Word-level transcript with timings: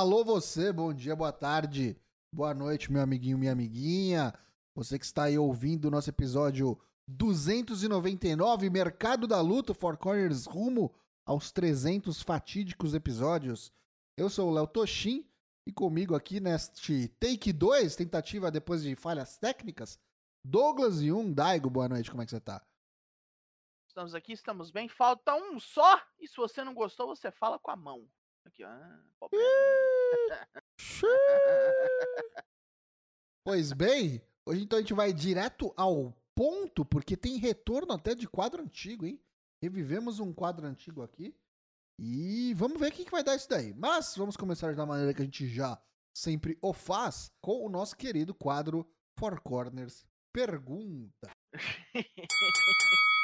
Alô 0.00 0.24
você, 0.24 0.72
bom 0.72 0.94
dia, 0.94 1.14
boa 1.14 1.30
tarde, 1.30 1.94
boa 2.32 2.54
noite, 2.54 2.90
meu 2.90 3.02
amiguinho, 3.02 3.36
minha 3.36 3.52
amiguinha. 3.52 4.32
Você 4.74 4.98
que 4.98 5.04
está 5.04 5.24
aí 5.24 5.36
ouvindo 5.36 5.84
o 5.84 5.90
nosso 5.90 6.08
episódio 6.08 6.80
299, 7.06 8.70
Mercado 8.70 9.26
da 9.26 9.42
Luta, 9.42 9.74
Four 9.74 9.98
Corners, 9.98 10.46
rumo 10.46 10.90
aos 11.26 11.52
300 11.52 12.22
fatídicos 12.22 12.94
episódios. 12.94 13.74
Eu 14.16 14.30
sou 14.30 14.48
o 14.48 14.54
Léo 14.54 14.66
Toshin 14.66 15.28
e 15.66 15.70
comigo 15.70 16.14
aqui 16.14 16.40
neste 16.40 17.08
Take 17.20 17.52
2, 17.52 17.94
tentativa 17.94 18.50
depois 18.50 18.82
de 18.82 18.96
falhas 18.96 19.36
técnicas, 19.36 20.00
Douglas 20.42 21.02
e 21.02 21.12
um 21.12 21.30
Daigo, 21.30 21.68
boa 21.68 21.90
noite, 21.90 22.10
como 22.10 22.22
é 22.22 22.24
que 22.24 22.30
você 22.30 22.40
tá? 22.40 22.66
Estamos 23.86 24.14
aqui, 24.14 24.32
estamos 24.32 24.70
bem. 24.70 24.88
Falta 24.88 25.34
um 25.34 25.60
só. 25.60 26.00
E 26.18 26.26
se 26.26 26.38
você 26.38 26.64
não 26.64 26.72
gostou, 26.72 27.08
você 27.08 27.30
fala 27.30 27.58
com 27.58 27.70
a 27.70 27.76
mão. 27.76 28.08
Aqui, 28.50 28.64
ah, 28.64 29.00
pois 33.44 33.72
bem, 33.72 34.20
hoje 34.44 34.64
então 34.64 34.76
a 34.76 34.82
gente 34.82 34.92
vai 34.92 35.12
direto 35.12 35.72
ao 35.76 36.12
ponto, 36.34 36.84
porque 36.84 37.16
tem 37.16 37.36
retorno 37.36 37.92
até 37.92 38.12
de 38.12 38.26
quadro 38.26 38.60
antigo, 38.60 39.06
hein? 39.06 39.22
Revivemos 39.62 40.18
um 40.18 40.32
quadro 40.32 40.66
antigo 40.66 41.00
aqui. 41.00 41.32
E 41.96 42.52
vamos 42.54 42.80
ver 42.80 42.88
o 42.88 42.92
que, 42.92 43.04
que 43.04 43.10
vai 43.12 43.22
dar 43.22 43.36
isso 43.36 43.48
daí. 43.48 43.72
Mas 43.72 44.16
vamos 44.16 44.36
começar 44.36 44.74
da 44.74 44.84
maneira 44.84 45.14
que 45.14 45.22
a 45.22 45.24
gente 45.24 45.46
já 45.46 45.80
sempre 46.12 46.58
o 46.60 46.72
faz, 46.72 47.30
com 47.40 47.64
o 47.64 47.68
nosso 47.68 47.96
querido 47.96 48.34
quadro 48.34 48.84
Four 49.16 49.40
Corners 49.42 50.04
Pergunta. 50.32 51.30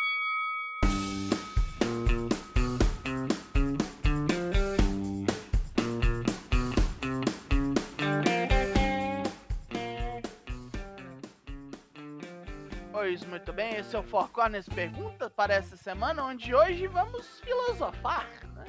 Pois 13.07 13.25
muito 13.25 13.53
bem, 13.53 13.77
esse 13.77 13.95
é 13.95 13.99
o 14.01 14.03
Four 14.03 14.31
Corners 14.31 14.69
Pergunta 14.69 15.31
para 15.31 15.55
essa 15.55 15.77
semana, 15.77 16.25
onde 16.25 16.53
hoje 16.53 16.89
vamos 16.89 17.39
filosofar. 17.39 18.29
Né? 18.53 18.65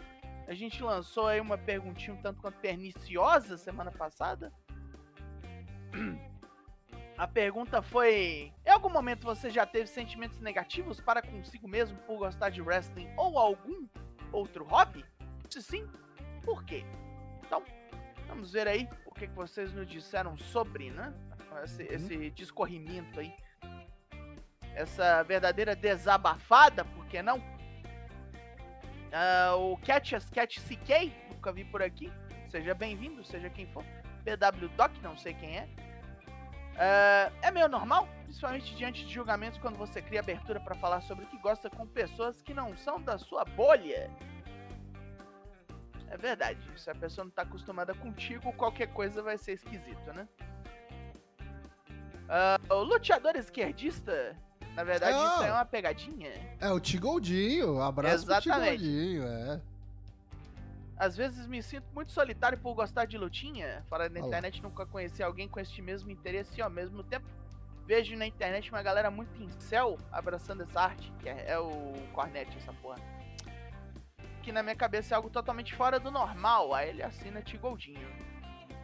A 0.47 0.53
gente 0.53 0.83
lançou 0.83 1.25
aí 1.25 1.41
uma 1.41 1.57
perguntinha 1.57 2.15
um 2.15 2.21
tanto 2.21 2.39
quanto 2.39 2.59
perniciosa 2.59 3.57
semana 3.57 3.91
passada. 3.91 4.53
A 7.17 7.27
pergunta 7.27 7.81
foi: 7.81 8.53
Em 8.63 8.69
algum 8.69 8.91
momento 8.91 9.25
você 9.25 9.49
já 9.49 9.65
teve 9.65 9.87
sentimentos 9.87 10.39
negativos 10.39 11.01
para 11.01 11.19
consigo 11.19 11.67
mesmo 11.67 11.97
por 12.05 12.19
gostar 12.19 12.51
de 12.51 12.61
wrestling 12.61 13.09
ou 13.17 13.39
algum 13.39 13.87
outro 14.31 14.63
hobby? 14.65 15.03
Se 15.49 15.63
sim, 15.63 15.89
por 16.43 16.63
quê? 16.63 16.85
Então, 17.43 17.63
vamos 18.27 18.51
ver 18.51 18.67
aí 18.67 18.87
o 19.03 19.11
que, 19.11 19.27
que 19.27 19.33
vocês 19.33 19.73
nos 19.73 19.87
disseram 19.87 20.37
sobre, 20.37 20.91
né? 20.91 21.11
Esse, 21.63 21.81
uhum. 21.81 21.89
esse 21.89 22.29
discorrimento 22.29 23.19
aí 23.19 23.33
essa 24.77 25.23
verdadeira 25.23 25.75
desabafada, 25.75 26.85
por 26.85 27.05
que 27.07 27.21
não? 27.21 27.39
Uh, 29.07 29.73
o 29.73 29.77
Catch 29.77 30.13
as 30.13 30.29
Catch 30.29 30.59
CK, 30.59 31.11
nunca 31.31 31.51
vi 31.51 31.65
por 31.65 31.81
aqui. 31.81 32.13
Seja 32.49 32.75
bem-vindo, 32.75 33.25
seja 33.25 33.49
quem 33.49 33.65
for. 33.67 33.83
PW 34.23 34.67
Doc, 34.77 34.91
não 35.01 35.17
sei 35.17 35.33
quem 35.33 35.57
é. 35.57 35.63
Uh, 35.63 37.33
é 37.41 37.49
meio 37.49 37.67
normal, 37.67 38.07
principalmente 38.25 38.75
diante 38.75 39.03
de 39.03 39.11
julgamentos, 39.11 39.57
quando 39.59 39.77
você 39.77 39.99
cria 39.99 40.19
abertura 40.19 40.59
para 40.59 40.75
falar 40.75 41.01
sobre 41.01 41.25
o 41.25 41.27
que 41.27 41.39
gosta 41.39 41.71
com 41.71 41.87
pessoas 41.87 42.39
que 42.43 42.53
não 42.53 42.75
são 42.75 43.01
da 43.01 43.17
sua 43.17 43.43
bolha. 43.43 44.11
É 46.09 46.17
verdade, 46.17 46.59
se 46.79 46.89
a 46.89 46.95
pessoa 46.95 47.25
não 47.25 47.31
tá 47.31 47.41
acostumada 47.41 47.95
contigo, 47.95 48.53
qualquer 48.53 48.87
coisa 48.93 49.23
vai 49.23 49.37
ser 49.39 49.53
esquisito, 49.53 50.13
né? 50.13 50.27
Uh, 52.29 52.73
o 52.73 52.83
luteador 52.83 53.35
esquerdista 53.35 54.35
na 54.77 54.83
verdade, 54.83 55.17
é, 55.17 55.25
isso 55.25 55.41
é 55.41 55.51
uma 55.51 55.65
pegadinha. 55.65 56.31
É 56.59 56.71
o 56.71 56.79
Tigoldinho. 56.79 57.81
Abraço 57.81 58.25
Exatamente. 58.25 58.77
pro 58.77 58.77
Tigoldinho, 58.77 59.23
é. 59.23 59.61
Às 60.95 61.17
vezes 61.17 61.47
me 61.47 61.63
sinto 61.63 61.87
muito 61.95 62.11
solitário 62.11 62.59
por 62.59 62.75
gostar 62.75 63.05
de 63.05 63.17
lutinha. 63.17 63.83
Fora 63.89 64.07
na 64.07 64.19
internet, 64.19 64.61
nunca 64.61 64.85
conheci 64.85 65.23
alguém 65.23 65.47
com 65.47 65.59
este 65.59 65.81
mesmo 65.81 66.11
interesse 66.11 66.59
e 66.59 66.61
ao 66.61 66.69
mesmo 66.69 67.03
tempo 67.03 67.25
vejo 67.87 68.15
na 68.15 68.27
internet 68.27 68.69
uma 68.69 68.83
galera 68.83 69.09
muito 69.09 69.41
incel 69.41 69.97
abraçando 70.11 70.61
essa 70.61 70.79
arte, 70.79 71.11
que 71.23 71.27
é, 71.27 71.53
é 71.53 71.59
o 71.59 71.93
Cornet, 72.13 72.55
essa 72.55 72.71
porra. 72.73 72.99
Que 74.43 74.51
na 74.51 74.61
minha 74.61 74.75
cabeça 74.75 75.15
é 75.15 75.17
algo 75.17 75.31
totalmente 75.31 75.73
fora 75.73 75.99
do 75.99 76.11
normal. 76.11 76.71
Aí 76.75 76.89
ele 76.89 77.01
assina 77.01 77.41
Tigoldinho. 77.41 78.07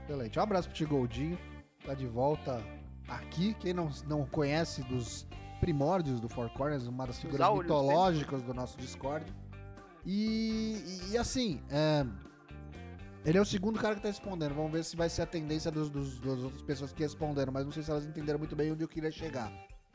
Excelente. 0.03 0.39
Um 0.39 0.41
abraço 0.41 0.69
pro 0.69 0.75
Tigoldinho. 0.75 1.37
Tá 1.85 1.93
de 1.93 2.07
volta 2.07 2.63
aqui. 3.07 3.53
Quem 3.59 3.75
não, 3.75 3.91
não 4.07 4.25
conhece 4.25 4.81
dos 4.85 5.27
primórdios 5.63 6.19
do 6.19 6.27
Four 6.27 6.49
Corners, 6.49 6.87
uma 6.87 7.07
das 7.07 7.19
figuras 7.19 7.57
mitológicas 7.57 8.43
do 8.43 8.53
nosso 8.53 8.77
Discord. 8.77 9.25
E, 10.05 10.99
e 11.09 11.17
assim, 11.17 11.61
é, 11.69 12.05
ele 13.23 13.37
é 13.37 13.41
o 13.41 13.45
segundo 13.45 13.79
cara 13.79 13.95
que 13.95 14.01
tá 14.01 14.09
respondendo. 14.09 14.53
Vamos 14.53 14.73
ver 14.73 14.83
se 14.83 14.97
vai 14.97 15.07
ser 15.07 15.21
a 15.21 15.25
tendência 15.25 15.71
dos, 15.71 15.89
dos, 15.89 16.19
das 16.19 16.39
outras 16.39 16.61
pessoas 16.63 16.91
que 16.91 17.01
responderam, 17.01 17.53
mas 17.53 17.63
não 17.63 17.71
sei 17.71 17.81
se 17.81 17.89
elas 17.89 18.05
entenderam 18.05 18.39
muito 18.39 18.57
bem 18.57 18.73
onde 18.73 18.83
eu 18.83 18.89
queria 18.89 19.09
chegar. 19.09 19.49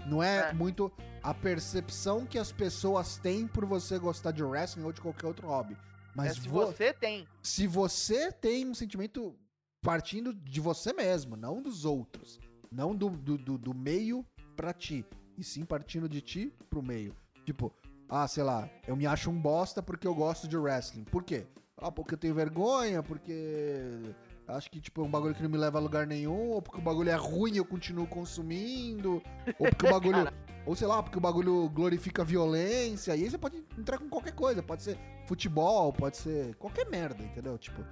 Não 0.07 0.23
é, 0.23 0.49
é, 0.49 0.53
muito 0.55 0.91
a 1.23 1.35
percepção 1.35 2.25
que 2.25 2.39
as 2.39 2.51
pessoas 2.51 3.19
têm 3.19 3.47
por 3.47 3.67
você 3.67 3.99
gostar 3.99 4.31
de 4.31 4.43
wrestling 4.43 4.85
ou 4.85 4.93
de 4.93 5.03
qualquer 5.03 5.27
outro 5.27 5.47
hobby. 5.49 5.77
Mas 6.17 6.31
é 6.31 6.41
se 6.41 6.49
vo 6.49 6.65
você 6.65 6.95
tem. 6.95 7.29
Se 7.43 7.67
você 7.67 8.33
tem 8.33 8.67
um 8.67 8.75
sentimento 8.75 9.37
partindo 9.83 10.33
de 10.33 10.63
você 10.63 10.95
mesmo, 10.95 11.37
não 11.37 11.61
dos 11.61 11.85
outros. 11.85 12.41
Não 12.73 12.97
do, 12.97 13.11
do, 13.11 13.37
do, 13.37 13.59
do 13.59 13.75
meio 13.75 14.25
pra 14.57 14.73
ti 14.73 15.05
e 15.39 15.45
sim 15.45 15.65
partindo 15.65 16.09
de 16.09 16.21
ti 16.21 16.53
pro 16.69 16.83
meio. 16.83 17.17
Tipo, 17.47 17.73
ah, 18.09 18.27
sei 18.27 18.43
lá, 18.43 18.69
eu 18.87 18.97
me 18.97 19.07
acho 19.07 19.31
um 19.31 19.41
bosta 19.41 19.83
porque 19.83 20.07
eu 20.07 20.15
gosto 20.15 20.49
de 20.49 20.57
wrestling. 20.57 21.05
Por 21.05 21.23
quê? 21.23 21.47
Ah, 21.77 21.93
porque 21.93 22.15
eu 22.15 22.19
tenho 22.19 22.35
vergonha, 22.35 23.03
porque 23.03 24.15
acho 24.49 24.71
que 24.71 24.81
tipo 24.81 25.01
é 25.01 25.05
um 25.05 25.11
bagulho 25.11 25.35
que 25.35 25.43
não 25.43 25.49
me 25.49 25.57
leva 25.57 25.79
a 25.79 25.81
lugar 25.81 26.07
nenhum, 26.07 26.51
ou 26.51 26.61
porque 26.61 26.81
o 26.81 26.83
bagulho 26.83 27.11
é 27.11 27.15
ruim 27.15 27.53
e 27.53 27.57
eu 27.59 27.65
continuo 27.65 28.07
consumindo, 28.07 29.23
ou 29.59 29.69
porque 29.69 29.87
o 29.87 29.91
bagulho, 29.93 30.33
ou 30.67 30.75
sei 30.75 30.89
lá, 30.89 31.03
porque 31.03 31.19
o 31.19 31.21
bagulho 31.21 31.69
glorifica 31.69 32.23
a 32.23 32.25
violência. 32.25 33.15
E 33.15 33.23
aí 33.23 33.31
você 33.31 33.39
pode 33.39 33.65
entrar 33.79 33.99
com 33.99 34.09
qualquer 34.09 34.35
coisa, 34.35 34.63
pode 34.63 34.83
ser 34.83 34.99
futebol, 35.27 35.93
pode 35.93 36.17
ser 36.17 36.57
qualquer 36.57 36.89
merda, 36.91 37.23
entendeu? 37.23 37.57
Tipo, 37.59 37.83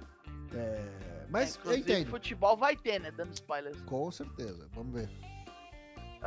é... 0.53 1.25
mas 1.29 1.57
é, 1.65 1.69
eu 1.69 1.77
entendo. 1.77 2.09
futebol 2.09 2.57
vai 2.57 2.75
ter, 2.75 2.99
né, 2.99 3.11
dando 3.11 3.33
spoilers. 3.33 3.79
Com 3.81 4.11
certeza. 4.11 4.67
Vamos 4.73 4.93
ver. 4.93 5.09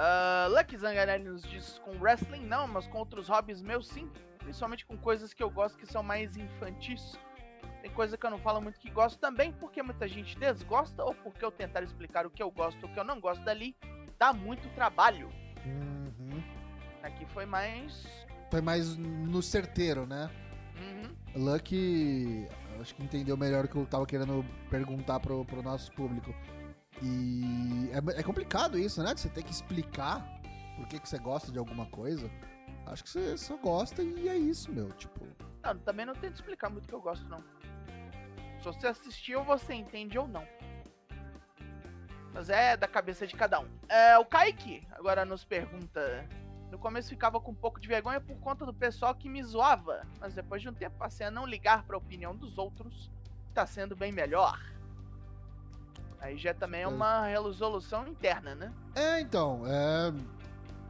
Uh, 0.01 0.49
Lucky 0.57 0.79
Zanganelli 0.79 1.25
nos 1.25 1.43
diz 1.43 1.79
com 1.81 1.91
wrestling 1.99 2.47
não, 2.47 2.67
mas 2.67 2.87
com 2.87 2.97
outros 2.97 3.29
hobbies 3.29 3.61
meus 3.61 3.87
sim. 3.87 4.11
Principalmente 4.39 4.87
com 4.87 4.97
coisas 4.97 5.35
que 5.35 5.43
eu 5.43 5.51
gosto 5.51 5.77
que 5.77 5.85
são 5.85 6.03
mais 6.03 6.39
infantis. 6.39 7.19
Tem 7.83 7.91
coisa 7.91 8.17
que 8.17 8.25
eu 8.25 8.31
não 8.31 8.39
falo 8.39 8.63
muito 8.63 8.81
que 8.81 8.91
gosto 8.91 9.19
também, 9.19 9.53
porque 9.53 9.83
muita 9.83 10.09
gente 10.09 10.39
desgosta, 10.39 11.05
ou 11.05 11.15
porque 11.15 11.45
eu 11.45 11.51
tentar 11.51 11.83
explicar 11.83 12.27
o 12.27 12.31
que 12.31 12.43
eu 12.43 12.51
gosto 12.51 12.83
ou 12.83 12.89
o 12.89 12.93
que 12.95 12.99
eu 12.99 13.05
não 13.05 13.21
gosto 13.21 13.45
dali, 13.45 13.77
dá 14.19 14.33
muito 14.33 14.67
trabalho. 14.75 15.31
Uhum. 15.67 16.43
Aqui 17.03 17.27
foi 17.27 17.45
mais. 17.45 18.07
Foi 18.51 18.63
mais 18.63 18.97
no 18.97 19.43
certeiro, 19.43 20.07
né? 20.07 20.31
Uhum. 20.77 21.45
Lucky, 21.45 22.49
acho 22.81 22.95
que 22.95 23.03
entendeu 23.03 23.37
melhor 23.37 23.67
o 23.67 23.69
que 23.69 23.77
eu 23.77 23.87
tava 23.87 24.07
querendo 24.07 24.45
perguntar 24.71 25.21
pro, 25.21 25.45
pro 25.45 25.63
nosso 25.63 25.93
público. 25.93 26.35
E 27.03 27.91
é, 27.93 28.21
é 28.21 28.23
complicado 28.23 28.79
isso, 28.79 29.03
né? 29.03 29.15
De 29.15 29.21
você 29.21 29.29
ter 29.29 29.43
que 29.43 29.51
explicar 29.51 30.25
por 30.77 30.87
que, 30.89 30.99
que 30.99 31.09
você 31.09 31.19
gosta 31.19 31.51
de 31.51 31.59
alguma 31.59 31.87
coisa. 31.87 32.31
Acho 32.87 33.05
que 33.05 33.11
você 33.11 33.39
só 33.39 33.57
gosta 33.57 34.03
e 34.03 34.29
é 34.29 34.37
isso, 34.37 34.73
meu. 34.73 34.91
Tipo. 34.93 35.27
Não, 35.63 35.79
também 35.79 36.07
não 36.07 36.15
tento 36.15 36.35
explicar 36.35 36.71
muito 36.71 36.85
o 36.85 36.89
que 36.89 36.95
eu 36.95 37.01
gosto, 37.01 37.27
não. 37.29 37.43
Se 38.59 38.65
você 38.65 38.87
assistiu, 38.89 39.43
você 39.45 39.75
entende 39.75 40.19
ou 40.19 40.27
não. 40.27 40.47
Mas 42.33 42.49
é 42.49 42.77
da 42.77 42.87
cabeça 42.87 43.27
de 43.27 43.35
cada 43.35 43.61
um. 43.61 43.69
É, 43.89 44.19
o 44.19 44.25
Kaique 44.25 44.87
agora 44.93 45.25
nos 45.25 45.45
pergunta. 45.45 46.29
No 46.71 46.79
começo 46.79 47.09
ficava 47.09 47.41
com 47.41 47.51
um 47.51 47.55
pouco 47.55 47.81
de 47.81 47.89
vergonha 47.89 48.21
por 48.21 48.39
conta 48.39 48.65
do 48.65 48.73
pessoal 48.73 49.15
que 49.15 49.29
me 49.29 49.43
zoava, 49.43 50.07
mas 50.21 50.35
depois 50.35 50.63
de 50.63 50.69
um 50.69 50.73
tempo 50.73 50.97
passei 50.97 51.27
a 51.27 51.31
não 51.31 51.45
ligar 51.45 51.83
para 51.83 51.97
a 51.97 51.99
opinião 51.99 52.35
dos 52.37 52.59
outros. 52.59 53.11
Tá 53.53 53.67
sendo 53.67 53.97
bem 53.97 54.13
melhor. 54.13 54.61
Aí 56.21 56.37
já 56.37 56.53
também 56.53 56.83
é 56.83 56.89
uma 56.89 57.27
resolução 57.27 58.07
interna, 58.07 58.55
né? 58.55 58.73
É, 58.95 59.21
então, 59.21 59.63
é, 59.67 60.13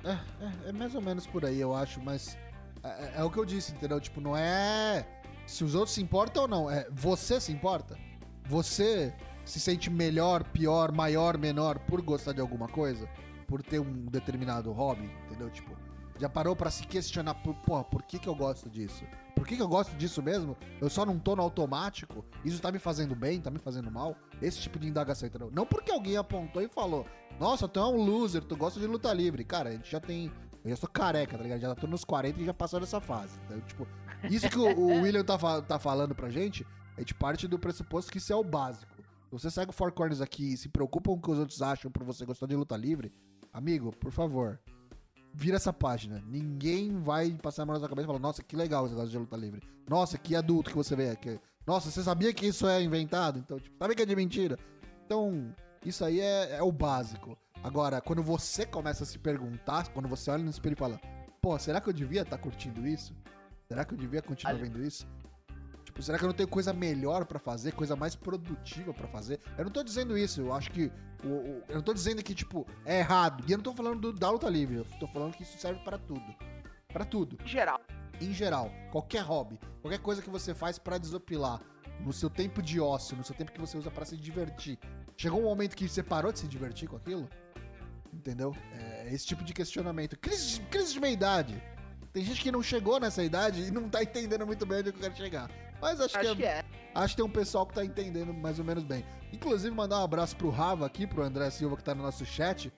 é, 0.04 0.12
é, 0.12 0.68
é 0.68 0.72
mais 0.72 0.94
ou 0.94 1.00
menos 1.00 1.26
por 1.26 1.44
aí, 1.44 1.60
eu 1.60 1.74
acho, 1.74 2.00
mas 2.02 2.36
é, 2.82 2.88
é, 2.88 3.12
é, 3.16 3.24
o 3.24 3.30
que 3.30 3.38
eu 3.38 3.44
disse, 3.44 3.72
entendeu? 3.72 4.00
Tipo, 4.00 4.20
não 4.20 4.36
é 4.36 5.06
se 5.46 5.64
os 5.64 5.74
outros 5.74 5.94
se 5.94 6.02
importam 6.02 6.42
ou 6.42 6.48
não, 6.48 6.70
é 6.70 6.88
você 6.90 7.40
se 7.40 7.52
importa? 7.52 7.98
Você 8.46 9.14
se 9.44 9.60
sente 9.60 9.90
melhor, 9.90 10.44
pior, 10.44 10.92
maior, 10.92 11.38
menor 11.38 11.78
por 11.80 12.00
gostar 12.02 12.32
de 12.32 12.40
alguma 12.40 12.68
coisa? 12.68 13.08
Por 13.46 13.62
ter 13.62 13.80
um 13.80 14.06
determinado 14.06 14.72
hobby, 14.72 15.10
entendeu? 15.26 15.50
Tipo, 15.50 15.76
já 16.18 16.28
parou 16.28 16.54
para 16.54 16.70
se 16.70 16.86
questionar 16.86 17.34
por, 17.34 17.54
porra, 17.56 17.84
por 17.84 18.02
que 18.02 18.18
que 18.18 18.28
eu 18.28 18.34
gosto 18.34 18.68
disso? 18.68 19.04
Por 19.40 19.46
que, 19.48 19.56
que 19.56 19.62
eu 19.62 19.68
gosto 19.68 19.96
disso 19.96 20.22
mesmo? 20.22 20.54
Eu 20.82 20.90
só 20.90 21.06
não 21.06 21.18
tô 21.18 21.34
no 21.34 21.40
automático? 21.42 22.22
Isso 22.44 22.60
tá 22.60 22.70
me 22.70 22.78
fazendo 22.78 23.16
bem, 23.16 23.40
tá 23.40 23.50
me 23.50 23.58
fazendo 23.58 23.90
mal? 23.90 24.14
Esse 24.42 24.58
tipo 24.60 24.78
de 24.78 24.86
indagação, 24.86 25.26
entendeu? 25.26 25.50
Não 25.50 25.64
porque 25.64 25.90
alguém 25.90 26.18
apontou 26.18 26.60
e 26.60 26.68
falou, 26.68 27.06
nossa, 27.38 27.66
tu 27.66 27.80
é 27.80 27.84
um 27.86 27.96
loser, 27.96 28.44
tu 28.44 28.54
gosta 28.54 28.78
de 28.78 28.86
luta 28.86 29.10
livre. 29.14 29.42
Cara, 29.42 29.70
a 29.70 29.72
gente 29.72 29.90
já 29.90 29.98
tem. 29.98 30.30
Eu 30.62 30.68
já 30.70 30.76
sou 30.76 30.88
careca, 30.90 31.38
tá 31.38 31.42
ligado? 31.42 31.58
Já 31.60 31.74
tô 31.74 31.86
nos 31.86 32.04
40 32.04 32.38
e 32.38 32.44
já 32.44 32.52
passou 32.52 32.78
dessa 32.80 33.00
fase. 33.00 33.38
Então, 33.46 33.58
tipo, 33.62 33.88
isso 34.30 34.46
que 34.50 34.58
o, 34.58 34.78
o 34.78 34.86
William 35.00 35.24
tá, 35.24 35.38
fa- 35.38 35.62
tá 35.62 35.78
falando 35.78 36.14
pra 36.14 36.28
gente, 36.28 36.66
a 36.96 37.00
gente 37.00 37.14
parte 37.14 37.48
do 37.48 37.58
pressuposto 37.58 38.12
que 38.12 38.18
isso 38.18 38.30
é 38.32 38.36
o 38.36 38.44
básico. 38.44 38.92
Se 38.98 39.32
você 39.32 39.50
segue 39.50 39.70
o 39.70 39.72
Four 39.72 39.92
Corners 39.92 40.20
aqui 40.20 40.52
e 40.52 40.56
se 40.58 40.68
preocupa 40.68 41.10
com 41.10 41.16
o 41.16 41.20
que 41.22 41.30
os 41.30 41.38
outros 41.38 41.62
acham 41.62 41.90
por 41.90 42.04
você 42.04 42.26
gostar 42.26 42.46
de 42.46 42.56
luta 42.56 42.76
livre, 42.76 43.10
amigo, 43.52 43.90
por 43.96 44.12
favor, 44.12 44.60
vira 45.32 45.56
essa 45.56 45.72
página. 45.72 46.22
Ninguém 46.26 47.00
vai 47.00 47.30
passar 47.32 47.62
a 47.62 47.66
mão 47.66 47.74
na 47.74 47.80
sua 47.80 47.88
cabeça 47.88 48.04
e 48.04 48.06
falar, 48.06 48.18
nossa, 48.18 48.42
que 48.42 48.56
legal 48.56 48.88
você 48.88 48.94
gosta 48.94 49.10
de 49.10 49.18
luta 49.18 49.36
livre. 49.36 49.62
Nossa, 49.88 50.18
que 50.18 50.34
adulto 50.36 50.70
que 50.70 50.76
você 50.76 50.94
vê 50.94 51.10
aqui. 51.10 51.38
Nossa, 51.66 51.90
você 51.90 52.02
sabia 52.02 52.32
que 52.32 52.46
isso 52.46 52.66
é 52.66 52.82
inventado? 52.82 53.38
Então, 53.38 53.58
tipo, 53.58 53.76
sabe 53.78 53.94
que 53.94 54.02
é 54.02 54.06
de 54.06 54.16
mentira? 54.16 54.58
Então, 55.06 55.54
isso 55.84 56.04
aí 56.04 56.20
é, 56.20 56.56
é 56.56 56.62
o 56.62 56.72
básico. 56.72 57.36
Agora, 57.62 58.00
quando 58.00 58.22
você 58.22 58.64
começa 58.64 59.04
a 59.04 59.06
se 59.06 59.18
perguntar, 59.18 59.88
quando 59.92 60.08
você 60.08 60.30
olha 60.30 60.42
no 60.42 60.50
espelho 60.50 60.74
e 60.74 60.78
fala, 60.78 61.00
pô, 61.40 61.58
será 61.58 61.80
que 61.80 61.88
eu 61.88 61.92
devia 61.92 62.22
estar 62.22 62.38
curtindo 62.38 62.86
isso? 62.86 63.14
Será 63.68 63.84
que 63.84 63.94
eu 63.94 63.98
devia 63.98 64.22
continuar 64.22 64.54
vendo 64.54 64.82
isso? 64.82 65.06
Tipo, 66.00 66.06
será 66.06 66.18
que 66.18 66.24
eu 66.24 66.28
não 66.28 66.34
tenho 66.34 66.48
coisa 66.48 66.72
melhor 66.72 67.26
pra 67.26 67.38
fazer, 67.38 67.72
coisa 67.72 67.94
mais 67.94 68.14
produtiva 68.16 68.92
pra 68.94 69.06
fazer? 69.08 69.38
Eu 69.58 69.64
não 69.64 69.70
tô 69.70 69.82
dizendo 69.82 70.16
isso, 70.16 70.40
eu 70.40 70.52
acho 70.52 70.70
que. 70.70 70.90
o- 71.22 71.28
o- 71.28 71.62
eu 71.68 71.74
não 71.76 71.82
tô 71.82 71.92
dizendo 71.92 72.22
que, 72.22 72.34
tipo, 72.34 72.66
é 72.86 73.00
errado. 73.00 73.44
E 73.46 73.52
eu 73.52 73.58
não 73.58 73.62
tô 73.62 73.74
falando 73.74 74.00
do, 74.00 74.12
da 74.12 74.30
luta 74.30 74.48
livre, 74.48 74.76
eu 74.76 74.84
tô 74.98 75.06
falando 75.06 75.34
que 75.34 75.42
isso 75.42 75.58
serve 75.58 75.78
pra 75.84 75.98
tudo. 75.98 76.34
Pra 76.88 77.04
tudo 77.04 77.36
Em 77.44 77.46
geral. 77.46 77.80
em 78.20 78.32
geral, 78.32 78.70
qualquer 78.90 79.20
hobby, 79.22 79.60
qualquer 79.82 79.98
coisa 80.00 80.22
que 80.22 80.30
você 80.30 80.54
faz 80.54 80.78
pra 80.78 80.96
desopilar, 80.98 81.60
no 82.00 82.12
seu 82.14 82.30
tempo 82.30 82.62
de 82.62 82.80
ócio, 82.80 83.14
no 83.16 83.22
seu 83.22 83.34
tempo 83.36 83.52
que 83.52 83.60
você 83.60 83.76
usa 83.76 83.90
pra 83.90 84.04
se 84.06 84.16
divertir. 84.16 84.78
Chegou 85.18 85.38
um 85.40 85.44
momento 85.44 85.76
que 85.76 85.86
você 85.86 86.02
parou 86.02 86.32
de 86.32 86.38
se 86.38 86.48
divertir 86.48 86.88
com 86.88 86.96
aquilo? 86.96 87.28
Entendeu? 88.12 88.56
É 88.72 89.12
esse 89.12 89.26
tipo 89.26 89.44
de 89.44 89.52
questionamento. 89.52 90.18
Crise, 90.18 90.60
crise 90.62 90.94
de 90.94 91.00
meia-idade. 91.00 91.62
Tem 92.12 92.24
gente 92.24 92.42
que 92.42 92.50
não 92.50 92.62
chegou 92.62 92.98
nessa 92.98 93.22
idade 93.22 93.62
e 93.62 93.70
não 93.70 93.88
tá 93.88 94.02
entendendo 94.02 94.46
muito 94.46 94.66
bem 94.66 94.78
onde 94.80 94.88
eu 94.88 94.92
quero 94.92 95.16
chegar. 95.16 95.50
Mas 95.80 96.00
acho, 96.00 96.18
Acho 96.18 96.30
que, 96.30 96.36
que 96.36 96.44
é, 96.44 96.58
é. 96.58 96.64
acho 96.94 97.14
que 97.14 97.22
tem 97.22 97.30
um 97.30 97.32
pessoal 97.32 97.66
que 97.66 97.74
tá 97.74 97.84
entendendo 97.84 98.34
mais 98.34 98.58
ou 98.58 98.64
menos 98.64 98.84
bem. 98.84 99.04
Inclusive, 99.32 99.74
mandar 99.74 100.00
um 100.00 100.04
abraço 100.04 100.36
pro 100.36 100.50
Rava 100.50 100.84
aqui, 100.84 101.06
pro 101.06 101.22
André 101.22 101.48
Silva, 101.50 101.76
que 101.76 101.84
tá 101.84 101.94
no 101.94 102.02
nosso 102.02 102.26
chat. 102.26 102.72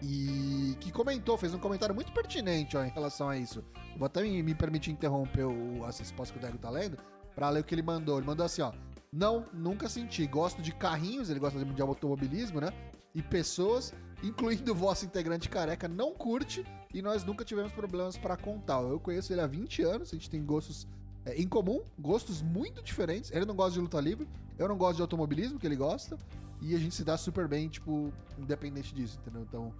E 0.00 0.76
que 0.80 0.90
comentou, 0.90 1.36
fez 1.36 1.54
um 1.54 1.58
comentário 1.58 1.94
muito 1.94 2.12
pertinente 2.12 2.76
ó, 2.76 2.84
em 2.84 2.90
relação 2.90 3.28
a 3.28 3.36
isso. 3.36 3.64
Vou 3.96 4.06
até 4.06 4.22
me, 4.22 4.42
me 4.42 4.54
permitir 4.54 4.90
interromper 4.90 5.44
o, 5.44 5.86
essa 5.86 6.02
resposta 6.02 6.32
que 6.32 6.38
o 6.38 6.42
Dego 6.42 6.58
tá 6.58 6.70
lendo 6.70 6.98
pra 7.34 7.50
ler 7.50 7.60
o 7.60 7.64
que 7.64 7.74
ele 7.74 7.82
mandou. 7.82 8.18
Ele 8.18 8.26
mandou 8.26 8.44
assim, 8.44 8.62
ó. 8.62 8.72
Não, 9.12 9.46
nunca 9.52 9.88
senti. 9.88 10.26
Gosto 10.26 10.62
de 10.62 10.72
carrinhos, 10.72 11.28
ele 11.28 11.38
gosta 11.38 11.62
de 11.62 11.82
automobilismo, 11.82 12.60
né? 12.60 12.72
E 13.14 13.20
pessoas, 13.20 13.92
incluindo 14.22 14.72
o 14.72 14.74
vosso 14.74 15.04
integrante 15.04 15.48
careca, 15.48 15.88
não 15.88 16.14
curte 16.14 16.64
e 16.94 17.02
nós 17.02 17.24
nunca 17.24 17.44
tivemos 17.44 17.72
problemas 17.72 18.16
pra 18.16 18.36
contar. 18.36 18.80
Eu 18.82 19.00
conheço 19.00 19.32
ele 19.32 19.40
há 19.40 19.46
20 19.46 19.82
anos, 19.82 20.10
a 20.12 20.16
gente 20.16 20.30
tem 20.30 20.44
gostos 20.44 20.86
é, 21.24 21.40
em 21.40 21.48
comum, 21.48 21.82
gostos 21.98 22.42
muito 22.42 22.82
diferentes. 22.82 23.30
Ele 23.30 23.44
não 23.44 23.54
gosta 23.54 23.72
de 23.72 23.80
luta 23.80 24.00
livre, 24.00 24.28
eu 24.58 24.68
não 24.68 24.76
gosto 24.76 24.96
de 24.96 25.02
automobilismo, 25.02 25.58
que 25.58 25.66
ele 25.66 25.76
gosta. 25.76 26.16
E 26.60 26.74
a 26.74 26.78
gente 26.78 26.94
se 26.94 27.02
dá 27.02 27.16
super 27.16 27.48
bem, 27.48 27.68
tipo, 27.68 28.12
independente 28.38 28.94
disso, 28.94 29.18
entendeu? 29.20 29.42
Então, 29.42 29.74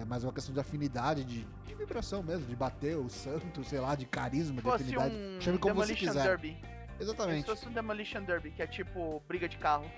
é 0.00 0.04
mais 0.04 0.24
uma 0.24 0.32
questão 0.32 0.52
de 0.52 0.58
afinidade, 0.58 1.22
de, 1.24 1.46
de 1.66 1.74
vibração 1.74 2.22
mesmo, 2.22 2.46
de 2.46 2.56
bater 2.56 2.96
o 2.96 3.08
santo, 3.08 3.62
sei 3.62 3.78
lá, 3.78 3.94
de 3.94 4.06
carisma, 4.06 4.56
Se 4.56 4.62
de 4.62 4.68
afinidade. 4.68 5.14
um 5.14 5.40
Chame 5.40 5.58
como 5.58 5.74
você 5.76 5.94
Demolition 5.94 6.12
quiser. 6.12 6.22
Derby. 6.24 6.58
Se 6.96 7.02
Exatamente. 7.04 7.46
fosse 7.46 7.68
um 7.68 7.72
Demolition 7.72 8.24
Derby, 8.24 8.50
que 8.50 8.62
é 8.62 8.66
tipo 8.66 9.22
briga 9.28 9.48
de 9.48 9.56
carro. 9.58 9.88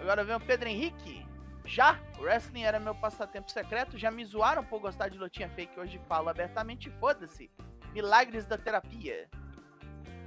Agora 0.00 0.24
vem 0.24 0.34
o 0.34 0.40
Pedro 0.40 0.68
Henrique. 0.68 1.24
Já, 1.64 2.00
o 2.18 2.22
wrestling 2.22 2.62
era 2.62 2.80
meu 2.80 2.94
passatempo 2.94 3.50
secreto, 3.50 3.98
já 3.98 4.10
me 4.10 4.24
zoaram 4.24 4.64
por 4.64 4.80
gostar 4.80 5.08
de 5.08 5.18
lutinha 5.18 5.48
fake, 5.50 5.78
hoje 5.78 6.00
falo 6.08 6.28
abertamente, 6.28 6.90
foda-se. 6.98 7.50
Milagres 7.92 8.46
da 8.46 8.56
terapia. 8.56 9.28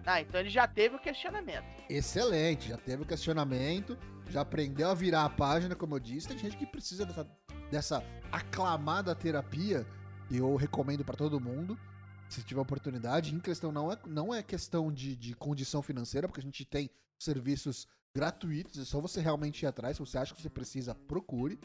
Ah, 0.05 0.21
então 0.21 0.39
ele 0.39 0.49
já 0.49 0.67
teve 0.67 0.95
o 0.95 0.99
questionamento. 0.99 1.65
Excelente, 1.89 2.69
já 2.69 2.77
teve 2.77 3.03
o 3.03 3.05
questionamento, 3.05 3.97
já 4.29 4.41
aprendeu 4.41 4.89
a 4.89 4.93
virar 4.93 5.25
a 5.25 5.29
página, 5.29 5.75
como 5.75 5.95
eu 5.95 5.99
disse. 5.99 6.27
Tem 6.27 6.37
gente 6.37 6.57
que 6.57 6.65
precisa 6.65 7.05
dessa, 7.05 7.27
dessa 7.71 8.03
aclamada 8.31 9.15
terapia, 9.15 9.85
e 10.29 10.37
eu 10.37 10.55
recomendo 10.55 11.05
pra 11.05 11.15
todo 11.15 11.39
mundo, 11.39 11.79
se 12.27 12.43
tiver 12.43 12.61
oportunidade. 12.61 13.33
Em 13.33 13.39
questão, 13.39 13.71
não 13.71 13.91
é, 13.91 13.97
não 14.05 14.33
é 14.33 14.43
questão 14.43 14.91
de, 14.91 15.15
de 15.15 15.33
condição 15.35 15.81
financeira, 15.81 16.27
porque 16.27 16.41
a 16.41 16.43
gente 16.43 16.65
tem 16.65 16.89
serviços 17.17 17.87
gratuitos, 18.15 18.79
é 18.79 18.85
só 18.85 19.01
você 19.01 19.19
realmente 19.19 19.63
ir 19.63 19.65
atrás. 19.65 19.97
Se 19.97 19.99
você 19.99 20.17
acha 20.17 20.33
que 20.35 20.41
você 20.41 20.49
precisa, 20.49 20.93
procure. 20.93 21.59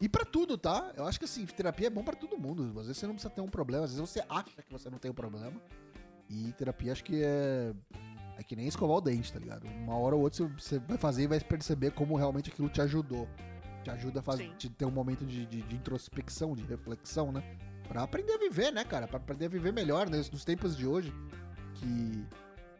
E 0.00 0.08
pra 0.08 0.24
tudo, 0.24 0.56
tá? 0.56 0.92
Eu 0.96 1.04
acho 1.06 1.18
que 1.18 1.24
assim, 1.24 1.44
terapia 1.44 1.88
é 1.88 1.90
bom 1.90 2.04
pra 2.04 2.14
todo 2.14 2.38
mundo. 2.38 2.62
Às 2.78 2.86
vezes 2.86 2.98
você 2.98 3.06
não 3.06 3.14
precisa 3.14 3.34
ter 3.34 3.40
um 3.40 3.48
problema, 3.48 3.84
às 3.84 3.90
vezes 3.92 4.08
você 4.08 4.22
acha 4.28 4.62
que 4.62 4.72
você 4.72 4.88
não 4.88 4.98
tem 4.98 5.10
um 5.10 5.14
problema. 5.14 5.60
E 6.30 6.52
terapia 6.52 6.92
acho 6.92 7.02
que 7.02 7.22
é. 7.22 7.74
É 8.36 8.42
que 8.44 8.54
nem 8.54 8.68
escovar 8.68 8.98
o 8.98 9.00
dente, 9.00 9.32
tá 9.32 9.40
ligado? 9.40 9.66
Uma 9.66 9.96
hora 9.96 10.14
ou 10.14 10.22
outra 10.22 10.46
você 10.46 10.78
vai 10.78 10.96
fazer 10.96 11.24
e 11.24 11.26
vai 11.26 11.40
perceber 11.40 11.90
como 11.90 12.14
realmente 12.14 12.50
aquilo 12.50 12.68
te 12.68 12.80
ajudou. 12.80 13.28
Te 13.82 13.90
ajuda 13.90 14.20
a 14.20 14.22
fazer, 14.22 14.54
te 14.56 14.68
ter 14.70 14.84
um 14.84 14.92
momento 14.92 15.26
de, 15.26 15.44
de- 15.44 15.62
de 15.62 15.74
introspecção, 15.74 16.54
de 16.54 16.62
reflexão, 16.62 17.32
né? 17.32 17.42
Pra 17.88 18.04
aprender 18.04 18.34
a 18.34 18.38
viver, 18.38 18.70
né, 18.70 18.84
cara? 18.84 19.08
Pra 19.08 19.16
aprender 19.16 19.46
a 19.46 19.48
viver 19.48 19.72
melhor 19.72 20.08
né? 20.08 20.18
nos 20.30 20.44
tempos 20.44 20.76
de 20.76 20.86
hoje. 20.86 21.12
Que 21.74 22.24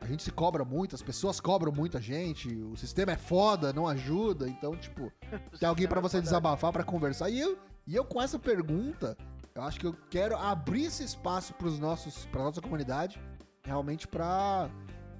a 0.01 0.07
gente 0.07 0.23
se 0.23 0.31
cobra 0.31 0.65
muito, 0.65 0.95
as 0.95 1.03
pessoas 1.03 1.41
cobram 1.41 1.73
muito 1.73 1.97
a 1.97 2.01
gente, 2.01 2.49
o 2.63 2.77
sistema 2.77 3.13
é 3.13 3.17
foda, 3.17 3.73
não 3.73 3.87
ajuda. 3.87 4.49
Então, 4.49 4.77
tipo, 4.77 5.13
tem 5.59 5.69
alguém 5.69 5.89
pra 5.89 6.01
você 6.01 6.21
desabafar, 6.21 6.73
pra 6.73 6.85
conversar. 6.85 7.31
E 7.31 7.41
eu, 7.41 7.59
e 7.87 7.95
eu 7.95 8.05
com 8.05 8.23
essa 8.23 8.39
pergunta, 8.39 9.17
eu 9.55 9.63
acho 9.63 9.81
que 9.81 9.87
eu 9.87 9.95
quero 10.11 10.37
abrir 10.37 10.85
esse 10.85 11.03
espaço 11.03 11.53
pros 11.55 11.79
nossos, 11.79 12.27
pra 12.27 12.43
nossa 12.43 12.61
comunidade, 12.61 13.21
realmente 13.65 14.07
pra 14.07 14.71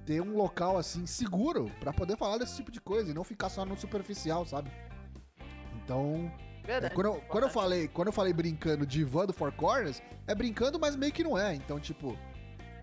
ter 0.05 0.21
um 0.21 0.35
local 0.35 0.77
assim 0.77 1.05
seguro 1.05 1.69
pra 1.79 1.93
poder 1.93 2.17
falar 2.17 2.37
desse 2.37 2.55
tipo 2.55 2.71
de 2.71 2.81
coisa 2.81 3.11
e 3.11 3.13
não 3.13 3.23
ficar 3.23 3.49
só 3.49 3.65
no 3.65 3.77
superficial, 3.77 4.45
sabe? 4.45 4.71
Então, 5.83 6.31
é, 6.67 6.89
quando, 6.89 7.07
eu, 7.07 7.21
quando 7.27 7.43
eu 7.43 7.49
falei, 7.49 7.87
quando 7.87 8.07
eu 8.07 8.13
falei 8.13 8.31
brincando 8.31 8.85
de 8.85 9.01
Ivan 9.01 9.25
do 9.25 9.33
Four 9.33 9.51
Corners, 9.51 10.01
é 10.27 10.35
brincando, 10.35 10.79
mas 10.79 10.95
meio 10.95 11.11
que 11.11 11.23
não 11.23 11.37
é. 11.37 11.53
Então, 11.55 11.79
tipo, 11.79 12.17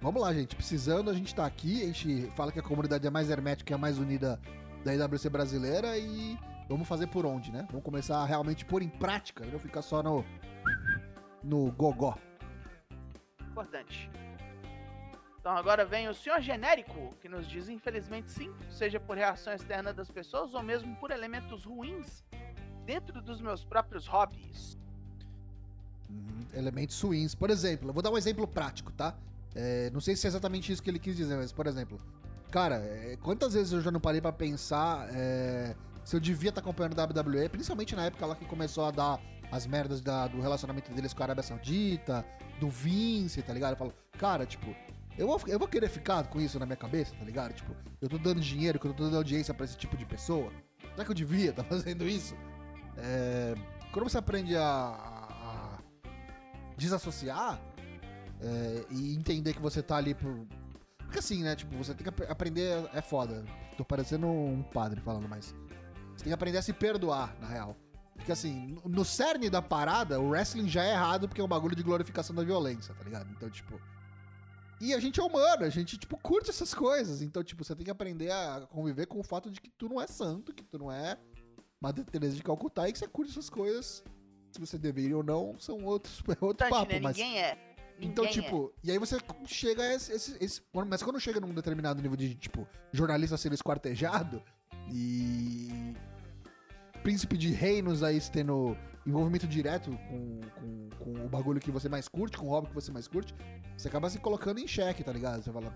vamos 0.01 0.21
lá, 0.21 0.33
gente. 0.33 0.55
Precisando, 0.55 1.11
a 1.11 1.15
gente 1.15 1.35
tá 1.35 1.47
aqui. 1.47 1.83
A 1.83 1.87
gente 1.87 2.31
fala 2.37 2.53
que 2.53 2.59
a 2.59 2.63
comunidade 2.63 3.07
é 3.07 3.11
mais 3.11 3.31
hermética 3.31 3.73
e 3.73 3.75
a 3.75 3.79
mais 3.79 3.99
unida 3.99 4.41
da 4.85 4.95
IWC 4.95 5.29
brasileira 5.29 5.99
e 5.99 6.39
vamos 6.69 6.87
fazer 6.87 7.07
por 7.09 7.27
onde, 7.27 7.51
né? 7.51 7.67
Vamos 7.71 7.85
começar 7.85 8.19
a 8.19 8.25
realmente 8.25 8.65
pôr 8.65 8.83
em 8.83 8.89
prática 8.89 9.45
e 9.45 9.51
não 9.51 9.59
ficar 9.59 9.83
só 9.83 10.03
no. 10.03 10.25
no 11.43 11.71
gogó. 11.73 12.17
Importante. 13.51 14.11
Então 15.47 15.57
agora 15.57 15.85
vem 15.85 16.09
o 16.09 16.15
senhor 16.15 16.41
genérico, 16.41 17.15
que 17.21 17.29
nos 17.29 17.47
diz, 17.47 17.69
infelizmente 17.69 18.31
sim, 18.31 18.53
seja 18.69 18.99
por 18.99 19.17
reação 19.17 19.53
externa 19.53 19.93
das 19.93 20.11
pessoas 20.11 20.53
ou 20.55 20.63
mesmo 20.63 20.97
por 20.97 21.13
elementos 21.13 21.65
ruins 21.65 22.25
dentro 22.85 23.23
dos 23.23 23.41
meus 23.41 23.65
próprios 23.65 24.09
hobbies. 24.09 24.77
Uhum, 26.11 26.47
Elementos 26.53 27.01
ruins. 27.01 27.35
Por 27.35 27.49
exemplo, 27.49 27.89
eu 27.89 27.93
vou 27.95 28.03
dar 28.03 28.11
um 28.11 28.19
exemplo 28.19 28.47
prático, 28.47 28.91
tá? 28.91 29.17
É, 29.59 29.89
não 29.91 30.01
sei 30.01 30.15
se 30.15 30.27
é 30.27 30.29
exatamente 30.29 30.71
isso 30.71 30.83
que 30.83 30.91
ele 30.91 30.99
quis 30.99 31.17
dizer, 31.17 31.35
mas, 31.37 31.51
por 31.51 31.67
exemplo, 31.67 31.99
cara, 32.51 32.77
é, 32.77 33.17
quantas 33.23 33.55
vezes 33.55 33.73
eu 33.73 33.81
já 33.81 33.91
não 33.91 33.99
parei 34.01 34.21
pra 34.21 34.31
pensar 34.31 35.09
é, 35.11 35.75
se 36.05 36.15
eu 36.15 36.21
devia 36.21 36.51
estar 36.51 36.61
acompanhando 36.61 36.99
a 37.01 37.05
WWE, 37.05 37.49
principalmente 37.49 37.97
na 37.97 38.05
época 38.05 38.27
lá 38.27 38.37
que 38.37 38.45
começou 38.45 38.85
a 38.85 38.91
dar 38.91 39.19
as 39.51 39.67
merdas 39.67 40.01
da- 40.03 40.27
do 40.29 40.41
relacionamento 40.43 40.93
deles 40.93 41.15
com 41.15 41.23
a 41.23 41.27
Arábia 41.27 41.43
Saudita, 41.43 42.23
do 42.61 42.69
Vince, 42.69 43.41
tá 43.43 43.53
ligado? 43.55 43.73
Eu 43.73 43.77
falo, 43.79 43.95
cara, 44.19 44.45
tipo, 44.45 44.75
eu 45.17 45.27
vou, 45.27 45.41
eu 45.47 45.59
vou 45.59 45.67
querer 45.69 45.89
ficar 45.89 46.25
com 46.29 46.39
isso 46.41 46.59
na 46.59 46.67
minha 46.67 46.77
cabeça, 46.77 47.15
tá 47.17 47.25
ligado? 47.25 47.55
Tipo, 47.55 47.75
eu 48.03 48.09
tô 48.11 48.19
dando 48.19 48.41
dinheiro, 48.41 48.79
que 48.79 48.87
eu 48.87 48.93
tô 48.93 49.05
dando 49.05 49.17
audiência 49.17 49.55
pra 49.55 49.65
esse 49.65 49.77
tipo 49.77 49.97
de 49.97 50.05
pessoa. 50.05 50.53
Será 50.93 51.05
que 51.05 51.11
eu 51.11 51.15
devia 51.15 51.51
estar 51.51 51.65
fazendo 51.65 52.07
isso? 52.07 52.35
É, 52.99 53.55
quando 53.93 54.09
você 54.11 54.19
aprende 54.19 54.55
a- 54.55 54.63
a 54.63 55.79
desassociar 56.77 57.59
é, 58.41 58.85
e 58.91 59.15
entender 59.15 59.55
que 59.55 59.61
você 59.61 59.83
tá 59.83 59.97
ali 59.97 60.15
por. 60.15 60.47
Porque 60.99 61.19
assim, 61.19 61.43
né? 61.43 61.55
Tipo, 61.57 61.77
você 61.77 61.95
tem 61.95 62.03
que 62.03 62.09
ap- 62.09 62.31
aprender. 62.31 62.89
É 62.93 63.01
foda. 63.01 63.45
Tô 63.77 63.85
parecendo 63.85 64.27
um 64.27 64.63
padre 64.63 65.01
falando, 65.01 65.29
mas. 65.29 65.55
Você 66.17 66.25
tem 66.25 66.31
que 66.31 66.35
aprender 66.35 66.59
a 66.59 66.63
se 66.63 66.73
perdoar, 66.73 67.37
na 67.41 67.47
real. 67.47 67.77
Porque 68.15 68.33
assim, 68.33 68.77
no- 68.85 69.05
cerne 69.05 69.51
da 69.51 69.61
parada, 69.61 70.19
o 70.21 70.31
wrestling 70.31 70.69
já 70.69 70.83
é 70.85 70.93
errado 70.93 71.29
porque 71.29 71.41
é 71.41 71.45
um 71.45 71.49
bagulho 71.49 71.77
de 71.77 71.83
glorificação 71.83 72.35
da 72.35 72.43
violência, 72.43 72.95
tá 72.95 73.05
ligado? 73.05 73.31
Então, 73.31 73.49
tipo. 73.51 73.81
E 74.81 74.93
a 74.93 75.01
gente 75.01 75.19
é 75.19 75.23
humano, 75.23 75.65
a 75.65 75.71
gente, 75.71 75.97
tipo, 75.97 76.19
curte 76.19 76.51
essas 76.51 76.75
coisas. 76.75 77.23
Então, 77.23 77.43
tipo, 77.43 77.65
você 77.65 77.75
tem 77.75 77.85
que 77.85 77.91
aprender 77.91 78.31
a 78.31 78.67
conviver 78.69 79.07
com 79.07 79.19
o 79.19 79.23
fato 79.23 79.51
de 79.51 79.59
que 79.61 79.71
tu 79.71 79.89
não 79.89 79.99
é 80.01 80.07
santo, 80.07 80.53
que 80.53 80.63
tu 80.63 80.79
não 80.79 80.93
é 80.93 81.17
Madre 81.81 82.05
Teresa 82.05 82.37
de 82.37 82.43
Calcutá 82.43 82.87
e 82.89 82.93
que 82.93 82.99
você 82.99 83.09
curte 83.09 83.31
essas 83.33 83.49
coisas. 83.49 84.05
Se 84.53 84.61
você 84.61 84.77
deveria 84.79 85.17
ou 85.17 85.23
não, 85.23 85.59
são 85.59 85.83
outros, 85.85 86.23
é 86.29 86.45
outro 86.45 86.69
papo, 86.69 86.93
né? 86.93 87.01
mas... 87.01 87.17
Ninguém 87.17 87.39
é. 87.41 87.66
Então, 88.01 88.25
tipo, 88.29 88.73
e 88.85 88.91
aí 88.91 88.99
você 88.99 89.17
chega 89.47 89.83
a 89.83 89.95
esse, 89.95 90.13
esse, 90.13 90.37
esse- 90.45 90.63
Mas 90.87 91.03
quando 91.03 91.19
chega 91.21 91.41
num 91.41 91.55
determinado 91.55 92.01
nível 92.03 92.17
de, 92.17 92.35
tipo, 92.35 92.67
jornalista 92.93 93.37
sendo 93.37 93.55
esquartejado 93.55 94.43
e. 94.93 95.95
Príncipe 97.03 97.37
de 97.39 97.53
reinos 97.53 98.03
aí 98.03 98.21
tendo 98.33 98.77
envolvimento 99.07 99.47
direto 99.47 99.91
com, 100.09 100.41
com, 100.59 100.89
com 100.99 101.25
o 101.25 101.29
bagulho 101.29 101.61
que 101.61 101.71
você 101.71 101.89
mais 101.89 102.09
curte, 102.09 102.37
com 102.37 102.47
o 102.47 102.49
hobby 102.51 102.67
que 102.69 102.75
você 102.75 102.91
mais 102.91 103.07
curte, 103.07 103.33
você 103.77 103.87
acaba 103.87 104.11
se 104.11 104.19
colocando 104.19 104.59
em 104.59 104.67
xeque, 104.67 105.05
tá 105.05 105.13
ligado? 105.13 105.43
Você 105.43 105.53
fala. 105.53 105.71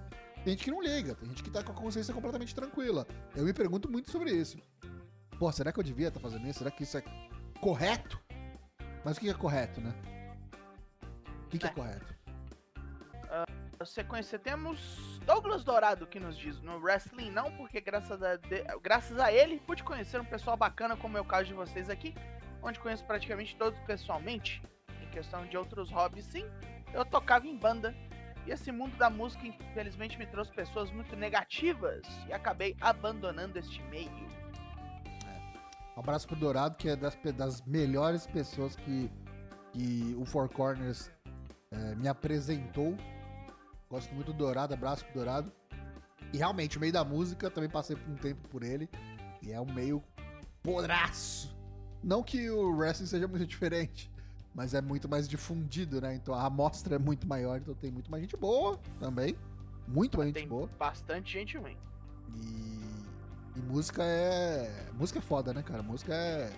Tem 0.44 0.54
gente 0.54 0.64
que 0.64 0.70
não 0.72 0.82
liga, 0.82 1.14
tem 1.14 1.28
gente 1.28 1.42
que 1.42 1.50
tá 1.50 1.62
com 1.62 1.70
a 1.70 1.74
consciência 1.74 2.12
completamente 2.12 2.52
tranquila. 2.54 3.06
Eu 3.36 3.44
me 3.44 3.52
pergunto 3.52 3.90
muito 3.90 4.10
sobre 4.10 4.32
isso. 4.32 4.58
Pô, 5.38 5.52
será 5.52 5.70
que 5.72 5.78
eu 5.78 5.84
devia 5.84 6.08
estar 6.08 6.18
fazendo 6.18 6.46
isso? 6.48 6.58
Será 6.58 6.70
que 6.70 6.82
isso 6.82 6.98
é 6.98 7.04
correto? 7.60 8.18
Mas 9.04 9.16
o 9.16 9.20
que 9.20 9.30
é 9.30 9.34
correto, 9.34 9.80
né? 9.80 9.94
O 11.50 11.58
que, 11.58 11.58
que 11.58 11.66
é 11.66 11.70
É. 11.70 11.72
correto? 11.72 12.14
Na 13.76 13.84
sequência 13.86 14.38
temos 14.38 15.18
Douglas 15.24 15.64
Dourado 15.64 16.06
que 16.06 16.20
nos 16.20 16.36
diz 16.38 16.60
no 16.60 16.78
wrestling 16.78 17.30
não, 17.32 17.50
porque 17.56 17.80
graças 17.80 18.22
a, 18.22 18.36
de- 18.36 18.62
graças 18.82 19.18
a 19.18 19.32
ele 19.32 19.58
pude 19.60 19.82
conhecer 19.82 20.20
um 20.20 20.24
pessoal 20.24 20.56
bacana 20.56 20.96
como 20.96 21.16
é 21.16 21.20
o 21.20 21.24
caso 21.24 21.46
de 21.46 21.54
vocês 21.54 21.88
aqui, 21.90 22.14
onde 22.62 22.78
conheço 22.78 23.04
praticamente 23.04 23.56
todos 23.56 23.80
pessoalmente. 23.80 24.62
Em 25.02 25.08
questão 25.08 25.44
de 25.46 25.56
outros 25.56 25.90
hobbies, 25.90 26.26
sim, 26.26 26.44
eu 26.92 27.04
tocava 27.04 27.46
em 27.48 27.56
banda. 27.56 27.92
E 28.46 28.50
esse 28.52 28.70
mundo 28.70 28.96
da 28.96 29.10
música 29.10 29.44
infelizmente 29.46 30.16
me 30.18 30.26
trouxe 30.26 30.52
pessoas 30.52 30.90
muito 30.92 31.16
negativas 31.16 32.06
e 32.28 32.32
acabei 32.32 32.76
abandonando 32.80 33.58
este 33.58 33.82
meio. 33.84 34.28
Um 35.96 36.00
abraço 36.00 36.26
pro 36.28 36.36
Dourado, 36.36 36.76
que 36.76 36.88
é 36.88 36.96
das, 36.96 37.16
das 37.34 37.62
melhores 37.66 38.26
pessoas 38.26 38.76
que, 38.76 39.10
que 39.72 40.14
o 40.18 40.24
Four 40.24 40.48
Corners 40.50 41.10
eh, 41.70 41.94
me 41.94 42.08
apresentou. 42.08 42.96
Gosto 43.88 44.14
muito 44.14 44.32
do 44.32 44.38
Dourado, 44.38 44.74
abraço 44.74 45.04
pro 45.04 45.14
Dourado. 45.14 45.52
E 46.32 46.38
realmente, 46.38 46.76
o 46.76 46.80
meio 46.80 46.92
da 46.92 47.04
música, 47.04 47.50
também 47.50 47.68
passei 47.68 47.96
um 48.08 48.16
tempo 48.16 48.48
por 48.48 48.62
ele. 48.62 48.88
E 49.42 49.52
é 49.52 49.60
um 49.60 49.72
meio 49.72 50.02
podraço. 50.62 51.56
Não 52.02 52.22
que 52.22 52.50
o 52.50 52.70
wrestling 52.70 53.06
seja 53.06 53.28
muito 53.28 53.46
diferente, 53.46 54.10
mas 54.54 54.74
é 54.74 54.80
muito 54.80 55.08
mais 55.08 55.28
difundido, 55.28 56.00
né? 56.00 56.14
Então 56.14 56.34
a 56.34 56.46
amostra 56.46 56.96
é 56.96 56.98
muito 56.98 57.26
maior, 57.26 57.58
então 57.58 57.74
tem 57.74 57.90
muito 57.90 58.10
mais 58.10 58.22
gente 58.22 58.36
boa 58.36 58.78
também. 58.98 59.36
Muito 59.86 60.18
mais 60.18 60.32
gente 60.32 60.46
boa. 60.46 60.68
bastante 60.78 61.32
gente 61.32 61.58
ruim. 61.58 61.76
E, 62.34 63.58
e 63.58 63.62
música 63.62 64.02
é. 64.04 64.88
Música 64.94 65.18
é 65.18 65.22
foda, 65.22 65.52
né, 65.52 65.62
cara? 65.62 65.82
Música 65.82 66.14
é. 66.14 66.50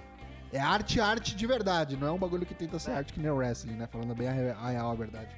É 0.53 0.61
arte, 0.61 1.01
arte 1.01 1.35
de 1.35 1.47
verdade. 1.47 1.97
Não 1.97 2.07
é 2.09 2.13
um 2.13 2.19
bagulho 2.19 2.45
que 2.45 2.55
tenta 2.55 2.79
ser 2.79 2.91
arte 2.93 3.13
que 3.13 3.21
nem 3.21 3.31
o 3.31 3.37
wrestling, 3.37 3.75
né? 3.77 3.87
Falando 3.87 4.15
bem 4.15 4.29
a, 4.29 4.33
re- 4.33 4.51
a 4.51 4.69
real 4.69 4.91
a 4.91 4.95
verdade. 4.95 5.35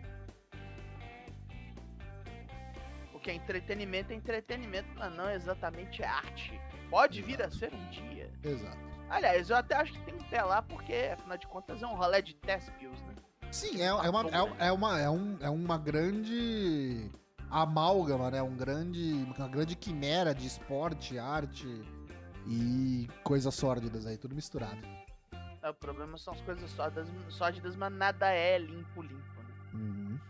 O 3.15 3.21
que 3.21 3.31
é 3.31 3.35
entretenimento 3.35 4.13
é 4.13 4.17
entretenimento, 4.17 4.89
mas 4.97 5.15
não 5.15 5.31
exatamente 5.31 6.03
é 6.03 6.07
arte. 6.07 6.61
Pode 6.91 7.23
vir 7.23 7.41
a 7.43 7.51
ser 7.51 7.73
um 7.73 7.91
dia. 7.91 8.29
Exato. 8.43 8.77
Aliás, 9.09 9.49
eu 9.51 9.57
até 9.57 9.77
acho 9.77 9.93
que 9.93 10.01
tem 10.01 10.17
que 10.17 10.29
ter 10.29 10.43
lá, 10.43 10.61
porque 10.63 11.11
afinal 11.13 11.39
de 11.39 11.47
contas 11.47 11.81
é 11.83 11.87
um 11.87 11.95
rolê 11.95 12.21
de 12.21 12.35
Tespios, 12.35 13.01
né? 13.03 13.15
Sim, 13.53 13.81
é, 13.81 13.87
é, 13.87 13.93
uma, 13.93 14.23
é, 14.23 14.67
é 14.67 14.73
uma, 14.73 15.01
é, 15.01 15.09
um, 15.11 15.37
é 15.41 15.49
uma 15.51 15.79
grande 15.79 17.09
amálgama, 17.49 18.33
né? 18.33 18.43
Um 18.43 18.57
grande, 18.57 19.13
uma 19.37 19.47
grande 19.47 19.77
quimera 19.77 20.35
de 20.35 20.47
esporte, 20.47 21.19
arte 21.21 21.69
e 22.49 23.09
coisas 23.23 23.55
sórdidas 23.55 24.07
aí, 24.07 24.19
tudo 24.19 24.35
misturado. 24.35 24.79
É, 25.65 25.71
O 25.71 25.75
problema 25.75 26.19
são 26.19 26.35
as 26.35 26.41
coisas 26.43 26.71
sólidas, 26.73 27.09
sólidas 27.31 27.75
mas 27.75 27.91
nada 27.93 28.31
é 28.31 28.59
limpo, 28.59 29.01
limpo, 29.01 29.43
né? 29.43 29.55
Uhum. 29.73 30.21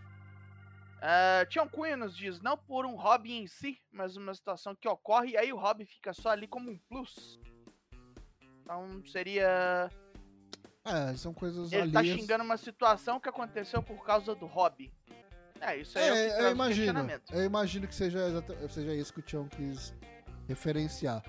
Ah, 1.02 1.44
Tião 1.50 1.68
Cunha 1.68 1.96
nos 1.96 2.16
diz, 2.16 2.40
não 2.40 2.56
por 2.56 2.86
um 2.86 2.94
hobby 2.94 3.32
em 3.32 3.46
si, 3.48 3.78
mas 3.92 4.16
uma 4.16 4.32
situação 4.32 4.74
que 4.74 4.88
ocorre 4.88 5.32
e 5.32 5.36
aí 5.36 5.52
o 5.52 5.58
hobby 5.58 5.84
fica 5.84 6.14
só 6.14 6.30
ali 6.30 6.46
como 6.46 6.70
um 6.70 6.78
plus. 6.88 7.38
Então 8.62 9.02
seria. 9.06 9.90
É, 10.84 11.14
são 11.16 11.34
coisas 11.34 11.72
Ele 11.72 11.90
tá 11.90 11.98
alheias. 11.98 12.20
xingando 12.20 12.44
uma 12.44 12.56
situação 12.56 13.18
que 13.18 13.28
aconteceu 13.28 13.82
por 13.82 14.04
causa 14.04 14.34
do 14.34 14.46
hobby. 14.46 14.92
É, 15.60 15.76
isso 15.78 15.98
aí 15.98 16.04
é, 16.08 16.28
É, 16.28 16.40
eu 16.42 16.48
o 16.48 16.52
imagino. 16.52 17.06
Eu 17.32 17.44
imagino 17.44 17.88
que 17.88 17.94
seja, 17.94 18.20
seja 18.68 18.94
isso 18.94 19.12
que 19.12 19.20
o 19.20 19.22
Tião 19.22 19.48
quis 19.48 19.94
referenciar. 20.46 21.22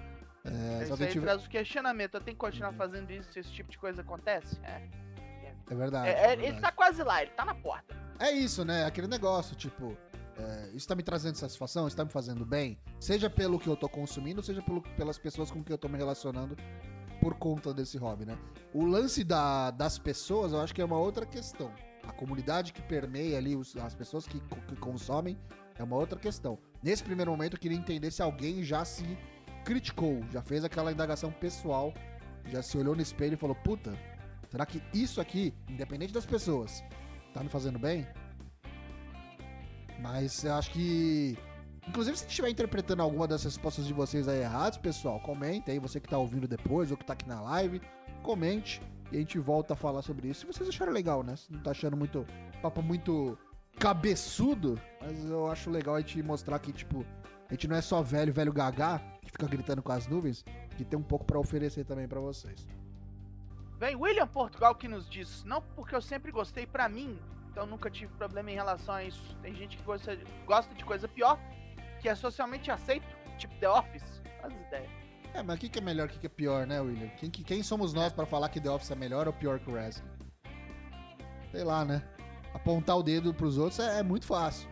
É, 0.46 0.84
Isso 0.84 0.94
aí 1.04 1.10
tiver- 1.10 1.26
traz 1.26 1.46
o 1.46 1.50
questionamento. 1.50 2.16
Eu 2.16 2.22
tenho 2.22 2.36
que 2.36 2.40
continuar 2.40 2.74
fazendo 2.74 3.10
isso 3.12 3.32
se 3.34 3.40
esse 3.40 3.52
tipo 3.52 3.72
de 3.72 3.78
coisa 3.78 4.02
acontece? 4.02 4.58
É. 4.64 4.82
É 5.68 5.74
verdade. 5.76 6.08
É, 6.08 6.12
é 6.12 6.14
é, 6.14 6.28
verdade. 6.28 6.46
ele 6.48 6.62
tá 6.62 6.72
quase 6.72 7.02
lá, 7.04 7.22
ele 7.24 7.32
tá 7.32 7.44
na 7.44 7.56
porta. 7.56 7.96
É 8.20 8.32
isso, 8.32 8.64
né? 8.64 8.86
Aquele 8.86 9.08
negócio, 9.08 9.56
tipo, 9.56 9.98
é, 10.38 10.70
isso 10.76 10.88
tá 10.88 10.94
me 10.96 11.02
trazendo 11.02 11.36
satisfação, 11.36 11.88
isso 11.88 11.98
tá 11.98 12.06
me 12.06 12.12
fazendo 12.12 12.46
bem, 12.46 12.78
seja 13.00 13.30
pelo 13.32 13.58
que 13.60 13.68
eu 13.68 13.76
tô 13.76 13.90
consumindo, 13.90 14.44
seja 14.44 14.62
pelo- 14.62 14.82
pelas 14.96 15.18
pessoas 15.18 15.50
com 15.50 15.64
que 15.64 15.74
eu 15.74 15.78
tô 15.78 15.90
me 15.90 15.98
relacionando 15.98 16.56
por 17.20 17.34
conta 17.36 17.74
desse 17.74 17.98
hobby, 17.98 18.26
né? 18.26 18.38
O 18.74 18.86
lance 18.86 19.24
da- 19.24 19.72
das 19.72 19.98
pessoas, 19.98 20.54
eu 20.54 20.62
acho 20.62 20.74
que 20.76 20.82
é 20.82 20.86
uma 20.86 21.00
outra 21.00 21.26
questão. 21.26 21.72
A 22.08 22.12
comunidade 22.12 22.72
que 22.72 22.84
permeia 22.84 23.38
ali, 23.40 23.56
os- 23.56 23.76
as 23.78 23.96
pessoas 23.96 24.28
que, 24.28 24.40
que 24.68 24.76
consomem, 24.76 25.36
é 25.80 25.84
uma 25.84 25.96
outra 25.96 26.20
questão. 26.20 26.60
Nesse 26.84 27.04
primeiro 27.04 27.32
momento, 27.32 27.56
eu 27.56 27.60
queria 27.60 27.78
entender 27.78 28.12
se 28.12 28.22
alguém 28.22 28.64
já 28.64 28.86
se 28.86 29.18
criticou, 29.66 30.24
já 30.32 30.42
fez 30.42 30.64
aquela 30.64 30.92
indagação 30.92 31.32
pessoal, 31.32 31.94
já 32.50 32.62
se 32.62 32.78
olhou 32.78 32.96
no 32.96 33.02
espelho 33.02 33.34
e 33.34 33.38
falou: 33.38 33.56
puta, 33.56 33.98
será 34.50 34.66
que 34.66 34.82
isso 34.94 35.20
aqui, 35.20 35.54
independente 35.68 36.14
das 36.14 36.26
pessoas, 36.26 36.84
tá 37.34 37.44
me 37.44 37.50
fazendo 37.50 37.80
bem? 37.80 38.08
Mas 40.00 40.44
eu 40.44 40.54
acho 40.54 40.72
que. 40.72 41.38
Inclusive, 41.88 42.18
se 42.18 42.26
estiver 42.26 42.50
interpretando 42.50 43.02
alguma 43.02 43.28
das 43.28 43.44
respostas 43.44 43.86
de 43.86 43.94
vocês 43.94 44.28
aí 44.28 44.40
erradas, 44.40 44.78
pessoal, 44.78 45.20
comente 45.20 45.70
aí, 45.70 45.78
você 45.78 46.00
que 46.00 46.08
tá 46.08 46.18
ouvindo 46.18 46.48
depois 46.48 46.90
ou 46.90 46.98
que 46.98 47.06
tá 47.06 47.14
aqui 47.14 47.28
na 47.28 47.42
live, 47.42 47.80
comente 48.24 48.82
e 49.12 49.18
a 49.18 49.20
gente 49.20 49.38
volta 49.38 49.74
a 49.74 49.78
falar 49.78 50.02
sobre 50.02 50.30
isso. 50.30 50.42
Se 50.42 50.46
vocês 50.48 50.70
acharam 50.70 50.92
legal, 50.92 51.24
né? 51.24 51.36
Se 51.36 51.52
não 51.52 51.62
tá 51.62 51.72
achando 51.72 51.96
muito. 51.96 52.26
papo 52.62 52.82
muito 52.82 53.38
cabeçudo, 53.78 54.80
mas 55.02 55.26
eu 55.26 55.52
acho 55.52 55.70
legal 55.70 55.96
a 55.96 56.00
gente 56.00 56.22
mostrar 56.24 56.58
que, 56.60 56.72
tipo, 56.72 57.06
a 57.50 57.54
gente 57.54 57.68
não 57.68 57.76
é 57.76 57.82
só 57.82 58.02
velho, 58.02 58.34
velho 58.34 58.52
gagá, 58.54 59.00
que 59.22 59.32
fica 59.32 59.48
gritando 59.48 59.82
com 59.84 59.92
as 59.92 60.08
nuvens, 60.08 60.44
que 60.78 60.84
tem 60.86 60.98
um 60.98 61.04
pouco 61.04 61.26
pra 61.26 61.40
oferecer 61.40 61.84
também 61.86 62.08
pra 62.08 62.20
vocês. 62.20 62.68
Vem 63.78 63.96
William 63.96 64.28
Portugal 64.28 64.74
que 64.76 64.88
nos 64.88 65.10
diz, 65.10 65.44
não 65.44 65.62
porque 65.62 65.96
eu 65.96 66.02
sempre 66.02 66.32
gostei 66.32 66.66
pra 66.66 66.88
mim, 66.90 67.20
então 67.52 67.66
nunca 67.66 67.90
tive 67.90 68.12
problema 68.14 68.50
em 68.52 68.56
relação 68.56 68.96
a 68.96 69.04
isso. 69.04 69.36
Tem 69.42 69.54
gente 69.54 69.78
que 69.78 69.84
gosta, 69.84 70.18
gosta 70.46 70.74
de 70.74 70.84
coisa 70.86 71.08
pior, 71.08 71.40
que 72.02 72.08
é 72.10 72.16
socialmente 72.16 72.72
aceito, 72.72 73.06
tipo 73.38 73.54
The 73.60 73.70
Office. 73.70 74.22
Faz 74.42 74.54
ideia. 74.54 74.90
É, 75.34 75.44
mas 75.44 75.58
o 75.58 75.60
que, 75.60 75.68
que 75.70 75.80
é 75.80 75.82
melhor, 75.82 76.08
o 76.08 76.10
que, 76.10 76.18
que 76.20 76.26
é 76.28 76.30
pior, 76.30 76.66
né, 76.66 76.80
William? 76.80 77.10
Quem, 77.18 77.30
que- 77.30 77.44
quem 77.44 77.62
somos 77.62 77.94
nós 77.94 78.14
pra 78.14 78.26
falar 78.26 78.48
que 78.50 78.62
The 78.62 78.70
Office 78.70 78.92
é 78.92 78.96
melhor 78.96 79.28
ou 79.28 79.34
pior 79.34 79.60
que 79.60 79.70
o 79.70 79.74
wrestling? 79.74 80.08
Sei 81.52 81.64
lá, 81.64 81.84
né? 81.84 82.02
Apontar 82.54 82.98
o 82.98 83.04
dedo 83.04 83.34
pros 83.34 83.58
outros 83.58 83.80
é, 83.80 84.00
é 84.00 84.04
muito 84.04 84.26
fácil. 84.26 84.70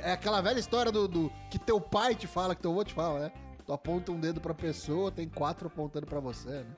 É, 0.00 0.12
aquela 0.12 0.40
velha 0.40 0.58
história 0.58 0.90
do, 0.92 1.06
do- 1.08 1.32
que 1.50 1.58
teu 1.58 1.80
pai 1.80 2.14
te 2.14 2.26
fala, 2.26 2.54
que 2.54 2.62
teu 2.62 2.70
avô 2.70 2.84
te 2.84 2.94
fala, 2.94 3.20
né? 3.20 3.32
Tu 3.64 3.72
aponta 3.72 4.10
um 4.12 4.18
dedo 4.20 4.40
pra 4.40 4.52
pessoa, 4.54 5.10
tem 5.12 5.28
quatro 5.28 5.66
apontando 5.68 6.06
pra 6.06 6.20
você, 6.20 6.48
né? 6.64 6.76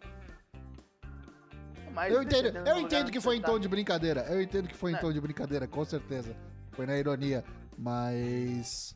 Mas 1.93 2.13
eu 2.13 2.23
entendo, 2.23 2.59
eu 2.67 2.79
entendo 2.79 3.11
que 3.11 3.21
foi 3.21 3.37
em 3.37 3.41
tá. 3.41 3.49
tom 3.49 3.59
de 3.59 3.69
brincadeira. 3.69 4.23
Eu 4.29 4.43
entendo 4.43 4.69
que 4.69 4.75
foi 4.75 4.91
em 4.93 4.95
É. 4.97 4.99
tom 4.99 5.13
de 5.13 5.21
brincadeira, 5.21 5.67
com 5.69 5.85
certeza. 5.85 6.37
Foi 6.73 6.87
na 6.87 6.97
ironia. 6.99 7.45
Mas. 7.79 8.95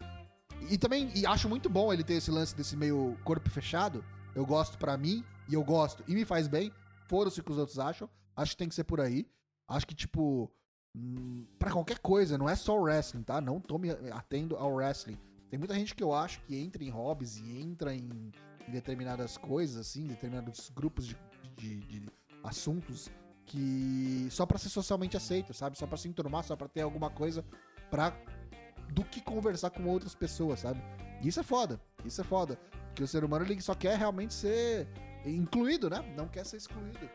E 0.69 0.77
também 0.77 1.11
e 1.15 1.25
acho 1.25 1.49
muito 1.49 1.69
bom 1.69 1.93
ele 1.93 2.03
ter 2.03 2.15
esse 2.15 2.31
lance 2.31 2.55
desse 2.57 2.77
meio 2.77 3.17
corpo 3.25 3.49
fechado. 3.49 4.05
Eu 4.35 4.45
gosto 4.45 4.77
pra 4.79 4.97
mim, 4.97 5.25
e 5.49 5.55
eu 5.55 5.63
gosto, 5.63 6.03
e 6.09 6.15
me 6.15 6.25
faz 6.25 6.49
bem. 6.49 6.73
Foram-se 7.07 7.41
o 7.41 7.45
que 7.45 7.53
os 7.53 7.59
outros 7.59 7.79
acham. 7.79 8.09
Acho 8.37 8.53
que 8.53 8.57
tem 8.59 8.69
que 8.69 8.75
ser 8.75 8.85
por 8.85 9.01
aí. 9.01 9.27
Acho 9.69 9.87
que, 9.87 9.95
tipo. 9.95 10.51
Hum, 10.97 11.45
Pra 11.59 11.71
qualquer 11.73 11.99
coisa, 11.99 12.39
não 12.39 12.49
é 12.49 12.55
só 12.57 12.77
o 12.79 12.83
wrestling, 12.83 13.23
tá? 13.23 13.41
Não 13.41 13.61
tô 13.61 13.79
me 13.79 13.91
atendo 14.13 14.57
ao 14.57 14.73
wrestling. 14.75 15.19
Tem 15.51 15.59
muita 15.59 15.75
gente 15.75 15.95
que 15.95 16.03
eu 16.03 16.13
acho 16.15 16.41
que 16.43 16.57
entra 16.57 16.83
em 16.85 16.91
hobbies 16.91 17.37
e 17.39 17.61
entra 17.61 17.95
em, 17.95 18.33
em 18.67 18.71
determinadas 18.71 19.37
coisas, 19.37 19.77
assim, 19.79 20.07
determinados 20.07 20.71
grupos 20.75 21.07
de, 21.07 21.17
de- 21.57 21.81
de 21.81 22.03
assuntos 22.45 23.11
que 23.47 24.29
só 24.31 24.45
pra 24.45 24.59
ser 24.59 24.69
socialmente 24.69 25.17
aceito, 25.17 25.55
sabe? 25.55 25.79
Só 25.79 25.87
pra 25.87 25.97
se 25.97 26.07
enturmar, 26.07 26.45
só 26.45 26.55
pra 26.55 26.69
ter 26.69 26.83
alguma 26.83 27.09
coisa 27.11 27.45
pra 27.91 28.13
do 28.93 29.03
que 29.05 29.21
conversar 29.23 29.71
com 29.71 29.85
outras 29.87 30.15
pessoas, 30.15 30.61
sabe? 30.61 30.81
E 31.23 31.29
isso 31.29 31.41
é 31.41 31.43
foda. 31.43 31.81
Isso 32.05 32.21
é 32.21 32.25
foda, 32.25 32.57
porque 32.89 33.03
o 33.03 33.09
ser 33.09 33.25
humano 33.25 33.45
ele 33.45 33.61
só 33.61 33.75
quer 33.75 33.99
realmente 33.99 34.33
ser 34.35 34.87
incluído, 35.25 35.89
né? 35.91 36.01
Não 36.17 36.29
quer 36.29 36.45
ser 36.47 36.59
excluído. 36.59 37.09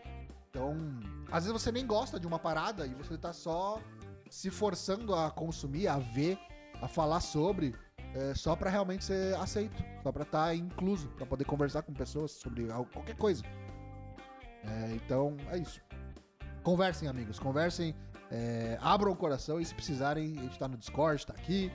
Então, 0.55 0.77
às 1.31 1.45
vezes 1.45 1.59
você 1.59 1.71
nem 1.71 1.87
gosta 1.87 2.19
de 2.19 2.27
uma 2.27 2.37
parada 2.37 2.85
e 2.85 2.93
você 2.93 3.17
tá 3.17 3.33
só 3.33 3.81
se 4.29 4.51
forçando 4.51 5.15
a 5.15 5.31
consumir, 5.31 5.87
a 5.87 5.97
ver, 5.97 6.37
a 6.79 6.87
falar 6.87 7.21
sobre, 7.21 7.73
é, 8.13 8.35
só 8.35 8.55
pra 8.55 8.69
realmente 8.69 9.03
ser 9.03 9.35
aceito, 9.37 9.83
só 10.03 10.11
pra 10.11 10.21
estar 10.21 10.55
incluso, 10.55 11.07
pra 11.09 11.25
poder 11.25 11.43
conversar 11.45 11.81
com 11.81 11.91
pessoas 11.91 12.33
sobre 12.33 12.67
qualquer 12.93 13.17
coisa. 13.17 13.43
É, 14.63 14.91
então, 14.93 15.35
é 15.49 15.57
isso. 15.57 15.81
Conversem, 16.61 17.09
amigos. 17.09 17.39
Conversem 17.39 17.95
É, 18.35 18.79
abram 18.81 19.11
o 19.11 19.15
coração 19.15 19.59
e 19.59 19.65
se 19.65 19.75
precisarem, 19.75 20.37
a 20.39 20.41
gente 20.41 20.57
tá 20.57 20.67
no 20.67 20.77
Discord, 20.77 21.25
tá 21.25 21.33
aqui. 21.33 21.71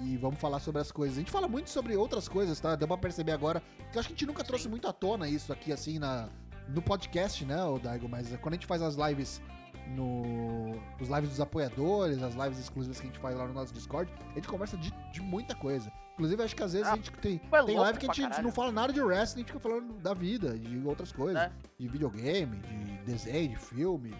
E 0.00 0.16
vamos 0.18 0.38
falar 0.38 0.60
sobre 0.60 0.80
as 0.80 0.90
coisas. 0.92 1.16
A 1.16 1.20
gente 1.20 1.30
fala 1.30 1.48
muito 1.48 1.70
sobre 1.70 1.96
outras 1.96 2.28
coisas, 2.28 2.58
tá? 2.60 2.74
Deu 2.74 2.86
pra 2.88 2.98
perceber 2.98 3.32
agora. 3.32 3.62
Que 3.90 3.96
eu 3.96 4.00
acho 4.00 4.08
que 4.08 4.14
a 4.14 4.16
gente 4.16 4.26
nunca 4.26 4.44
trouxe 4.44 4.68
muito 4.68 4.86
à 4.86 4.92
tona 4.92 5.28
isso 5.28 5.50
aqui, 5.52 5.72
assim, 5.72 5.98
na, 5.98 6.28
no 6.68 6.82
podcast, 6.82 7.44
né, 7.44 7.62
o 7.64 7.78
Daigo? 7.78 8.08
Mas 8.08 8.28
quando 8.36 8.54
a 8.54 8.56
gente 8.56 8.66
faz 8.66 8.82
as 8.82 8.96
lives 8.96 9.40
no. 9.88 10.72
Os 11.00 11.08
lives 11.08 11.28
dos 11.30 11.40
apoiadores, 11.40 12.22
as 12.22 12.34
lives 12.34 12.58
exclusivas 12.58 12.98
que 13.00 13.06
a 13.06 13.10
gente 13.10 13.18
faz 13.20 13.36
lá 13.36 13.46
no 13.46 13.52
nosso 13.52 13.72
Discord, 13.72 14.10
a 14.30 14.34
gente 14.34 14.48
conversa 14.48 14.76
de, 14.76 14.90
de 15.12 15.20
muita 15.20 15.54
coisa. 15.54 15.92
Inclusive, 16.14 16.42
acho 16.42 16.54
que 16.56 16.62
às 16.62 16.72
vezes 16.72 16.86
Ah, 16.88 16.92
a 16.92 16.96
gente 16.96 17.10
tem, 17.12 17.40
foi 17.50 17.64
tem 17.64 17.76
live 17.78 17.98
que 17.98 18.06
a 18.08 18.14
gente 18.14 18.22
caralho. 18.22 18.42
não 18.44 18.52
fala 18.52 18.70
nada 18.70 18.92
de 18.92 19.00
wrestling, 19.02 19.40
a 19.42 19.44
gente 19.44 19.52
fica 19.52 19.58
falando 19.60 19.94
da 19.94 20.14
vida, 20.14 20.56
de 20.58 20.78
outras 20.86 21.10
coisas. 21.12 21.34
Né? 21.34 21.52
De 21.78 21.88
videogame, 21.88 22.56
de 22.58 22.98
desenho, 23.04 23.48
de 23.50 23.56
filme, 23.56 24.14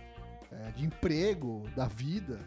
é, 0.50 0.70
de 0.72 0.84
emprego, 0.84 1.62
da 1.76 1.86
vida. 1.86 2.40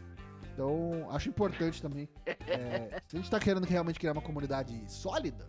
Então, 0.53 1.07
acho 1.11 1.29
importante 1.29 1.81
também. 1.81 2.09
é, 2.25 3.01
se 3.07 3.15
a 3.15 3.19
gente 3.19 3.31
tá 3.31 3.39
querendo 3.39 3.63
realmente 3.65 3.99
criar 3.99 4.11
uma 4.11 4.21
comunidade 4.21 4.83
sólida, 4.91 5.47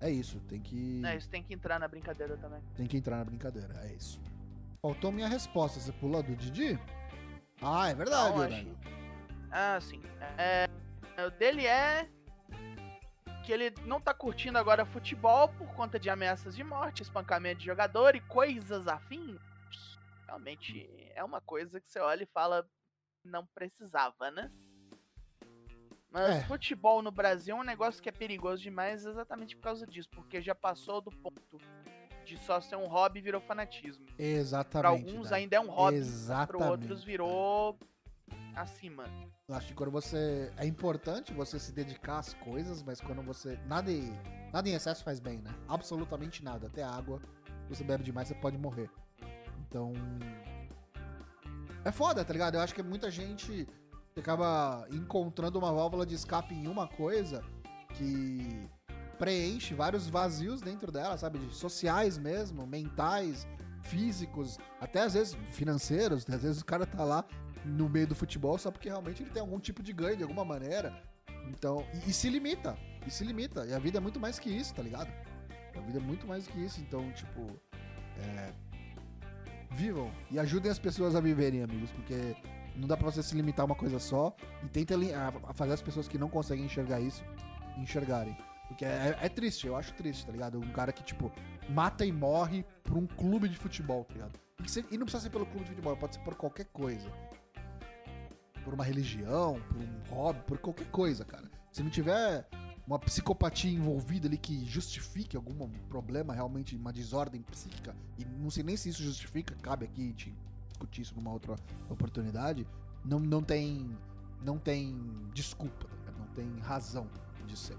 é 0.00 0.10
isso. 0.10 0.40
Tem 0.48 0.60
que, 0.60 1.02
É, 1.04 1.16
isso 1.16 1.28
tem 1.28 1.42
que 1.42 1.52
entrar 1.54 1.78
na 1.78 1.88
brincadeira 1.88 2.36
também. 2.36 2.62
tem 2.76 2.86
que 2.86 2.96
entrar 2.96 3.16
na 3.18 3.24
brincadeira. 3.24 3.74
É 3.84 3.92
isso. 3.92 4.20
Faltou 4.82 5.10
minha 5.12 5.28
resposta. 5.28 5.80
Você 5.80 5.92
pulou 5.92 6.22
do 6.22 6.34
Didi? 6.36 6.78
Ah, 7.60 7.88
é 7.88 7.94
verdade, 7.94 8.36
Não, 8.36 8.42
acho- 8.44 8.66
Ah, 9.50 9.80
sim. 9.80 10.00
É, 10.36 10.68
o 11.26 11.30
dele 11.30 11.66
é 11.66 12.08
que 13.44 13.52
ele 13.52 13.70
não 13.86 14.00
tá 14.00 14.12
curtindo 14.14 14.58
agora 14.58 14.84
futebol 14.84 15.48
por 15.48 15.66
conta 15.74 15.98
de 15.98 16.10
ameaças 16.10 16.54
de 16.54 16.62
morte, 16.62 17.02
espancamento 17.02 17.60
de 17.60 17.66
jogador 17.66 18.14
e 18.14 18.20
coisas 18.20 18.86
afins. 18.86 19.40
Realmente 20.26 20.86
é 21.14 21.24
uma 21.24 21.40
coisa 21.40 21.80
que 21.80 21.88
você 21.88 21.98
olha 21.98 22.22
e 22.22 22.26
fala, 22.26 22.68
não 23.24 23.46
precisava, 23.46 24.30
né? 24.30 24.50
Mas 26.10 26.36
É. 26.36 26.40
futebol 26.44 27.02
no 27.02 27.10
Brasil 27.10 27.56
é 27.56 27.60
um 27.60 27.64
negócio 27.64 28.02
que 28.02 28.08
é 28.08 28.12
perigoso 28.12 28.62
demais 28.62 29.04
exatamente 29.04 29.54
por 29.56 29.62
causa 29.62 29.86
disso, 29.86 30.08
porque 30.10 30.40
já 30.40 30.54
passou 30.54 31.00
do 31.00 31.10
ponto 31.10 31.58
de 32.24 32.36
só 32.38 32.60
ser 32.60 32.76
um 32.76 32.86
hobby 32.86 33.18
e 33.18 33.22
virou 33.22 33.40
fanatismo. 33.40 34.04
Pra 34.06 34.14
Exatamente. 34.24 34.86
alguns 35.10 35.30
Daigo. 35.30 35.34
ainda 35.34 35.56
é 35.56 35.60
um 35.60 35.68
hobby, 35.70 36.00
para 36.46 36.58
outros 36.70 37.04
virou 37.04 37.78
acima. 38.56 39.04
Eu 39.48 39.54
acho 39.54 39.68
que 39.68 39.74
quando 39.74 39.90
você. 39.90 40.52
É 40.56 40.66
importante 40.66 41.32
você 41.32 41.58
se 41.58 41.72
dedicar 41.72 42.18
às 42.18 42.34
coisas, 42.34 42.82
mas 42.82 43.00
quando 43.00 43.22
você. 43.22 43.56
Nada, 43.66 43.90
em- 43.90 44.12
nada 44.52 44.68
em 44.68 44.72
excesso 44.74 45.02
faz 45.04 45.20
bem, 45.20 45.38
né? 45.38 45.54
Absolutamente 45.68 46.42
nada. 46.44 46.66
Até 46.66 46.82
água. 46.82 47.20
Se 47.66 47.76
você 47.76 47.84
bebe 47.84 48.02
demais, 48.04 48.28
você 48.28 48.34
pode 48.34 48.58
morrer. 48.58 48.90
Então. 49.66 49.92
É 51.84 51.92
foda, 51.92 52.24
tá 52.24 52.32
ligado? 52.32 52.56
Eu 52.56 52.60
acho 52.60 52.74
que 52.74 52.82
muita 52.82 53.10
gente 53.10 53.66
acaba 54.20 54.86
encontrando 54.90 55.58
uma 55.58 55.72
válvula 55.72 56.04
de 56.04 56.14
escape 56.14 56.54
em 56.54 56.66
uma 56.66 56.86
coisa 56.86 57.42
que 57.94 58.68
preenche 59.18 59.74
vários 59.74 60.08
vazios 60.08 60.60
dentro 60.60 60.92
dela, 60.92 61.16
sabe? 61.18 61.38
De 61.38 61.54
sociais 61.54 62.16
mesmo, 62.16 62.66
mentais, 62.66 63.46
físicos, 63.82 64.58
até 64.80 65.02
às 65.02 65.14
vezes 65.14 65.36
financeiros. 65.50 66.28
Às 66.28 66.42
vezes 66.42 66.60
o 66.60 66.64
cara 66.64 66.86
tá 66.86 67.04
lá 67.04 67.24
no 67.64 67.88
meio 67.88 68.06
do 68.06 68.14
futebol 68.14 68.56
só 68.56 68.70
porque 68.70 68.88
realmente 68.88 69.22
ele 69.22 69.30
tem 69.30 69.40
algum 69.40 69.58
tipo 69.58 69.82
de 69.82 69.92
ganho 69.92 70.16
de 70.16 70.22
alguma 70.22 70.44
maneira. 70.44 71.02
Então, 71.48 71.84
e, 71.92 72.10
e 72.10 72.12
se 72.12 72.28
limita. 72.28 72.76
E 73.06 73.10
se 73.10 73.24
limita. 73.24 73.66
E 73.66 73.74
a 73.74 73.78
vida 73.78 73.98
é 73.98 74.00
muito 74.00 74.20
mais 74.20 74.38
que 74.38 74.50
isso, 74.50 74.74
tá 74.74 74.82
ligado? 74.82 75.10
A 75.76 75.80
vida 75.80 75.98
é 75.98 76.02
muito 76.02 76.26
mais 76.26 76.46
que 76.46 76.58
isso. 76.58 76.80
Então, 76.80 77.10
tipo, 77.12 77.60
é, 78.18 78.52
vivam 79.72 80.10
e 80.30 80.38
ajudem 80.38 80.70
as 80.70 80.78
pessoas 80.78 81.14
a 81.14 81.20
viverem, 81.20 81.62
amigos, 81.62 81.90
porque 81.90 82.36
não 82.78 82.86
dá 82.88 82.96
pra 82.96 83.10
você 83.10 83.22
se 83.22 83.34
limitar 83.34 83.64
a 83.64 83.66
uma 83.66 83.74
coisa 83.74 83.98
só 83.98 84.34
e 84.62 84.68
tenta 84.68 84.94
fazer 85.54 85.72
as 85.72 85.82
pessoas 85.82 86.08
que 86.08 86.16
não 86.16 86.28
conseguem 86.28 86.64
enxergar 86.64 87.00
isso 87.00 87.24
enxergarem. 87.80 88.36
Porque 88.66 88.84
é, 88.84 89.16
é 89.20 89.28
triste, 89.28 89.66
eu 89.66 89.76
acho 89.76 89.94
triste, 89.94 90.26
tá 90.26 90.32
ligado? 90.32 90.58
Um 90.58 90.72
cara 90.72 90.92
que, 90.92 91.02
tipo, 91.02 91.32
mata 91.70 92.04
e 92.04 92.12
morre 92.12 92.64
por 92.82 92.96
um 92.96 93.06
clube 93.06 93.48
de 93.48 93.56
futebol, 93.56 94.04
tá 94.04 94.14
ligado? 94.14 94.38
E, 94.60 94.94
e 94.94 94.98
não 94.98 95.06
precisa 95.06 95.24
ser 95.24 95.30
pelo 95.30 95.46
clube 95.46 95.64
de 95.64 95.70
futebol, 95.70 95.96
pode 95.96 96.16
ser 96.16 96.20
por 96.20 96.34
qualquer 96.34 96.66
coisa. 96.66 97.10
Por 98.62 98.74
uma 98.74 98.84
religião, 98.84 99.60
por 99.68 99.76
um 99.78 100.14
hobby, 100.14 100.40
por 100.46 100.58
qualquer 100.58 100.90
coisa, 100.90 101.24
cara. 101.24 101.50
Se 101.72 101.82
não 101.82 101.90
tiver 101.90 102.46
uma 102.86 102.98
psicopatia 102.98 103.70
envolvida 103.70 104.28
ali 104.28 104.36
que 104.36 104.64
justifique 104.66 105.36
algum 105.36 105.68
problema, 105.88 106.34
realmente 106.34 106.76
uma 106.76 106.92
desordem 106.92 107.42
psíquica, 107.42 107.94
e 108.18 108.24
não 108.24 108.50
sei 108.50 108.62
nem 108.62 108.76
se 108.76 108.88
isso 108.88 109.02
justifica, 109.02 109.54
cabe 109.62 109.84
aqui 109.86 110.12
te 110.12 110.34
discutir 110.78 111.02
isso 111.02 111.14
numa 111.14 111.32
outra 111.32 111.56
oportunidade, 111.90 112.66
não, 113.04 113.18
não 113.18 113.42
tem 113.42 113.96
não 114.40 114.56
tem 114.56 114.96
desculpa, 115.32 115.86
tá 116.06 116.12
não 116.16 116.26
tem 116.28 116.58
razão 116.60 117.08
de 117.46 117.58
ser. 117.58 117.76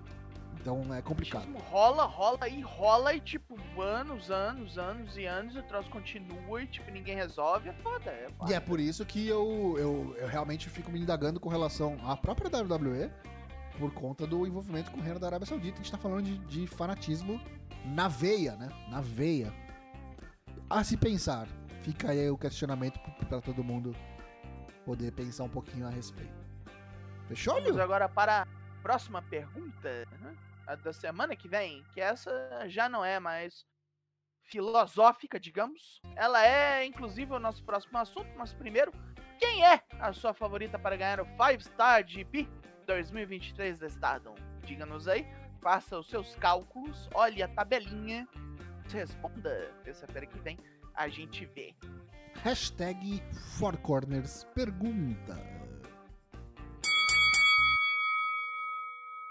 Então 0.59 0.93
é 0.93 1.01
complicado. 1.01 1.47
rola, 1.69 2.03
rola 2.03 2.49
e 2.49 2.59
rola 2.59 3.13
e 3.13 3.21
tipo, 3.21 3.57
anos, 3.81 4.29
anos, 4.29 4.77
anos 4.77 5.15
e 5.15 5.25
anos, 5.25 5.55
e 5.55 5.59
o 5.59 5.63
troço 5.63 5.89
continua 5.89 6.61
e 6.61 6.67
tipo, 6.67 6.91
ninguém 6.91 7.15
resolve, 7.15 7.69
é 7.69 7.73
foda, 7.73 8.11
é 8.11 8.29
foda. 8.37 8.51
E 8.51 8.53
é 8.53 8.59
por 8.59 8.77
isso 8.77 9.05
que 9.05 9.25
eu, 9.25 9.75
eu, 9.77 10.15
eu 10.17 10.27
realmente 10.27 10.69
fico 10.69 10.91
me 10.91 10.99
indagando 10.99 11.39
com 11.39 11.47
relação 11.47 11.97
à 12.03 12.17
própria 12.17 12.49
WWE, 12.49 13.09
por 13.79 13.93
conta 13.93 14.27
do 14.27 14.45
envolvimento 14.45 14.91
com 14.91 14.99
o 14.99 15.01
reino 15.01 15.17
da 15.17 15.27
Arábia 15.27 15.47
Saudita. 15.47 15.75
A 15.75 15.81
gente 15.81 15.91
tá 15.91 15.97
falando 15.97 16.25
de, 16.25 16.37
de 16.39 16.67
fanatismo 16.67 17.39
na 17.85 18.09
veia, 18.09 18.57
né? 18.57 18.67
Na 18.89 18.99
veia. 18.99 19.53
A 20.69 20.83
se 20.83 20.97
pensar. 20.97 21.47
Fica 21.81 22.11
aí 22.11 22.29
o 22.29 22.37
questionamento 22.37 22.99
p- 22.99 23.25
pra 23.25 23.41
todo 23.41 23.63
mundo 23.63 23.95
poder 24.85 25.11
pensar 25.11 25.43
um 25.43 25.49
pouquinho 25.49 25.87
a 25.87 25.89
respeito. 25.89 26.33
Fechou, 27.27 27.55
Vamos 27.61 27.77
agora 27.79 28.09
para 28.09 28.41
a 28.43 28.47
próxima 28.81 29.21
pergunta, 29.21 30.05
né? 30.19 30.35
a 30.67 30.75
da 30.75 30.93
semana 30.93 31.35
que 31.35 31.47
vem, 31.47 31.83
que 31.93 32.01
essa 32.01 32.31
já 32.67 32.87
não 32.89 33.03
é 33.03 33.19
mais 33.19 33.65
filosófica, 34.43 35.39
digamos. 35.39 36.01
Ela 36.15 36.45
é, 36.45 36.85
inclusive, 36.85 37.31
o 37.33 37.39
nosso 37.39 37.63
próximo 37.63 37.97
assunto, 37.97 38.29
mas 38.37 38.53
primeiro, 38.53 38.91
quem 39.39 39.63
é 39.65 39.81
a 39.99 40.11
sua 40.13 40.33
favorita 40.33 40.77
para 40.77 40.95
ganhar 40.97 41.21
o 41.21 41.25
5 41.25 41.63
Star 41.63 42.05
GP 42.07 42.47
2023 42.85 43.79
da 43.79 43.87
Stardom? 43.87 44.35
Diga-nos 44.63 45.07
aí, 45.07 45.25
faça 45.61 45.97
os 45.97 46.07
seus 46.09 46.35
cálculos, 46.35 47.09
olhe 47.13 47.41
a 47.43 47.47
tabelinha, 47.47 48.27
responda 48.91 49.71
terça-feira 49.83 50.25
que 50.27 50.39
vem, 50.39 50.57
a 50.99 51.07
gente 51.07 51.45
vê. 51.45 51.73
Hashtag 52.43 53.23
Four 53.57 53.77
Corners 53.77 54.45
pergunta. 54.53 55.33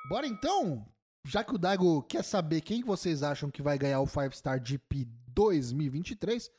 Bora 0.09 0.27
então? 0.27 0.91
Já 1.27 1.45
que 1.45 1.55
o 1.55 1.59
Daigo 1.59 2.03
quer 2.05 2.25
saber 2.25 2.63
quem 2.63 2.83
vocês 2.83 3.23
acham 3.23 3.51
que 3.51 3.61
vai 3.61 3.77
ganhar 3.77 4.01
o 4.01 4.07
5 4.07 4.35
Star 4.35 4.65
GP 4.65 5.07
2023, 5.29 6.51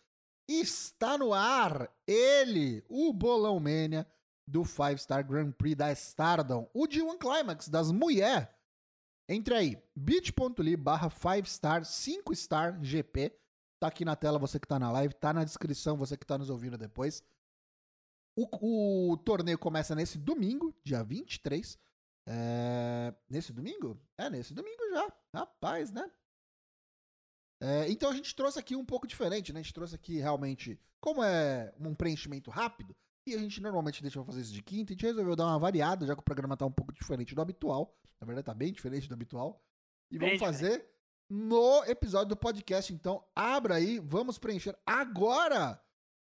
está 0.48 1.17
no 1.17 1.34
ar 1.34 1.91
ele, 2.06 2.84
o 2.88 3.12
Bolão 3.12 3.60
Mania 3.60 4.06
do 4.48 4.63
5 4.63 5.00
Star 5.00 5.26
Grand 5.26 5.52
Prix 5.52 5.76
da 5.76 5.91
Stardom, 5.91 6.69
o 6.72 6.88
G1 6.88 7.17
Climax 7.17 7.67
das 7.67 7.91
mulher. 7.91 8.56
Entre 9.28 9.56
aí, 9.56 9.84
bit.ly 9.95 10.78
barra 10.78 11.10
5 11.10 11.50
Star 11.50 11.84
5 11.84 12.36
Star 12.36 12.80
GP. 12.84 13.34
Tá 13.80 13.88
aqui 13.88 14.04
na 14.04 14.15
tela 14.15 14.38
você 14.38 14.60
que 14.60 14.68
tá 14.68 14.78
na 14.78 14.92
live, 14.92 15.13
tá 15.13 15.32
na 15.32 15.44
descrição 15.44 15.98
você 15.98 16.18
que 16.18 16.26
tá 16.26 16.38
nos 16.38 16.50
ouvindo 16.50 16.78
depois. 16.78 17.24
O, 18.36 19.12
o 19.12 19.18
torneio 19.18 19.58
começa 19.58 19.96
nesse 19.96 20.18
domingo, 20.18 20.76
dia 20.84 21.04
23. 21.04 21.78
É, 22.28 23.13
nesse 23.30 23.54
domingo? 23.54 24.00
É, 24.18 24.30
nesse 24.30 24.54
domingo 24.54 24.84
já. 24.92 25.13
Rapaz, 25.34 25.92
né? 25.92 26.12
É, 27.62 27.89
então 27.89 28.10
a 28.10 28.13
gente 28.13 28.36
trouxe 28.36 28.60
aqui 28.60 28.76
um 28.76 28.86
pouco 28.86 29.08
diferente, 29.08 29.52
né? 29.52 29.60
A 29.60 29.63
gente 29.63 29.74
trouxe 29.74 29.96
aqui 29.96 30.18
realmente, 30.18 30.80
como 31.00 31.24
é 31.24 31.74
um 31.80 31.96
preenchimento 31.96 32.50
rápido, 32.50 32.96
e 33.28 33.36
a 33.36 33.38
gente 33.38 33.62
normalmente 33.62 34.02
deixa 34.02 34.20
pra 34.20 34.26
fazer 34.26 34.42
isso 34.42 34.54
de 34.54 34.62
quinta, 34.62 34.92
a 34.92 34.94
gente 34.94 35.06
resolveu 35.06 35.36
dar 35.36 35.46
uma 35.46 35.60
variada, 35.60 36.06
já 36.06 36.15
que 36.15 36.22
o 36.22 36.24
programa 36.24 36.56
tá 36.56 36.65
um 36.65 36.72
pouco 36.72 36.94
diferente 36.94 37.36
do 37.36 37.42
habitual. 37.42 37.98
Na 38.20 38.26
verdade, 38.26 38.46
tá 38.46 38.54
bem 38.54 38.72
diferente 38.72 39.08
do 39.08 39.13
habitual. 39.13 39.63
E 40.12 40.18
vamos 40.18 40.39
fazer 40.39 40.86
no 41.30 41.84
episódio 41.84 42.30
do 42.30 42.38
podcast. 42.38 42.92
Então, 42.92 43.24
abra 43.36 43.76
aí, 43.76 44.00
vamos 44.00 44.39
preencher 44.39 44.78
agora 44.86 45.82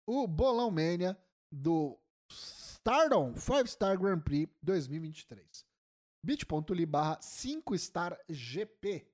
o 0.06 0.26
Bolão 0.26 0.70
Mania 0.70 1.16
do 1.52 1.98
Stardom 2.30 3.34
5 3.36 3.66
Star 3.66 3.98
Grand 3.98 4.20
Prix 4.20 4.50
2023. 4.62 5.66
bit.ly 6.22 6.86
barra 6.86 7.20
5 7.20 7.76
Star 7.78 8.18
GP. 8.28 9.06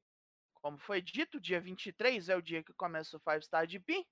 Como 0.54 0.78
foi 0.78 1.02
dito, 1.02 1.40
dia 1.40 1.60
23 1.60 2.28
é 2.28 2.36
o 2.36 2.42
dia 2.42 2.62
que 2.62 2.72
começa 2.74 3.16
o 3.16 3.20
5 3.20 3.42
Star 3.42 3.68
GP. 3.68 4.06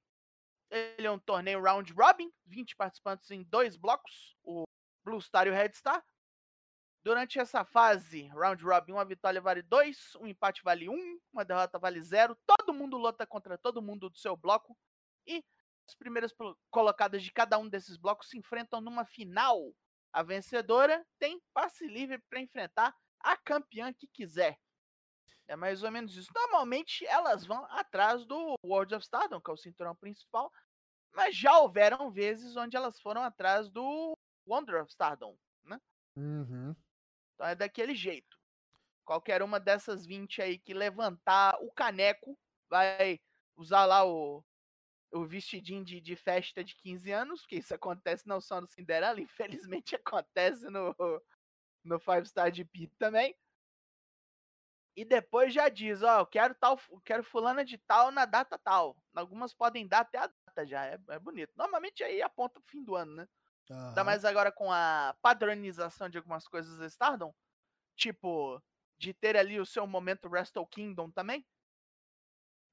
Ele 0.71 1.07
é 1.07 1.11
um 1.11 1.19
torneio 1.19 1.63
round 1.63 1.93
robin, 1.93 2.31
20 2.47 2.77
participantes 2.77 3.31
em 3.31 3.43
dois 3.45 3.77
blocos, 3.77 4.37
o 4.43 4.65
Blue 5.05 5.21
Star 5.21 5.47
e 5.47 5.51
o 5.51 5.55
Red 5.55 5.73
Star. 5.75 6.05
Durante 7.09 7.39
essa 7.39 7.65
fase, 7.65 8.27
round 8.35 8.63
robin, 8.63 8.93
uma 8.93 9.03
vitória 9.03 9.41
vale 9.41 9.63
2, 9.63 10.17
um 10.17 10.27
empate 10.27 10.63
vale 10.63 10.91
1, 10.91 10.93
um, 10.93 11.19
uma 11.33 11.43
derrota 11.43 11.79
vale 11.79 12.03
0. 12.03 12.37
Todo 12.47 12.75
mundo 12.75 12.99
luta 12.99 13.27
contra 13.27 13.57
todo 13.57 13.81
mundo 13.81 14.11
do 14.11 14.19
seu 14.19 14.37
bloco. 14.37 14.77
E 15.27 15.43
as 15.89 15.95
primeiras 15.95 16.35
colocadas 16.71 17.23
de 17.23 17.33
cada 17.33 17.57
um 17.57 17.67
desses 17.67 17.97
blocos 17.97 18.29
se 18.29 18.37
enfrentam 18.37 18.83
numa 18.83 19.07
final 19.07 19.75
A 20.13 20.23
vencedora 20.23 21.03
tem 21.19 21.41
passe 21.55 21.87
livre 21.87 22.19
para 22.29 22.41
enfrentar 22.41 22.95
a 23.21 23.39
campeã 23.39 23.91
que 23.91 24.07
quiser. 24.07 24.59
É 25.47 25.57
mais 25.57 25.83
ou 25.83 25.91
menos 25.91 26.15
isso. 26.15 26.31
Normalmente 26.35 27.07
elas 27.07 27.47
vão 27.47 27.65
atrás 27.71 28.27
do 28.27 28.55
World 28.63 28.95
of 28.95 29.03
Stardom, 29.03 29.41
que 29.41 29.51
é 29.51 29.55
o 29.55 29.57
cinturão 29.57 29.97
principal, 29.97 30.53
mas 31.15 31.35
já 31.35 31.59
houveram 31.59 32.11
vezes 32.11 32.55
onde 32.55 32.77
elas 32.77 33.01
foram 33.01 33.23
atrás 33.23 33.71
do 33.71 34.15
Wonder 34.47 34.83
of 34.83 34.91
Stardom, 34.91 35.35
né? 35.65 35.81
Uhum. 36.15 36.77
Então 37.39 37.47
é 37.47 37.55
daquele 37.55 37.95
jeito. 37.95 38.37
Qualquer 39.05 39.43
uma 39.43 39.61
dessas 39.61 40.05
20 40.05 40.43
aí 40.43 40.59
que 40.59 40.75
levantar 40.75 41.57
o 41.63 41.71
caneco 41.71 42.37
vai 42.69 43.21
usar 43.57 43.85
lá 43.85 44.05
o, 44.05 44.45
o 45.13 45.25
vestidinho 45.25 45.85
de, 45.85 46.01
de 46.01 46.17
festa 46.17 46.65
de 46.65 46.75
15 46.75 47.13
anos, 47.13 47.41
porque 47.43 47.57
isso 47.57 47.73
acontece 47.73 48.27
não 48.27 48.41
só 48.41 48.61
no 48.61 48.67
Cinderela, 48.67 49.21
infelizmente 49.23 49.95
acontece 49.95 50.69
no, 50.69 50.95
no 51.85 52.01
Five 52.01 52.27
Star 52.27 52.53
GP 52.53 52.91
também. 52.99 53.37
E 54.97 55.05
depois 55.05 55.55
já 55.55 55.69
diz, 55.69 56.03
ó, 56.03 56.19
eu 56.19 56.27
quero 56.27 56.57
tal, 56.57 56.77
quero 57.05 57.23
fulana 57.23 57.65
de 57.65 57.79
tal 57.79 58.11
na 58.11 58.25
data 58.25 58.59
tal. 58.59 59.01
Algumas 59.15 59.55
podem 59.55 59.87
dar 59.87 60.01
até 60.01 60.19
a 60.19 60.27
data 60.27 60.67
já, 60.67 60.87
é, 60.87 60.99
é 61.11 61.19
bonito. 61.21 61.53
Normalmente 61.57 62.03
aí 62.03 62.21
aponta 62.21 62.61
pro 62.61 62.69
fim 62.69 62.83
do 62.83 62.97
ano, 62.97 63.15
né? 63.15 63.29
Ainda 63.71 64.05
mais 64.05 64.25
agora 64.25 64.51
com 64.51 64.73
a 64.73 65.17
padronização 65.21 66.09
de 66.09 66.17
algumas 66.17 66.47
coisas 66.49 66.79
da 66.79 66.87
Stardom. 66.87 67.35
Tipo, 67.97 68.63
de 68.97 69.13
ter 69.13 69.37
ali 69.37 69.61
o 69.61 69.67
seu 69.67 69.87
momento 69.87 70.29
Wrestle 70.29 70.67
Kingdom 70.67 71.11
também. 71.11 71.47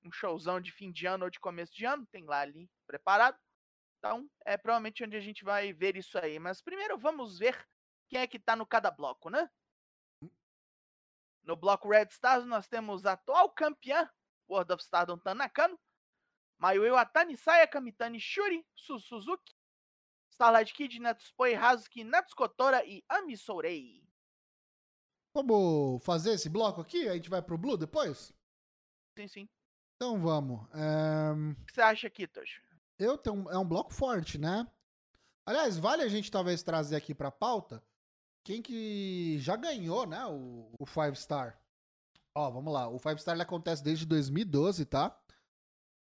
Um 0.04 0.12
showzão 0.12 0.62
de 0.62 0.72
fim 0.72 0.92
de 0.92 1.06
ano 1.06 1.26
ou 1.26 1.30
de 1.30 1.40
começo 1.40 1.74
de 1.74 1.86
ano. 1.86 2.06
Tem 2.08 2.24
lá 2.26 2.40
ali 2.40 2.70
preparado. 2.88 3.38
Então, 3.98 4.30
é 4.46 4.56
provavelmente 4.56 5.04
onde 5.04 5.18
a 5.18 5.20
gente 5.20 5.44
vai 5.44 5.74
ver 5.74 5.98
isso 5.98 6.18
aí. 6.18 6.38
Mas 6.40 6.62
primeiro 6.62 6.98
vamos 6.98 7.40
ver 7.40 7.68
quem 8.08 8.20
é 8.20 8.28
que 8.28 8.40
tá 8.40 8.56
no 8.56 8.66
cada 8.66 8.92
bloco, 8.92 9.30
né? 9.30 9.50
No 11.44 11.56
bloco 11.56 11.90
Red 11.90 12.08
Stars 12.12 12.46
nós 12.46 12.68
temos 12.68 13.06
a 13.06 13.14
atual 13.14 13.50
campeã 13.50 14.10
World 14.48 14.74
of 14.74 14.84
Stardom 14.84 15.18
Tanakano, 15.18 15.80
Mayu 16.58 16.86
Iwatani, 16.86 17.36
Saya 17.36 17.68
Kamitani, 17.68 18.20
Shuri, 18.20 18.66
Su 18.76 19.00
Suzuki, 19.00 19.55
Starlight 20.36 20.74
Kid, 20.74 21.00
Natsupoe, 21.00 21.56
Hazuki, 21.56 22.04
Natsukotora 22.04 22.86
e 22.86 23.04
Ami 23.08 23.38
Sourei. 23.38 24.04
Vamos 25.34 26.04
fazer 26.04 26.32
esse 26.34 26.50
bloco 26.50 26.82
aqui? 26.82 27.08
A 27.08 27.14
gente 27.14 27.30
vai 27.30 27.42
pro 27.42 27.58
Blue 27.58 27.78
depois? 27.78 28.34
Sim, 29.18 29.28
sim. 29.28 29.50
Então 29.96 30.22
vamos. 30.22 30.68
É, 30.74 31.32
O 31.32 31.66
que 31.66 31.74
você 31.74 31.82
acha 31.82 32.08
aqui, 32.08 32.28
Tojo? 32.28 32.62
Eu 33.00 33.18
tenho 33.18 33.36
um- 33.38 33.50
é 33.50 33.58
um 33.58 33.68
bloco 33.68 33.94
forte, 33.94 34.38
né? 34.38 34.70
Aliás, 35.48 35.78
vale 35.78 36.04
a 36.04 36.08
gente 36.10 36.30
talvez 36.32 36.64
trazer 36.64 36.96
aqui 36.98 37.14
pra 37.16 37.32
pauta 37.32 37.82
quem 38.46 38.62
que 38.62 39.38
já 39.40 39.56
ganhou, 39.56 40.06
né? 40.06 40.26
O, 40.26 40.70
o 40.80 40.86
Five 40.86 41.16
Star. 41.16 41.60
Ó, 42.36 42.50
vamos 42.52 42.74
lá. 42.74 42.90
O 42.90 43.00
Five 43.00 43.20
Star 43.22 43.36
ele 43.36 43.42
acontece 43.44 43.82
desde 43.84 44.06
2012, 44.06 44.86
tá? 44.86 45.18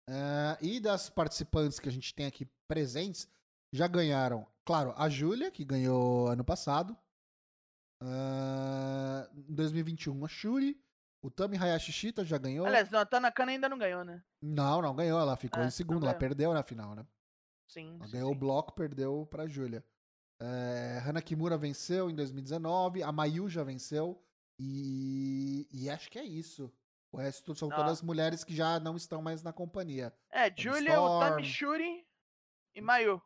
É, 0.09 0.57
e 0.61 0.79
das 0.79 1.09
participantes 1.09 1.79
que 1.79 1.87
a 1.87 1.91
gente 1.91 2.13
tem 2.13 2.25
aqui 2.25 2.45
presentes, 2.67 3.27
já 3.73 3.87
ganharam, 3.87 4.45
claro, 4.63 4.93
a 4.95 5.09
Júlia, 5.09 5.49
que 5.49 5.65
ganhou 5.65 6.27
ano 6.27 6.45
passado. 6.45 6.95
É, 8.01 9.29
em 9.35 9.53
2021, 9.55 10.23
a 10.23 10.27
Shuri. 10.27 10.79
O 11.21 11.31
Tami 11.31 11.57
Hayashi 11.57 11.91
Shita 11.93 12.25
já 12.25 12.37
ganhou. 12.37 12.65
Aliás, 12.67 12.89
não, 12.91 12.99
a 12.99 13.05
Tanakano 13.05 13.49
ainda 13.49 13.69
não 13.69 13.77
ganhou, 13.77 14.03
né? 14.03 14.21
Não, 14.41 14.81
não 14.81 14.93
ganhou. 14.93 15.17
Ela 15.19 15.37
ficou 15.37 15.63
É, 15.63 15.67
em 15.67 15.71
segundo. 15.71 16.05
Ela 16.05 16.13
perdeu 16.13 16.53
na 16.53 16.61
final, 16.63 16.93
né? 16.95 17.05
Sim. 17.65 17.95
Ela 17.95 18.05
sim, 18.07 18.11
ganhou 18.11 18.29
o 18.31 18.33
sim. 18.33 18.39
bloco, 18.39 18.73
perdeu 18.73 19.25
pra 19.31 19.47
Júlia. 19.47 19.83
É, 20.41 21.01
Hana 21.05 21.21
Kimura 21.21 21.57
venceu 21.57 22.09
em 22.09 22.15
2019, 22.15 23.01
a 23.01 23.11
Mayu 23.13 23.47
já 23.49 23.63
venceu, 23.63 24.21
e, 24.59 25.65
e 25.71 25.89
acho 25.89 26.11
que 26.11 26.19
é 26.19 26.23
isso. 26.25 26.69
O 27.09 27.17
resto 27.17 27.55
são 27.55 27.71
Ah. 27.71 27.75
todas 27.75 28.01
mulheres 28.01 28.43
que 28.43 28.53
já 28.53 28.77
não 28.79 28.97
estão 28.97 29.21
mais 29.21 29.41
na 29.41 29.53
companhia. 29.53 30.13
É, 30.29 30.53
Julia, 30.55 30.99
o 30.99 31.19
Tami. 31.21 31.45
Shuri 31.45 32.05
e 32.75 32.81
Mayu. 32.81 33.21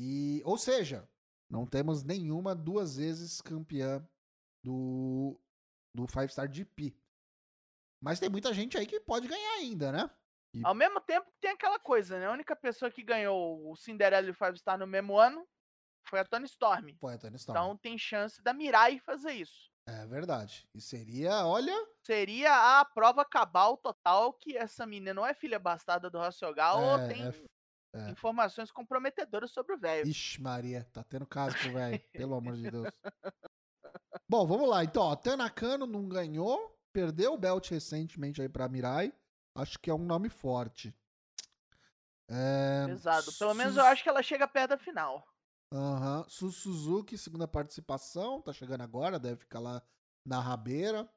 E, 0.00 0.40
ou 0.44 0.56
seja, 0.56 1.08
não 1.50 1.66
temos 1.66 2.04
nenhuma 2.04 2.54
duas 2.54 2.96
vezes 2.96 3.40
campeã 3.40 4.06
do, 4.62 5.36
do 5.92 6.06
Five 6.06 6.28
Star 6.28 6.48
GP. 6.52 6.96
Mas 8.00 8.20
tem 8.20 8.28
muita 8.28 8.54
gente 8.54 8.78
aí 8.78 8.86
que 8.86 9.00
pode 9.00 9.26
ganhar 9.26 9.54
ainda, 9.54 9.90
né? 9.90 10.08
E- 10.54 10.62
Ao 10.64 10.72
mesmo 10.72 11.00
tempo 11.00 11.28
que 11.32 11.40
tem 11.40 11.50
aquela 11.50 11.80
coisa, 11.80 12.16
né? 12.20 12.26
A 12.26 12.32
única 12.32 12.54
pessoa 12.54 12.92
que 12.92 13.02
ganhou 13.02 13.68
o 13.68 13.74
Cinderella 13.74 14.28
e 14.28 14.30
o 14.30 14.34
Five 14.34 14.56
Star 14.56 14.78
no 14.78 14.86
mesmo 14.86 15.18
ano 15.18 15.44
foi 16.08 16.20
a 16.20 16.24
Tony 16.24 16.44
Storm. 16.44 16.94
Foi 17.00 17.14
a 17.14 17.18
Tony 17.18 17.34
Storm. 17.36 17.58
Então 17.58 17.76
tem 17.76 17.98
chance 17.98 18.40
da 18.40 18.54
Mirai 18.54 19.00
fazer 19.00 19.32
isso. 19.32 19.68
É 19.84 20.06
verdade. 20.06 20.68
E 20.72 20.80
seria, 20.80 21.44
olha, 21.44 21.74
Seria 22.06 22.80
a 22.80 22.84
prova 22.84 23.24
cabal 23.24 23.76
total 23.76 24.32
que 24.32 24.56
essa 24.56 24.86
menina 24.86 25.12
não 25.12 25.26
é 25.26 25.34
filha 25.34 25.58
bastarda 25.58 26.08
do 26.08 26.18
ou 26.18 26.24
É, 26.24 27.08
tem 27.08 27.26
é 27.26 27.32
é. 27.94 28.10
informações 28.10 28.70
comprometedoras 28.70 29.50
sobre 29.50 29.74
o 29.74 29.78
velho. 29.78 30.06
Ixi, 30.06 30.40
Maria, 30.40 30.84
tá 30.92 31.02
tendo 31.02 31.26
caso 31.26 31.56
com 31.62 31.68
o 31.68 31.72
velho, 31.72 32.00
pelo 32.12 32.34
amor 32.34 32.56
de 32.56 32.70
Deus. 32.70 32.88
Bom, 34.28 34.46
vamos 34.46 34.68
lá. 34.68 34.84
Então, 34.84 35.02
ó, 35.02 35.16
Tanakano 35.16 35.86
não 35.86 36.08
ganhou, 36.08 36.78
perdeu 36.92 37.34
o 37.34 37.38
belt 37.38 37.70
recentemente 37.70 38.42
aí 38.42 38.48
pra 38.48 38.68
Mirai. 38.68 39.12
Acho 39.54 39.78
que 39.78 39.90
é 39.90 39.94
um 39.94 40.04
nome 40.04 40.28
forte. 40.28 40.94
É, 42.28 42.86
Pesado. 42.86 43.32
Pelo 43.38 43.54
menos 43.54 43.76
eu 43.76 43.84
acho 43.84 44.02
que 44.02 44.08
ela 44.08 44.22
chega 44.22 44.46
perto 44.46 44.70
da 44.70 44.78
final. 44.78 45.26
Aham. 45.72 46.24
Su 46.28 46.52
Suzuki, 46.52 47.16
segunda 47.16 47.48
participação, 47.48 48.40
tá 48.40 48.52
chegando 48.52 48.82
agora, 48.82 49.18
deve 49.18 49.36
ficar 49.36 49.60
lá 49.60 49.82
na 50.24 50.40
rabeira. 50.40 51.08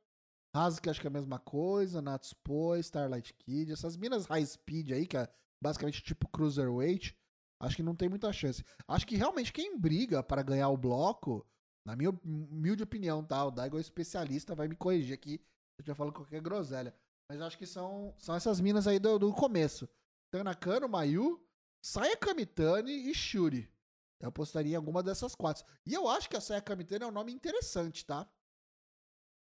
Hazuki, 0.54 0.90
acho 0.90 1.00
que 1.00 1.08
é 1.08 1.10
a 1.10 1.14
mesma 1.14 1.40
coisa. 1.40 2.02
Natsupo, 2.02 2.76
Starlight 2.78 3.34
Kid. 3.34 3.72
Essas 3.72 3.96
minas 3.96 4.26
high 4.26 4.46
speed 4.46 4.92
aí, 4.92 5.06
que 5.06 5.18
é 5.18 5.30
basicamente 5.62 6.02
tipo 6.02 6.28
cruiserweight, 6.28 7.16
acho 7.60 7.76
que 7.76 7.84
não 7.84 7.96
tem 7.96 8.10
muita 8.10 8.32
chance. 8.34 8.64
Acho 8.88 9.06
que 9.06 9.16
realmente 9.16 9.54
quem 9.54 9.78
briga 9.78 10.24
para 10.24 10.42
ganhar 10.44 10.70
o 10.70 10.78
bloco, 10.78 11.46
na 11.86 11.96
minha 11.96 12.12
humilde 12.24 12.84
opinião, 12.84 13.24
tá? 13.24 13.46
O 13.46 13.52
Daigo 13.52 13.78
é 13.78 13.82
especialista, 13.82 14.56
vai 14.56 14.68
me 14.68 14.76
corrigir 14.76 15.14
aqui 15.14 15.42
eu 15.82 15.86
já 15.86 15.96
falo 15.96 16.14
qualquer 16.14 16.42
groselha. 16.42 16.96
Mas 17.28 17.42
acho 17.42 17.58
que 17.58 17.66
são, 17.66 18.14
são 18.18 18.36
essas 18.36 18.60
minas 18.62 18.88
aí 18.88 19.00
do, 19.00 19.18
do 19.18 19.34
começo. 19.34 19.90
Tanakano, 20.32 20.88
Mayu, 20.88 21.44
Saya 21.82 22.16
Kamitani 22.16 23.10
e 23.10 23.14
Shuri. 23.14 23.72
Eu 24.20 24.30
apostaria 24.30 24.74
em 24.74 24.76
alguma 24.76 25.02
dessas 25.02 25.34
quatro. 25.34 25.66
E 25.86 25.94
eu 25.94 26.08
acho 26.08 26.30
que 26.30 26.38
a 26.38 26.42
Saya 26.42 26.62
Kamitani 26.62 27.04
é 27.04 27.08
um 27.08 27.12
nome 27.12 27.34
interessante, 27.34 28.06
tá? 28.06 28.30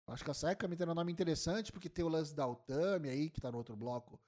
Acho 0.09 0.25
que 0.25 0.31
a 0.31 0.35
Saya 0.35 0.57
Kamitani 0.57 0.89
é 0.89 0.93
um 0.93 0.97
nome 0.97 1.13
interessante 1.13 1.71
porque 1.71 1.91
tem 1.91 2.05
o 2.05 2.09
lance 2.09 2.35
da 2.35 2.47
Utami 2.47 3.09
aí, 3.09 3.31
que 3.31 3.41
tá 3.41 3.53
no 3.53 3.59
outro 3.59 3.77
bloco. 3.77 4.19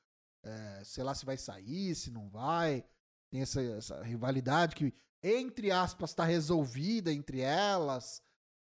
É, 0.45 0.85
sei 0.85 1.05
lá 1.05 1.15
se 1.15 1.25
vai 1.25 1.37
sair, 1.37 1.95
se 1.95 2.11
não 2.11 2.29
vai. 2.29 2.85
Tem 3.31 3.43
essa, 3.43 3.63
essa 3.63 4.03
rivalidade 4.03 4.75
que, 4.75 4.95
entre 5.23 5.71
aspas, 5.71 6.15
tá 6.15 6.25
resolvida 6.25 7.13
entre 7.13 7.41
elas. 7.41 8.23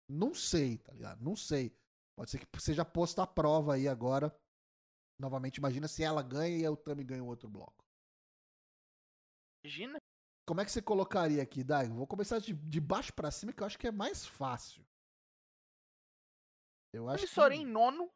Não 0.09 0.35
sei, 0.35 0.79
tá 0.79 0.93
ligado? 0.93 1.23
Não 1.23 1.35
sei. 1.35 1.77
Pode 2.17 2.31
ser 2.31 2.39
que 2.39 2.61
seja 2.61 2.85
posta 2.85 3.23
à 3.23 3.27
prova 3.27 3.75
aí 3.75 3.89
agora. 3.89 4.35
Novamente, 5.19 5.57
imagina 5.57 5.89
se 5.89 6.03
ela 6.03 6.23
ganha 6.23 6.59
e 6.59 6.67
a 6.67 6.71
Utami 6.71 7.05
ganha 7.05 7.25
o 7.25 7.29
outro 7.29 7.49
bloco. 7.49 7.85
Imagina. 9.65 9.99
Como 10.47 10.61
é 10.61 10.65
que 10.65 10.71
você 10.71 10.83
colocaria 10.83 11.43
aqui, 11.43 11.65
Daigo? 11.65 11.95
Vou 11.95 12.07
começar 12.07 12.39
de, 12.39 12.53
de 12.53 12.81
baixo 12.81 13.13
pra 13.15 13.31
cima, 13.31 13.53
que 13.53 13.63
eu 13.63 13.67
acho 13.67 13.79
que 13.79 13.87
é 13.87 13.93
mais 13.93 14.27
fácil. 14.27 14.87
Eu 16.93 17.09
acho 17.09 17.25
Emissora 17.25 17.55
em 17.55 17.65
que 17.65 17.73
nono, 17.73 18.11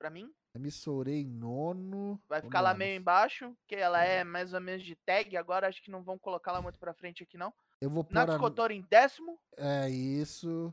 pra 0.00 0.10
mim. 0.10 0.34
Emissora 0.54 1.10
em 1.10 1.26
nono. 1.26 2.20
Vai 2.28 2.40
ficar 2.40 2.60
lá 2.60 2.74
meio 2.74 2.96
embaixo, 2.96 3.56
que 3.66 3.74
ela 3.74 4.04
é 4.04 4.22
mais 4.22 4.52
ou 4.52 4.60
menos 4.60 4.84
de 4.84 4.94
tag. 4.94 5.36
Agora 5.36 5.68
acho 5.68 5.82
que 5.82 5.90
não 5.90 6.02
vão 6.02 6.18
colocar 6.18 6.52
lá 6.52 6.62
muito 6.62 6.78
pra 6.78 6.94
frente 6.94 7.22
aqui, 7.22 7.36
não. 7.36 7.52
Eu 7.80 7.90
vou 7.90 8.04
pôr 8.04 8.18
a, 8.18 8.26
Natsukotora 8.26 8.72
em 8.72 8.82
décimo. 8.82 9.38
É 9.56 9.90
isso. 9.90 10.72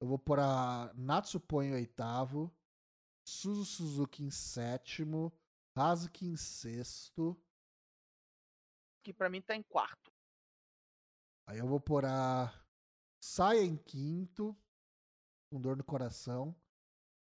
Eu 0.00 0.06
vou 0.06 0.18
pôr 0.18 0.38
a 0.38 0.92
Natsupo 0.94 1.62
em 1.62 1.72
oitavo. 1.72 2.52
Suzu 3.26 3.64
Suzuki 3.64 4.22
em 4.22 4.30
sétimo. 4.30 5.32
Hazuki 5.74 6.26
em 6.26 6.36
sexto. 6.36 7.40
que 9.02 9.12
pra 9.12 9.30
mim 9.30 9.40
tá 9.40 9.56
em 9.56 9.62
quarto. 9.62 10.12
Aí 11.46 11.58
eu 11.58 11.66
vou 11.66 11.80
pôr 11.80 12.04
a 12.04 12.52
Saia 13.20 13.62
em 13.62 13.76
quinto. 13.76 14.56
Com 15.50 15.60
dor 15.60 15.76
no 15.76 15.84
coração. 15.84 16.54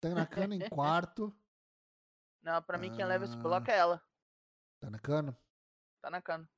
Tanakano 0.00 0.54
em 0.54 0.60
quarto. 0.70 1.36
Não, 2.46 2.62
pra 2.62 2.78
mim 2.78 2.92
quem 2.94 3.04
leva 3.04 3.24
esse 3.24 3.34
Ah. 3.34 3.42
bloco 3.42 3.68
é 3.68 3.76
ela. 3.76 4.00
Tanakano? 4.80 5.36
Tá 6.00 6.08
na 6.08 6.22
cana. 6.22 6.48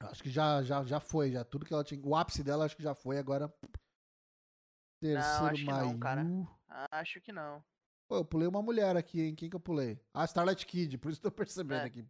Acho 0.00 0.22
que 0.22 0.30
já, 0.30 0.62
já, 0.62 0.82
já 0.82 0.98
foi, 0.98 1.30
já. 1.32 1.44
Tudo 1.44 1.66
que 1.66 1.74
ela 1.74 1.84
tinha. 1.84 2.00
O 2.02 2.16
ápice 2.16 2.42
dela 2.42 2.64
acho 2.64 2.74
que 2.74 2.82
já 2.82 2.94
foi, 2.94 3.18
agora. 3.18 3.52
Terceiro 5.02 5.46
acho 5.46 5.64
que 5.64 5.70
não, 5.70 5.98
cara. 5.98 6.22
Acho 6.90 7.20
que 7.20 7.32
não. 7.32 7.62
Pô, 8.08 8.16
eu 8.16 8.24
pulei 8.24 8.48
uma 8.48 8.62
mulher 8.62 8.96
aqui, 8.96 9.20
hein? 9.20 9.34
Quem 9.34 9.50
que 9.50 9.56
eu 9.56 9.60
pulei? 9.60 10.02
Ah, 10.14 10.24
Starlight 10.24 10.64
Kid, 10.66 10.96
por 10.96 11.10
isso 11.12 11.20
tô 11.20 11.30
percebendo 11.30 11.82
É. 11.82 11.84
aqui. 11.84 12.08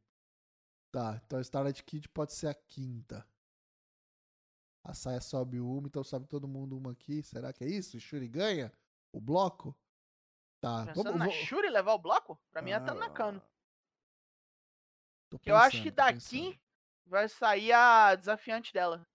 Tá, 0.92 1.20
então 1.24 1.40
Starlight 1.40 1.82
Kid 1.82 2.08
pode 2.10 2.32
ser 2.32 2.46
a 2.46 2.54
quinta. 2.54 3.26
A 4.84 4.94
saia 4.94 5.20
sobe 5.20 5.58
uma, 5.60 5.88
então 5.88 6.04
sobe 6.04 6.26
todo 6.28 6.46
mundo 6.48 6.76
uma 6.78 6.92
aqui. 6.92 7.22
Será 7.24 7.52
que 7.52 7.64
é 7.64 7.68
isso? 7.68 7.96
O 7.96 8.00
Shuri 8.00 8.28
ganha 8.28 8.72
o 9.12 9.20
bloco? 9.20 9.76
Tá. 10.60 10.86
Pensando 10.86 11.04
vamos- 11.04 11.18
na 11.18 11.24
vou- 11.26 11.34
Shuri 11.34 11.70
levar 11.70 11.94
o 11.94 11.98
bloco? 11.98 12.38
Pra 12.50 12.60
mim 12.60 12.70
é 12.72 12.78
tá. 12.80 12.92
Ah, 12.92 13.40
tô 15.30 15.38
Que 15.38 15.50
eu 15.50 15.56
acho 15.56 15.82
que 15.82 15.90
daqui 15.90 16.60
vai 17.06 17.28
sair 17.28 17.72
a 17.72 18.14
desafiante 18.14 18.72
dela. 18.72 19.06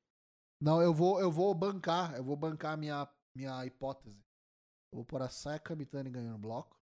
Não, 0.60 0.82
eu 0.82 0.94
vou, 0.94 1.20
eu 1.20 1.32
vou 1.32 1.54
bancar. 1.54 2.16
Eu 2.16 2.24
vou 2.24 2.36
bancar 2.36 2.78
minha, 2.78 3.08
minha 3.36 3.66
hipótese. 3.66 4.18
Eu 4.92 4.98
vou 4.98 5.06
pôr 5.06 5.22
a 5.22 5.30
Saia 5.30 5.60
Kamitani 5.60 6.10
ganhando 6.10 6.38
bloco. 6.40 6.80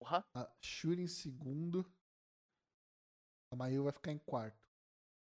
Porra. 0.00 0.24
A 0.34 0.50
Shuri 0.60 1.02
em 1.02 1.06
segundo. 1.08 1.90
A 3.52 3.56
Mayu 3.56 3.84
vai 3.84 3.92
ficar 3.92 4.12
em 4.12 4.18
quarto. 4.18 4.68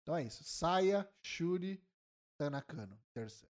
Então 0.04 0.16
é 0.16 0.24
isso. 0.24 0.44
Saia, 0.44 1.10
Shuri, 1.26 1.84
Tanakano. 2.38 3.02
Terceiro. 3.14 3.52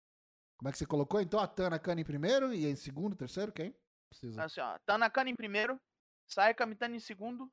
Como 0.58 0.68
é 0.68 0.72
que 0.72 0.78
você 0.78 0.86
colocou? 0.86 1.20
Então 1.20 1.40
a 1.40 1.48
Tanakano 1.48 2.00
em 2.00 2.04
primeiro 2.04 2.52
e 2.52 2.66
em 2.66 2.76
segundo, 2.76 3.16
terceiro, 3.16 3.52
quem? 3.52 3.74
Precisa. 4.08 4.44
Assim, 4.44 4.60
ó. 4.60 4.78
Tanakana 4.86 5.30
em 5.30 5.36
primeiro. 5.36 5.80
Sai 6.26 6.54
Kamitani 6.54 6.96
em 6.96 7.00
segundo. 7.00 7.50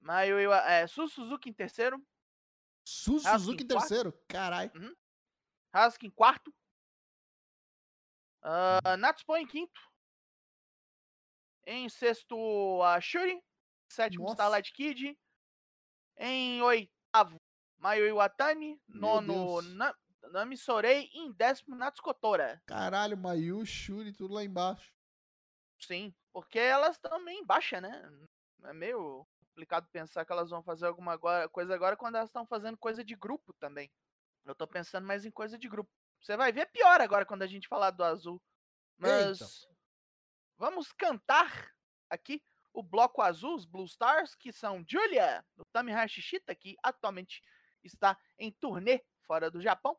Mayu 0.00 0.38
Iwa- 0.40 0.70
é, 0.70 0.86
Su 0.86 1.08
Suzuki 1.08 1.48
em 1.48 1.52
terceiro. 1.52 2.04
Su 2.86 3.18
Suzuki 3.18 3.64
em 3.64 3.66
terceiro. 3.66 4.12
Caralho. 4.28 4.70
Hasuki 5.72 6.06
em 6.06 6.10
quarto. 6.10 6.54
Uh, 8.42 8.96
Natsupo 8.98 9.36
em 9.36 9.46
quinto. 9.46 9.80
Em 11.66 11.88
sexto, 11.88 12.82
a 12.82 13.00
Shuri. 13.00 13.42
Sétimo, 13.90 14.24
Nossa. 14.24 14.34
Starlight 14.34 14.72
Kid. 14.72 15.18
Em 16.18 16.60
oitavo, 16.62 17.40
Mayu 17.78 18.06
Iwatani. 18.06 18.78
Meu 18.86 19.20
Nono. 19.22 19.62
Na 19.62 19.94
Nami 20.30 20.56
Sorei. 20.58 21.08
E 21.12 21.20
em 21.20 21.32
décimo, 21.32 21.74
Natsuko 21.74 22.12
Tora. 22.12 22.62
Caralho, 22.66 23.16
Mayu, 23.16 23.64
Shuri, 23.64 24.12
tudo 24.12 24.34
lá 24.34 24.44
embaixo. 24.44 24.93
Sim, 25.86 26.14
porque 26.32 26.58
elas 26.58 26.98
também 26.98 27.44
baixa, 27.44 27.80
né? 27.80 28.10
É 28.64 28.72
meio 28.72 29.26
complicado 29.48 29.88
pensar 29.92 30.24
que 30.24 30.32
elas 30.32 30.50
vão 30.50 30.62
fazer 30.62 30.86
alguma 30.86 31.18
coisa 31.48 31.74
agora 31.74 31.96
quando 31.96 32.16
elas 32.16 32.28
estão 32.28 32.46
fazendo 32.46 32.76
coisa 32.76 33.04
de 33.04 33.14
grupo 33.14 33.52
também. 33.54 33.90
Eu 34.44 34.54
tô 34.54 34.66
pensando 34.66 35.06
mais 35.06 35.24
em 35.24 35.30
coisa 35.30 35.56
de 35.58 35.68
grupo. 35.68 35.90
Você 36.20 36.36
vai 36.36 36.52
ver 36.52 36.70
pior 36.70 37.00
agora 37.00 37.24
quando 37.24 37.42
a 37.42 37.46
gente 37.46 37.68
falar 37.68 37.90
do 37.90 38.02
azul. 38.02 38.42
Mas 38.96 39.66
vamos 40.56 40.92
cantar 40.92 41.72
aqui 42.08 42.42
o 42.72 42.82
bloco 42.82 43.22
azul, 43.22 43.54
os 43.54 43.64
Blue 43.64 43.84
Stars, 43.84 44.34
que 44.34 44.52
são 44.52 44.84
Julia, 44.88 45.44
do 45.54 45.64
Tami 45.66 45.92
Hashishita, 45.92 46.54
que 46.54 46.76
atualmente 46.82 47.42
está 47.82 48.18
em 48.38 48.50
turnê 48.50 49.04
fora 49.26 49.50
do 49.50 49.60
Japão. 49.60 49.96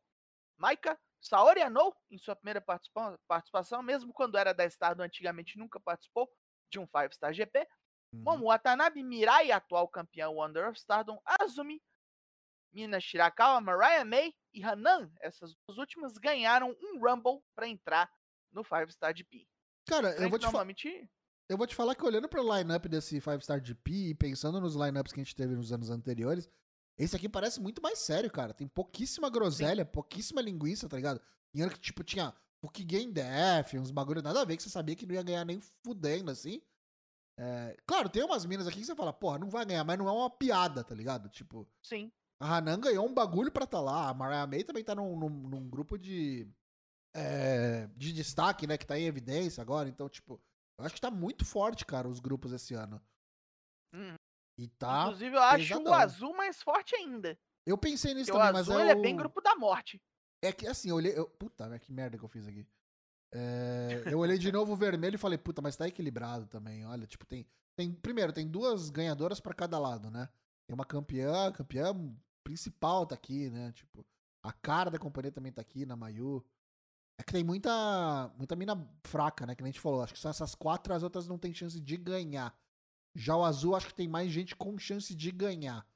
Maika, 0.57 0.99
Saori 1.21 1.61
Anou, 1.61 1.95
em 2.09 2.17
sua 2.17 2.35
primeira 2.35 2.61
participa- 2.61 3.19
participação, 3.27 3.81
mesmo 3.81 4.13
quando 4.13 4.37
era 4.37 4.53
da 4.53 4.65
Stardom, 4.65 5.03
antigamente 5.03 5.57
nunca 5.57 5.79
participou 5.79 6.29
de 6.71 6.79
um 6.79 6.87
Five 6.87 7.13
Star 7.13 7.33
GP. 7.33 7.67
Uhum. 8.13 8.21
Momo 8.23 8.45
Watanabe, 8.45 9.03
Mirai, 9.03 9.51
atual 9.51 9.87
campeão 9.87 10.35
Wonder 10.35 10.69
of 10.69 10.77
Stardom, 10.77 11.19
Azumi, 11.25 11.81
Mina 12.71 12.99
Shirakawa, 12.99 13.61
Mariah 13.61 14.05
May 14.05 14.33
e 14.53 14.63
Hanan, 14.63 15.11
essas 15.21 15.55
duas 15.67 15.77
últimas, 15.77 16.17
ganharam 16.17 16.75
um 16.81 16.99
Rumble 16.99 17.41
para 17.55 17.67
entrar 17.67 18.11
no 18.51 18.63
Five 18.63 18.91
Star 18.91 19.15
GP. 19.15 19.47
Cara, 19.87 20.11
eu 20.21 20.29
vou, 20.29 20.39
te 20.39 20.43
normalmente 20.43 21.09
eu 21.47 21.57
vou 21.57 21.67
te 21.67 21.75
falar 21.75 21.93
que 21.95 22.03
olhando 22.03 22.27
pro 22.27 22.41
lineup 22.41 22.85
desse 22.87 23.21
5 23.21 23.41
Star 23.41 23.63
GP 23.63 24.09
e 24.09 24.15
pensando 24.15 24.59
nos 24.59 24.75
lineups 24.75 25.13
que 25.13 25.19
a 25.19 25.23
gente 25.23 25.35
teve 25.35 25.55
nos 25.55 25.71
anos 25.71 25.89
anteriores, 25.89 26.49
esse 26.97 27.15
aqui 27.15 27.27
parece 27.27 27.59
muito 27.59 27.81
mais 27.81 27.99
sério, 27.99 28.31
cara. 28.31 28.53
Tem 28.53 28.67
pouquíssima 28.67 29.29
groselha, 29.29 29.85
pouquíssima 29.85 30.41
linguiça, 30.41 30.87
tá 30.87 30.95
ligado? 30.95 31.21
Em 31.53 31.61
ano 31.61 31.71
que, 31.71 31.79
tipo, 31.79 32.03
tinha 32.03 32.33
Puki 32.61 32.83
Game 32.83 33.11
Def, 33.11 33.73
uns 33.75 33.91
bagulho 33.91 34.21
nada 34.21 34.41
a 34.41 34.45
ver, 34.45 34.57
que 34.57 34.63
você 34.63 34.69
sabia 34.69 34.95
que 34.95 35.05
não 35.05 35.15
ia 35.15 35.23
ganhar 35.23 35.45
nem 35.45 35.59
fudendo, 35.83 36.31
assim. 36.31 36.61
É, 37.37 37.75
claro, 37.85 38.09
tem 38.09 38.23
umas 38.23 38.45
minas 38.45 38.65
aqui 38.65 38.79
que 38.79 38.85
você 38.85 38.95
fala, 38.95 39.11
porra, 39.11 39.37
não 39.37 39.49
vai 39.49 39.65
ganhar, 39.65 39.83
mas 39.83 39.97
não 39.97 40.07
é 40.07 40.11
uma 40.11 40.29
piada, 40.29 40.83
tá 40.83 40.95
ligado? 40.95 41.27
Tipo, 41.29 41.67
sim. 41.83 42.11
a 42.39 42.57
Hanan 42.57 42.79
ganhou 42.79 43.05
um 43.05 43.13
bagulho 43.13 43.51
pra 43.51 43.67
tá 43.67 43.81
lá. 43.81 44.09
A 44.09 44.13
Mariah 44.13 44.47
May 44.47 44.63
também 44.63 44.83
tá 44.83 44.95
num, 44.95 45.17
num, 45.17 45.29
num 45.29 45.69
grupo 45.69 45.97
de. 45.97 46.47
é, 47.13 47.87
de 47.95 48.13
destaque, 48.13 48.65
né? 48.65 48.77
Que 48.77 48.87
tá 48.87 48.97
em 48.97 49.05
evidência 49.05 49.61
agora. 49.61 49.89
Então, 49.89 50.07
tipo, 50.07 50.41
eu 50.79 50.85
acho 50.85 50.95
que 50.95 51.01
tá 51.01 51.11
muito 51.11 51.43
forte, 51.43 51.85
cara, 51.85 52.07
os 52.07 52.19
grupos 52.21 52.53
esse 52.53 52.73
ano. 52.73 53.01
Hum. 53.93 54.15
E 54.57 54.67
tá. 54.67 55.03
Inclusive, 55.03 55.35
eu 55.35 55.41
acho 55.41 55.67
pesadão. 55.67 55.91
o 55.91 55.93
azul 55.95 56.35
mais 56.35 56.61
forte 56.61 56.95
ainda. 56.95 57.37
Eu 57.65 57.77
pensei 57.77 58.13
nisso 58.13 58.31
Porque 58.31 58.37
o 58.37 58.39
também, 58.41 58.53
mas 58.53 58.69
azul 58.69 58.79
é, 58.79 58.83
ele 58.83 58.91
é 58.91 58.95
o- 58.95 59.01
bem 59.01 59.15
grupo 59.15 59.41
da 59.41 59.55
morte. 59.55 60.01
é 60.41 60.51
que 60.51 60.67
assim, 60.67 60.89
eu 60.89 60.95
olhei. 60.95 61.17
Eu... 61.17 61.27
Puta, 61.27 61.67
mas 61.67 61.79
que 61.81 61.91
merda 61.91 62.17
que 62.17 62.23
eu 62.23 62.29
fiz 62.29 62.47
aqui. 62.47 62.65
É, 63.33 64.03
Eu 64.07 64.19
olhei 64.19 64.37
de 64.37 64.49
novo 64.53 64.73
o 64.73 64.75
vermelho 64.77 65.15
e 65.15 65.19
falei, 65.19 65.37
puta, 65.37 65.61
mas 65.61 65.75
tá 65.75 65.87
equilibrado 65.87 66.45
também. 66.47 66.85
Olha, 66.85 67.05
tipo, 67.05 67.25
tem. 67.25 67.45
tem 67.75 67.91
primeiro, 67.91 68.31
tem 68.31 68.47
duas 68.47 68.89
ganhadoras 68.89 69.39
pra 69.39 69.53
cada 69.53 69.77
lado, 69.77 70.09
né? 70.09 70.29
Tem 70.67 70.73
uma 70.73 70.85
campeã, 70.85 71.51
campeã 71.51 71.93
principal 72.43 73.05
tá 73.05 73.15
aqui, 73.15 73.49
né? 73.49 73.71
Tipo, 73.73 74.05
a 74.43 74.53
cara 74.53 74.89
da 74.89 74.97
companhia 74.99 75.31
também 75.31 75.51
tá 75.51 75.61
aqui 75.61 75.85
na 75.85 75.95
Mayu. 75.95 76.45
É 77.19 77.23
que 77.23 77.31
tem 77.33 77.43
muita, 77.43 78.31
muita 78.37 78.55
mina 78.55 78.75
fraca, 79.05 79.45
né? 79.45 79.55
Que 79.55 79.63
nem 79.63 79.69
a 79.69 79.71
gente 79.71 79.81
falou. 79.81 80.01
Acho 80.03 80.13
que 80.13 80.19
são 80.19 80.29
essas 80.31 80.53
quatro, 80.55 80.93
as 80.93 81.01
outras 81.03 81.27
não 81.27 81.37
tem 81.37 81.53
chance 81.53 81.79
de 81.79 81.97
ganhar. 81.97 82.55
Já 83.15 83.35
o 83.35 83.43
azul, 83.45 83.75
acho 83.75 83.87
que 83.87 83.93
tem 83.95 84.07
mais 84.07 84.29
gente 84.31 84.55
com 84.55 84.77
chance 84.77 85.15
de 85.15 85.31
ganhar. 85.31 85.87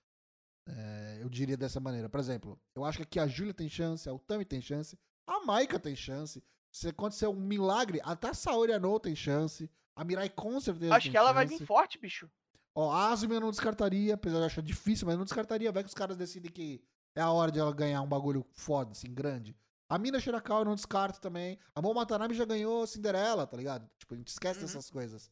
É, 0.68 1.20
eu 1.22 1.30
diria 1.30 1.58
dessa 1.58 1.80
maneira. 1.80 2.08
Por 2.08 2.20
exemplo, 2.20 2.60
eu 2.76 2.86
acho 2.86 2.98
que 3.00 3.04
aqui 3.04 3.20
a 3.20 3.28
Júlia 3.28 3.54
tem 3.54 3.68
chance, 3.70 4.08
a 4.08 4.14
Utami 4.14 4.46
tem 4.46 4.62
chance, 4.62 4.98
a 5.28 5.44
Maika 5.46 5.80
tem 5.80 5.96
chance. 5.96 6.44
Se 6.72 6.88
acontecer 6.90 7.28
um 7.28 7.36
milagre, 7.36 8.00
até 8.04 8.30
a 8.30 8.34
Saori 8.34 8.72
Anou 8.72 9.00
tem 9.00 9.16
chance. 9.16 9.70
A 9.96 10.04
Mirai 10.04 10.30
com 10.30 10.60
certeza 10.62 10.96
Acho 10.96 11.10
que 11.12 11.18
ela 11.18 11.34
vai 11.34 11.46
chance. 11.48 11.60
vir 11.60 11.66
forte, 11.66 11.98
bicho. 11.98 12.30
Ó, 12.76 12.92
a 12.92 13.10
Asumi 13.12 13.34
eu 13.34 13.42
não 13.42 13.50
descartaria, 13.50 14.14
apesar 14.14 14.36
de 14.38 14.42
eu 14.44 14.46
achar 14.46 14.62
difícil, 14.62 15.08
mas 15.08 15.18
não 15.18 15.26
descartaria. 15.26 15.72
Vai 15.72 15.84
que 15.84 15.90
os 15.90 15.96
caras 15.96 16.16
decidem 16.16 16.52
que 16.52 16.82
é 17.16 17.22
a 17.22 17.32
hora 17.32 17.52
de 17.52 17.60
ela 17.60 17.74
ganhar 17.74 18.02
um 18.02 18.08
bagulho 18.08 18.46
foda, 18.54 18.92
assim, 18.92 19.12
grande. 19.14 19.58
A 19.90 19.98
Mina 19.98 20.20
Shirakawa 20.20 20.62
eu 20.62 20.66
não 20.66 20.76
descarto 20.76 21.20
também. 21.20 21.58
A 21.74 21.82
Mo 21.82 21.92
Watanabe 21.94 22.36
já 22.36 22.46
ganhou 22.46 22.86
Cinderela, 22.86 23.48
tá 23.48 23.58
ligado? 23.58 23.90
Tipo, 23.98 24.14
a 24.14 24.18
gente 24.18 24.28
esquece 24.28 24.60
Uhum. 24.60 24.66
dessas 24.68 24.90
coisas. 24.92 25.32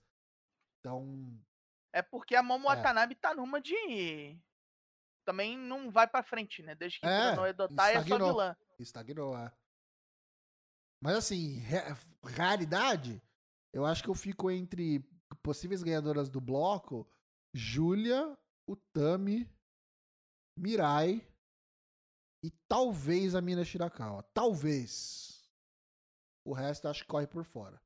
Então, 0.80 1.39
É 1.93 2.02
porque 2.02 2.36
a 2.36 2.43
Momo 2.43 2.69
É. 2.71 2.76
Watanabe 2.76 3.15
tá 3.15 3.34
numa 3.34 3.60
de. 3.62 4.39
Também 5.26 5.58
não 5.58 5.91
vai 5.91 6.08
pra 6.08 6.23
frente, 6.23 6.62
né? 6.63 6.73
Desde 6.76 7.00
que 7.00 7.06
É, 7.06 7.36
no 7.36 7.45
Edotai 7.45 7.95
é 7.95 8.04
só 8.04 8.17
vilã. 8.17 8.56
estagnou, 8.80 9.38
é. 9.38 9.52
Mas 11.02 11.15
assim, 11.15 11.62
realidade, 12.23 13.21
eu 13.73 13.86
acho 13.86 14.02
que 14.04 14.10
eu 14.10 14.15
fico 14.15 14.50
entre 14.50 15.00
possíveis 15.43 15.84
ganhadoras 15.84 16.30
do 16.30 16.39
bloco, 16.41 17.08
Júlia, 17.54 18.38
Utami, 18.67 19.50
Mirai 20.58 21.28
e 22.43 22.50
talvez 22.67 23.36
a 23.36 23.41
Mina 23.41 23.63
Shirakawa. 23.63 24.23
Talvez. 24.34 25.47
O 26.45 26.54
resto 26.54 26.86
eu 26.86 26.91
acho 26.91 27.04
que 27.04 27.10
corre 27.10 27.28
por 27.28 27.43
fora. 27.43 27.82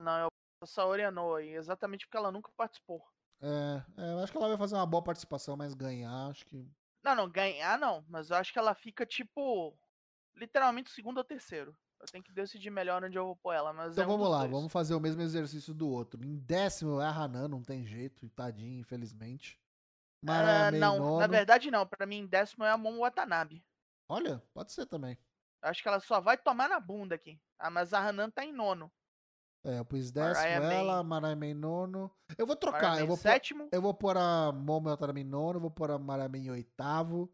Não, 0.00 0.18
eu 0.18 0.27
a 0.60 0.66
Saori 0.66 1.02
Anou 1.02 1.36
aí, 1.36 1.50
exatamente 1.54 2.06
porque 2.06 2.16
ela 2.16 2.32
nunca 2.32 2.50
participou. 2.56 3.02
É, 3.40 3.82
é, 3.96 4.12
eu 4.12 4.18
acho 4.18 4.32
que 4.32 4.38
ela 4.38 4.48
vai 4.48 4.56
fazer 4.56 4.74
uma 4.74 4.86
boa 4.86 5.02
participação, 5.02 5.56
mas 5.56 5.74
ganhar, 5.74 6.28
acho 6.28 6.44
que. 6.46 6.68
Não, 7.02 7.14
não, 7.14 7.30
ganhar 7.30 7.78
não, 7.78 8.04
mas 8.08 8.30
eu 8.30 8.36
acho 8.36 8.52
que 8.52 8.58
ela 8.58 8.74
fica 8.74 9.06
tipo. 9.06 9.76
Literalmente 10.36 10.90
segundo 10.90 11.18
ou 11.18 11.24
terceiro. 11.24 11.76
Eu 12.00 12.06
tenho 12.06 12.22
que 12.22 12.32
decidir 12.32 12.70
melhor 12.70 13.02
onde 13.02 13.18
eu 13.18 13.24
vou 13.26 13.36
pôr 13.36 13.52
ela, 13.52 13.72
mas 13.72 13.92
Então 13.92 14.04
é 14.04 14.06
um 14.06 14.10
vamos 14.10 14.28
lá, 14.30 14.40
dois. 14.40 14.50
vamos 14.52 14.72
fazer 14.72 14.94
o 14.94 15.00
mesmo 15.00 15.20
exercício 15.20 15.74
do 15.74 15.88
outro. 15.88 16.24
Em 16.24 16.36
décimo 16.36 17.00
é 17.00 17.04
a 17.06 17.10
Hanan, 17.10 17.48
não 17.48 17.62
tem 17.62 17.84
jeito, 17.84 18.28
tadinho, 18.30 18.78
infelizmente. 18.80 19.60
May, 20.22 20.70
não, 20.72 20.98
nono. 20.98 21.18
na 21.18 21.26
verdade 21.26 21.70
não. 21.70 21.86
Pra 21.86 22.06
mim, 22.06 22.26
décimo 22.26 22.64
é 22.64 22.70
a 22.70 22.76
Momo 22.78 23.00
Watanabe. 23.00 23.64
Olha, 24.08 24.42
pode 24.54 24.72
ser 24.72 24.86
também. 24.86 25.18
Acho 25.62 25.82
que 25.82 25.88
ela 25.88 26.00
só 26.00 26.20
vai 26.20 26.36
tomar 26.38 26.68
na 26.68 26.78
bunda 26.78 27.14
aqui. 27.16 27.40
Ah, 27.58 27.70
mas 27.70 27.92
a 27.92 27.98
Hanan 28.00 28.30
tá 28.30 28.44
em 28.44 28.52
nono. 28.52 28.92
É, 29.64 29.78
eu 29.78 29.84
pus 29.84 30.10
décimo 30.10 30.34
Mariah 30.44 30.60
May. 30.60 30.76
ela, 30.76 31.02
Mariah 31.02 31.36
May 31.36 31.54
nono. 31.54 32.10
Eu 32.36 32.46
vou 32.46 32.56
trocar, 32.56 32.82
Mariah 32.82 33.02
eu 33.02 33.06
vou, 33.06 33.16
pôr, 33.16 33.22
sétimo. 33.22 33.68
eu 33.72 33.82
vou 33.82 33.94
pôr 33.94 34.16
a 34.16 34.52
Momo 34.52 34.88
em 35.16 35.24
nono, 35.24 35.60
vou 35.60 35.70
pôr 35.70 35.90
a 35.90 35.98
Mariah 35.98 36.28
May 36.28 36.40
em 36.42 36.50
oitavo. 36.50 37.32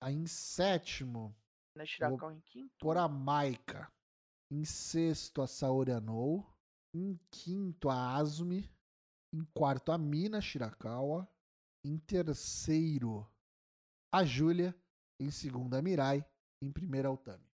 Aí 0.00 0.14
em 0.14 0.26
sétimo, 0.26 1.34
Né, 1.76 1.84
Shirakawa 1.84 2.32
em 2.32 2.40
quinto. 2.40 2.74
pôr 2.78 2.96
a 2.96 3.08
Maika. 3.08 3.90
Em 4.50 4.64
sexto, 4.64 5.42
a 5.42 5.46
Saori 5.46 5.92
Anou. 5.92 6.46
Em 6.94 7.18
quinto, 7.30 7.88
a 7.88 8.14
Azumi. 8.16 8.70
Em 9.34 9.44
quarto, 9.54 9.90
a 9.92 9.98
Mina 9.98 10.40
Shirakawa. 10.40 11.28
Em 11.84 11.98
terceiro, 11.98 13.26
a 14.12 14.24
Júlia. 14.24 14.74
Em 15.20 15.30
segundo, 15.30 15.74
a 15.74 15.82
Mirai. 15.82 16.24
Em 16.62 16.72
primeiro, 16.72 17.08
a 17.08 17.12
Utami. 17.12 17.44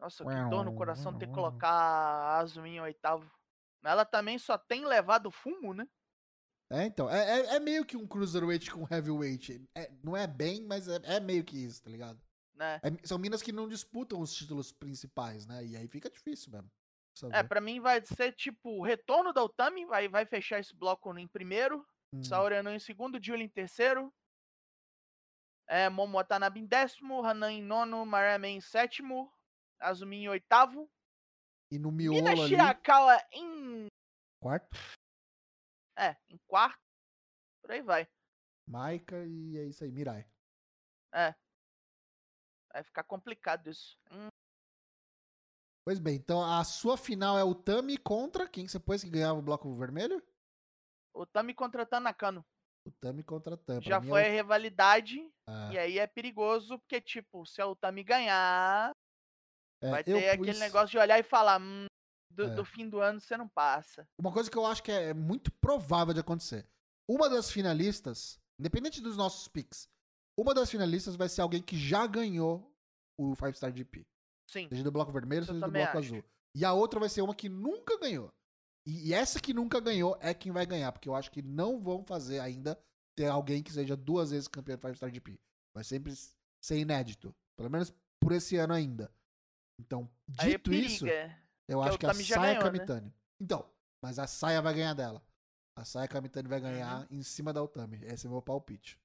Nossa, 0.00 0.24
que 0.24 0.50
dor 0.50 0.64
no 0.64 0.74
coração 0.74 1.16
ter 1.16 1.26
que 1.26 1.32
colocar 1.32 1.70
a 1.70 2.38
Azumi 2.38 2.70
em 2.70 2.80
oitavo. 2.80 3.30
Mas 3.82 3.92
ela 3.92 4.04
também 4.04 4.38
só 4.38 4.56
tem 4.56 4.84
levado 4.84 5.30
fumo, 5.30 5.74
né? 5.74 5.86
É, 6.70 6.84
então. 6.84 7.10
É, 7.10 7.40
é, 7.40 7.56
é 7.56 7.60
meio 7.60 7.84
que 7.84 7.96
um 7.96 8.06
cruiserweight 8.06 8.70
com 8.70 8.86
heavyweight. 8.90 9.62
É, 9.74 9.90
não 10.02 10.16
é 10.16 10.26
bem, 10.26 10.64
mas 10.64 10.88
é, 10.88 11.00
é 11.04 11.20
meio 11.20 11.44
que 11.44 11.56
isso, 11.56 11.82
tá 11.82 11.90
ligado? 11.90 12.20
Né? 12.54 12.80
É- 12.82 13.06
são 13.06 13.18
minas 13.18 13.42
que 13.42 13.52
não 13.52 13.68
disputam 13.68 14.20
os 14.20 14.34
títulos 14.34 14.72
principais, 14.72 15.46
né? 15.46 15.64
E 15.64 15.76
aí 15.76 15.88
fica 15.88 16.10
difícil 16.10 16.52
mesmo. 16.52 16.70
É, 17.32 17.42
ver. 17.42 17.48
pra 17.48 17.60
mim 17.60 17.80
vai 17.80 18.00
ser 18.02 18.32
tipo 18.32 18.78
o 18.78 18.82
retorno 18.82 19.32
da 19.32 19.42
Utami, 19.44 19.84
vai, 19.84 20.08
vai 20.08 20.24
fechar 20.24 20.60
esse 20.60 20.74
bloco 20.74 21.16
em 21.18 21.28
primeiro, 21.28 21.86
Hum. 22.12 22.24
Saoriano 22.24 22.70
em 22.70 22.78
segundo, 22.78 23.22
Julie 23.22 23.44
em 23.44 23.48
terceiro, 23.48 24.12
é, 25.68 25.88
Momo 25.88 26.18
Watanabe 26.18 26.58
em 26.58 26.66
décimo, 26.66 27.24
Hanan 27.24 27.52
em 27.52 27.62
nono, 27.62 28.04
Marame 28.04 28.48
em 28.48 28.60
sétimo, 28.60 29.32
Azumi 29.80 30.16
em 30.18 30.28
oitavo, 30.28 30.88
E 31.72 31.78
no 31.78 31.90
Mina 31.90 32.12
miolo 32.22 32.42
ali. 32.42 32.48
Shirakawa 32.50 33.16
em, 33.32 33.86
Quarto. 34.40 34.76
é, 35.96 36.16
em 36.28 36.38
quarto, 36.46 36.80
por 37.62 37.70
aí 37.72 37.82
vai. 37.82 38.08
Maika 38.68 39.16
e 39.26 39.56
é 39.58 39.64
isso 39.64 39.82
aí, 39.84 39.90
Mirai. 39.90 40.26
Vai 42.72 42.84
ficar 42.84 43.02
complicado 43.04 43.68
isso. 43.68 43.98
Hum, 44.12 44.28
Pois 45.84 45.98
bem, 45.98 46.14
então 46.14 46.42
a 46.44 46.62
sua 46.62 46.96
final 46.96 47.36
é 47.38 47.42
o 47.42 47.54
Tami 47.54 47.96
contra 47.96 48.46
quem 48.48 48.64
que 48.66 48.70
você 48.70 48.78
pôs 48.78 49.02
que 49.02 49.10
ganhava 49.10 49.38
o 49.38 49.42
bloco 49.42 49.74
vermelho? 49.76 50.22
Utami 51.14 51.52
contra 51.54 51.84
Tanakano. 51.86 52.44
O 52.86 52.92
Tami 52.92 53.24
contra 53.24 53.54
a 53.54 53.56
Tam. 53.58 53.80
Pra 53.80 53.88
Já 53.88 53.96
é 53.96 54.00
foi 54.00 54.22
o- 54.22 54.26
a 54.26 54.28
rivalidade, 54.28 55.18
Ah, 55.48 55.70
e 55.72 55.78
aí 55.78 55.98
é 55.98 56.06
perigoso, 56.06 56.78
porque, 56.78 57.00
tipo, 57.00 57.44
se 57.44 57.60
a 57.60 57.66
Utami 57.66 58.04
ganhar, 58.04 58.92
é, 59.82 59.90
vai 59.90 60.04
ter 60.04 60.28
aquele 60.30 60.52
pus- 60.52 60.60
negócio 60.60 60.88
de 60.88 60.98
olhar 60.98 61.18
e 61.18 61.22
falar, 61.22 61.60
hum, 61.60 61.86
do, 62.30 62.44
É. 62.44 62.54
do 62.54 62.64
fim 62.64 62.88
do 62.88 63.00
ano 63.00 63.20
você 63.20 63.36
não 63.36 63.48
passa. 63.48 64.06
Uma 64.18 64.32
coisa 64.32 64.50
que 64.50 64.56
eu 64.56 64.64
acho 64.66 64.82
que 64.82 64.92
é 64.92 65.12
muito 65.14 65.50
provável 65.60 66.14
de 66.14 66.20
acontecer. 66.20 66.66
Uma 67.08 67.28
das 67.28 67.50
finalistas, 67.50 68.38
independente 68.58 69.00
dos 69.00 69.16
nossos 69.16 69.48
picks, 69.48 69.88
uma 70.38 70.54
das 70.54 70.70
finalistas 70.70 71.16
vai 71.16 71.28
ser 71.28 71.40
alguém 71.42 71.60
que 71.62 71.76
já 71.76 72.06
ganhou 72.06 72.72
o 73.18 73.34
Five 73.34 73.54
Star 73.56 73.72
GP. 73.76 74.06
Sim. 74.48 74.68
Seja 74.68 74.82
do 74.84 74.90
bloco 74.92 75.12
vermelho, 75.12 75.42
Isso 75.42 75.52
seja 75.52 75.66
do 75.66 75.72
bloco 75.72 75.88
acho. 75.88 75.98
azul. 75.98 76.24
E 76.56 76.64
a 76.64 76.72
outra 76.72 76.98
vai 77.00 77.08
ser 77.08 77.22
uma 77.22 77.34
que 77.34 77.48
nunca 77.48 77.98
ganhou. 77.98 78.32
E, 78.86 79.08
e 79.10 79.14
essa 79.14 79.38
que 79.40 79.52
nunca 79.52 79.78
ganhou 79.80 80.16
é 80.20 80.32
quem 80.32 80.50
vai 80.52 80.64
ganhar, 80.66 80.90
porque 80.92 81.08
eu 81.08 81.14
acho 81.14 81.30
que 81.30 81.42
não 81.42 81.80
vão 81.80 82.02
fazer 82.04 82.40
ainda 82.40 82.80
ter 83.16 83.26
alguém 83.26 83.62
que 83.62 83.72
seja 83.72 83.96
duas 83.96 84.30
vezes 84.30 84.48
campeão 84.48 84.76
do 84.76 84.80
Five 84.80 84.96
Star 84.96 85.10
GP. 85.12 85.38
Vai 85.74 85.84
sempre 85.84 86.12
ser 86.60 86.78
inédito. 86.78 87.34
Pelo 87.56 87.70
menos 87.70 87.92
por 88.20 88.32
esse 88.32 88.56
ano 88.56 88.72
ainda. 88.72 89.12
Então, 89.80 90.10
Aí 90.38 90.50
dito 90.52 90.72
isso, 90.72 91.04
periga. 91.04 91.36
eu 91.68 91.82
acho 91.82 91.98
que 91.98 92.06
a 92.06 92.14
Saya 92.14 92.36
ganhou, 92.38 92.54
né? 92.54 92.60
Kamitani. 92.62 93.14
Então, 93.40 93.70
mas 94.02 94.18
a 94.18 94.26
Saya 94.26 94.60
vai 94.62 94.74
ganhar 94.74 94.94
dela. 94.94 95.22
A 95.76 95.84
Saya 95.84 96.06
Kamitani 96.08 96.48
vai 96.48 96.58
Uhum. 96.58 96.64
ganhar 96.64 97.06
em 97.10 97.22
cima 97.22 97.52
da 97.52 97.62
Otami. 97.62 98.00
Esse 98.04 98.26
é 98.26 98.28
o 98.28 98.32
meu 98.32 98.42
palpite. 98.42 99.00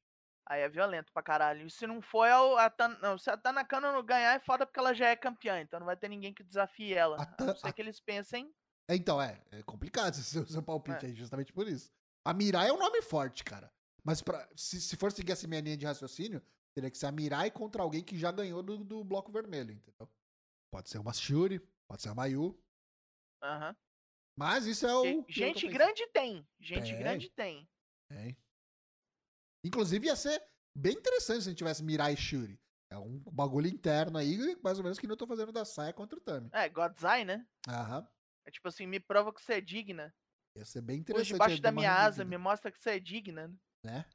Aí 0.47 0.61
é 0.61 0.69
violento 0.69 1.11
pra 1.13 1.23
caralho. 1.23 1.65
E 1.65 1.69
se 1.71 1.87
não 1.87 2.01
for, 2.01 2.25
é 2.25 2.37
o, 2.37 2.57
a 2.57 2.69
Tan- 2.69 2.97
não, 3.01 3.17
se 3.17 3.29
a 3.29 3.37
Tanakano 3.37 3.91
não 3.93 4.03
ganhar, 4.05 4.35
é 4.35 4.39
foda 4.39 4.65
porque 4.65 4.79
ela 4.79 4.93
já 4.93 5.07
é 5.09 5.15
campeã. 5.15 5.59
Então 5.61 5.79
não 5.79 5.85
vai 5.87 5.95
ter 5.97 6.07
ninguém 6.09 6.33
que 6.33 6.43
desafie 6.43 6.93
ela. 6.93 7.17
A 7.17 7.43
A, 7.43 7.45
não 7.45 7.55
ser 7.55 7.67
a- 7.67 7.73
que 7.73 7.81
eles 7.81 7.99
pensem. 7.99 8.53
É, 8.89 8.95
Então, 8.95 9.19
é, 9.21 9.41
é 9.51 9.63
complicado 9.63 10.13
esse 10.19 10.23
seu, 10.23 10.45
seu 10.45 10.61
palpite 10.61 11.05
É. 11.05 11.09
aí, 11.09 11.15
justamente 11.15 11.51
por 11.53 11.67
isso. 11.67 11.89
A 12.25 12.33
Mirai 12.33 12.67
é 12.69 12.73
um 12.73 12.77
nome 12.77 13.01
forte, 13.01 13.43
cara. 13.43 13.71
Mas 14.03 14.21
pra, 14.21 14.47
se, 14.55 14.79
se 14.81 14.95
for 14.97 15.11
seguir 15.11 15.31
essa 15.31 15.47
minha 15.47 15.61
linha 15.61 15.77
de 15.77 15.85
raciocínio, 15.85 16.39
teria 16.75 16.91
que 16.91 16.97
ser 16.97 17.07
a 17.07 17.11
Mirai 17.11 17.49
contra 17.49 17.81
alguém 17.81 18.03
que 18.03 18.17
já 18.17 18.31
ganhou 18.31 18.61
do, 18.61 18.83
do 18.83 19.03
bloco 19.03 19.31
vermelho, 19.31 19.71
entendeu? 19.71 20.07
Pode 20.75 20.89
ser 20.89 20.97
uma 20.97 21.13
Shuri, 21.13 21.61
pode 21.87 22.01
ser 22.01 22.09
a 22.09 22.13
Mayu. 22.13 22.61
Aham. 23.41 23.73
Mas 24.37 24.65
isso 24.65 24.85
é 24.85 24.93
o. 24.93 25.25
Gente 25.29 25.69
grande 25.69 26.05
tem. 26.07 26.45
Gente 26.59 26.91
Tem. 26.91 26.99
grande 26.99 27.29
tem. 27.29 27.69
Tem. 28.09 28.37
Inclusive 29.63 30.07
ia 30.07 30.17
ser 30.17 30.45
bem 30.77 30.91
interessante 30.97 31.43
se 31.43 31.47
a 31.47 31.51
gente 31.51 31.59
tivesse 31.59 31.81
Mirai 31.81 32.17
Shuri. 32.17 32.59
É 32.91 32.97
um 32.97 33.19
bagulho 33.31 33.67
interno 33.67 34.17
aí, 34.17 34.59
mais 34.61 34.77
ou 34.77 34.83
menos 34.83 34.99
que 34.99 35.09
eu 35.09 35.15
tô 35.15 35.25
fazendo 35.25 35.53
da 35.53 35.63
Saia 35.63 35.93
contra 35.93 36.19
o 36.19 36.21
Tami. 36.21 36.49
É, 36.51 36.67
Godzai, 36.67 37.23
né? 37.23 37.47
Aham. 37.69 38.05
É 38.45 38.51
tipo 38.51 38.67
assim, 38.67 38.85
me 38.85 38.99
prova 38.99 39.33
que 39.33 39.41
você 39.41 39.53
é 39.53 39.61
digna. 39.61 40.13
Ia 40.57 40.65
ser 40.65 40.81
bem 40.81 40.99
interessante. 40.99 41.31
debaixo 41.31 41.55
ia 41.55 41.61
da 41.61 41.69
uma 41.69 41.79
minha 41.79 41.95
asa, 41.95 42.25
me 42.25 42.37
mostra 42.37 42.69
que 42.69 42.81
você 42.81 42.89
é 42.89 42.99
digna. 42.99 43.47
né? 43.47 43.55
né? 43.81 44.05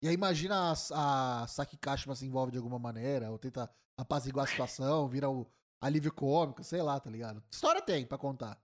E 0.00 0.06
aí 0.06 0.14
imagina 0.14 0.72
a, 0.72 1.42
a 1.42 1.48
Saki 1.48 1.76
Kashima 1.76 2.14
se 2.14 2.24
envolve 2.24 2.52
de 2.52 2.58
alguma 2.58 2.78
maneira, 2.78 3.32
ou 3.32 3.38
tenta 3.38 3.68
apaziguar 3.98 4.44
a 4.44 4.48
situação, 4.48 5.08
vira 5.08 5.28
o 5.28 5.50
alívio 5.80 6.12
cômico, 6.12 6.62
sei 6.64 6.82
lá, 6.82 6.98
tá 6.98 7.10
ligado? 7.10 7.42
História 7.50 7.82
tem 7.82 8.06
pra 8.06 8.18
contar. 8.18 8.60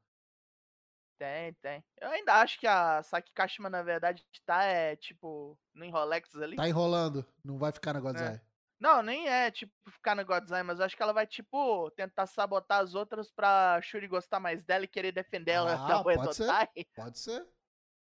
Tem, 1.19 1.53
tem. 1.55 1.85
Eu 2.01 2.11
ainda 2.11 2.35
acho 2.35 2.59
que 2.59 2.67
a 2.67 3.01
Saki 3.03 3.33
Kashima, 3.33 3.71
na 3.71 3.83
verdade, 3.83 4.25
tá, 4.45 4.65
é, 4.65 4.97
tipo, 4.97 5.57
no 5.73 5.89
Rolex 5.89 6.35
ali. 6.35 6.57
Tá 6.57 6.69
enrolando, 6.69 7.25
não 7.45 7.59
vai 7.59 7.71
ficar 7.71 7.93
na 7.93 8.01
Godzai. 8.01 8.41
Não, 8.81 9.01
nem 9.01 9.29
é, 9.29 9.49
tipo, 9.49 9.73
ficar 9.89 10.17
no 10.17 10.25
Godzai, 10.25 10.65
mas 10.65 10.81
eu 10.81 10.85
acho 10.85 10.97
que 10.97 11.03
ela 11.03 11.13
vai, 11.13 11.25
tipo, 11.25 11.89
tentar 11.93 12.27
sabotar 12.27 12.81
as 12.81 12.97
outras 12.97 13.31
pra 13.31 13.81
Shuri 13.81 14.09
gostar 14.09 14.41
mais 14.41 14.65
dela 14.65 14.85
e 14.85 14.89
querer 14.89 15.13
defender 15.13 15.53
ela 15.53 15.75
Ah, 15.87 15.87
da 15.87 16.03
pode 16.03 16.35
ser. 16.35 16.51
Pode 16.97 17.19
ser. 17.21 17.47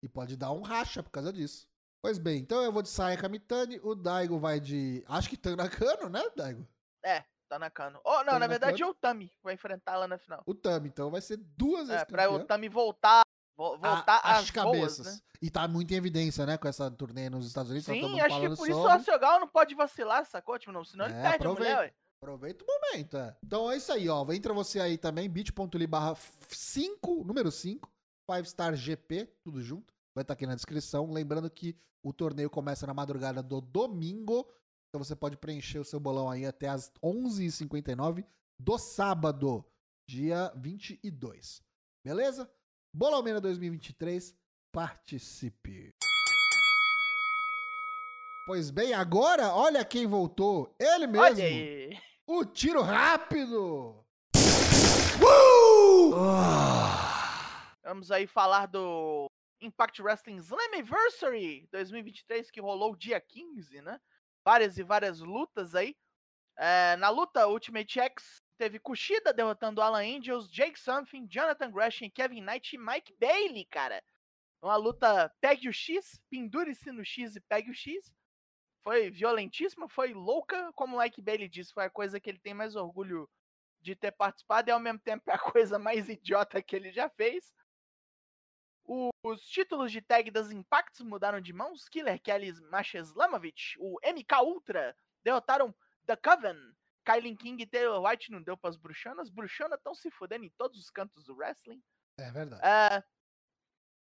E 0.03 0.09
pode 0.09 0.35
dar 0.35 0.51
um 0.51 0.61
racha 0.61 1.01
por 1.01 1.11
causa 1.11 1.31
disso. 1.31 1.69
Pois 2.01 2.19
bem, 2.19 2.39
então 2.39 2.61
eu 2.61 2.71
vou 2.73 2.81
de 2.81 2.89
Saya 2.89 3.17
Kamitani, 3.17 3.79
o 3.81 3.95
Daigo 3.95 4.37
vai 4.37 4.59
de. 4.59 5.03
Acho 5.07 5.29
que 5.29 5.37
Tanakano, 5.37 6.09
né, 6.09 6.21
Daigo? 6.35 6.67
Tá 7.01 7.25
na 7.59 7.69
cano. 7.69 7.99
Oh, 8.03 8.17
não, 8.23 8.33
Tá 8.33 8.39
na 8.39 8.47
verdade 8.47 8.81
é 8.81 8.85
o 8.85 8.93
Tami 8.93 9.29
que 9.29 9.43
vai 9.43 9.53
enfrentar 9.53 9.93
ela 9.93 10.07
na 10.07 10.17
final. 10.17 10.41
O 10.45 10.53
Tami, 10.53 10.87
então 10.89 11.11
vai 11.11 11.21
ser 11.21 11.37
duas 11.37 11.87
vezes 11.87 12.01
É, 12.01 12.05
pra 12.05 12.29
o 12.31 12.43
Tami 12.43 12.67
voltar, 12.67 13.21
vo- 13.55 13.77
voltar 13.77 14.17
A- 14.23 14.37
às 14.39 14.49
boas, 14.49 14.99
né? 14.99 15.17
E 15.41 15.49
tá 15.51 15.67
muito 15.67 15.93
em 15.93 15.97
evidência, 15.97 16.45
né, 16.45 16.57
com 16.57 16.67
essa 16.67 16.89
turnê 16.89 17.29
nos 17.29 17.45
Estados 17.45 17.69
Unidos. 17.69 17.85
tá 17.85 17.93
Sim, 17.93 18.19
acho 18.19 18.39
que 18.41 18.55
por 18.55 18.69
isso 18.69 18.79
o. 18.81 18.87
Asogal 18.87 19.39
não 19.39 19.47
pode 19.47 19.75
vacilar, 19.75 20.25
sacou? 20.25 20.57
Tipo, 20.57 20.71
não, 20.71 20.83
senão 20.83 21.05
ele 21.05 21.13
É, 21.13 21.21
perde 21.21 21.45
a 21.45 21.49
mulher, 21.51 21.71
aproveita. 21.73 21.81
ué. 21.81 22.05
Aproveita 22.21 22.63
o 22.63 22.67
momento, 22.67 23.17
é. 23.17 23.37
Então 23.43 23.69
é 23.71 23.77
isso 23.77 23.91
aí, 23.91 24.09
ó. 24.09 24.25
Entra 24.31 24.53
você 24.53 24.79
aí 24.79 24.97
também, 24.97 25.29
bit.ly 25.29 25.85
barra 25.85 26.15
5, 26.49 27.23
número 27.23 27.51
5, 27.51 27.87
5 28.31 28.45
Star 28.49 28.73
GP, 28.75 29.29
tudo 29.43 29.61
junto. 29.61 29.93
Vai 30.15 30.23
estar 30.23 30.33
aqui 30.33 30.47
na 30.47 30.55
descrição. 30.55 31.11
Lembrando 31.11 31.49
que 31.51 31.77
o 32.01 32.11
torneio 32.13 32.49
começa 32.49 32.87
na 32.87 32.93
madrugada 32.93 33.43
do 33.43 33.59
domingo. 33.61 34.49
Então 34.89 35.03
você 35.03 35.15
pode 35.15 35.37
preencher 35.37 35.79
o 35.79 35.85
seu 35.85 35.99
bolão 35.99 36.29
aí 36.29 36.45
até 36.45 36.69
as 36.69 36.91
11h59 37.03 38.25
do 38.59 38.77
sábado, 38.77 39.65
dia 40.07 40.51
22. 40.55 41.61
Beleza? 42.03 42.49
Bolão 42.93 43.21
Mena 43.21 43.41
2023, 43.41 44.33
participe. 44.71 45.93
Pois 48.45 48.69
bem, 48.69 48.93
agora, 48.93 49.53
olha 49.53 49.83
quem 49.83 50.05
voltou. 50.05 50.73
Ele 50.79 51.07
mesmo. 51.07 51.99
O 52.27 52.45
tiro 52.45 52.81
rápido! 52.81 54.05
Vamos 57.83 58.11
aí 58.11 58.27
falar 58.27 58.67
do 58.67 59.25
Impact 59.61 60.01
Wrestling 60.01 60.37
Slammiversary 60.37 61.67
2023, 61.71 62.51
que 62.51 62.61
rolou 62.61 62.95
dia 62.95 63.19
15, 63.19 63.81
né? 63.81 63.99
Várias 64.45 64.77
e 64.77 64.83
várias 64.83 65.19
lutas 65.19 65.73
aí. 65.73 65.95
É, 66.57 66.95
na 66.97 67.09
luta 67.09 67.47
Ultimate 67.47 67.99
X, 67.99 68.41
teve 68.57 68.79
Kushida 68.79 69.33
derrotando 69.33 69.81
Alan 69.81 70.03
Angels, 70.03 70.47
Jake 70.49 70.79
Something, 70.79 71.27
Jonathan 71.27 71.71
Gresham, 71.71 72.09
Kevin 72.09 72.41
Knight 72.41 72.75
e 72.75 72.79
Mike 72.79 73.13
Bailey, 73.19 73.65
cara. 73.65 74.01
Uma 74.61 74.77
luta 74.77 75.33
pegue 75.41 75.67
o 75.67 75.73
X, 75.73 76.21
pendure-se 76.29 76.91
no 76.91 77.03
X 77.03 77.35
e 77.35 77.41
pegue 77.41 77.71
o 77.71 77.73
X. 77.73 78.13
Foi 78.83 79.09
violentíssima, 79.09 79.89
foi 79.89 80.13
louca, 80.13 80.71
como 80.73 80.97
o 80.97 80.99
Mike 80.99 81.21
Bailey 81.21 81.49
disse, 81.49 81.73
foi 81.73 81.85
a 81.85 81.89
coisa 81.89 82.19
que 82.19 82.29
ele 82.29 82.39
tem 82.39 82.53
mais 82.53 82.75
orgulho 82.75 83.27
de 83.81 83.95
ter 83.95 84.11
participado 84.11 84.69
e 84.69 84.71
ao 84.71 84.79
mesmo 84.79 84.99
tempo 84.99 85.23
é 85.29 85.33
a 85.33 85.39
coisa 85.53 85.77
mais 85.77 86.07
idiota 86.07 86.61
que 86.61 86.75
ele 86.75 86.91
já 86.91 87.09
fez. 87.09 87.51
Os 88.87 89.45
títulos 89.47 89.91
de 89.91 90.01
tag 90.01 90.29
das 90.29 90.51
Impacts 90.51 91.01
mudaram 91.01 91.41
de 91.41 91.51
mãos. 91.51 91.89
Killer 91.89 92.21
Kelly 92.21 92.53
Masha 92.69 92.99
Slamovich, 92.99 93.75
o 93.79 93.97
MK 94.03 94.43
Ultra, 94.43 94.95
derrotaram 95.23 95.73
The 96.05 96.15
Coven. 96.15 96.75
Kylie 97.05 97.35
King 97.35 97.61
e 97.61 97.67
Taylor 97.67 98.03
White 98.03 98.31
não 98.31 98.41
deu 98.41 98.57
pras 98.57 98.75
bruxanas. 98.75 99.29
Bruxanas 99.29 99.77
estão 99.77 99.93
se 99.93 100.09
fudendo 100.09 100.45
em 100.45 100.49
todos 100.49 100.79
os 100.79 100.89
cantos 100.89 101.25
do 101.25 101.35
wrestling. 101.35 101.81
É 102.19 102.31
verdade. 102.31 102.61
É, 102.65 103.03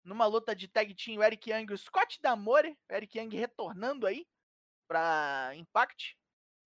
numa 0.05 0.27
luta 0.27 0.55
de 0.55 0.69
tag 0.69 0.95
team, 0.95 1.19
o 1.19 1.23
Eric 1.23 1.51
Young 1.51 1.67
e 1.71 1.75
o 1.75 1.79
Scott 1.79 2.21
D'Amore. 2.21 2.77
O 2.91 2.95
Eric 2.95 3.19
Young 3.19 3.35
retornando 3.35 4.07
aí 4.07 4.27
pra 4.87 5.53
Impact. 5.55 6.19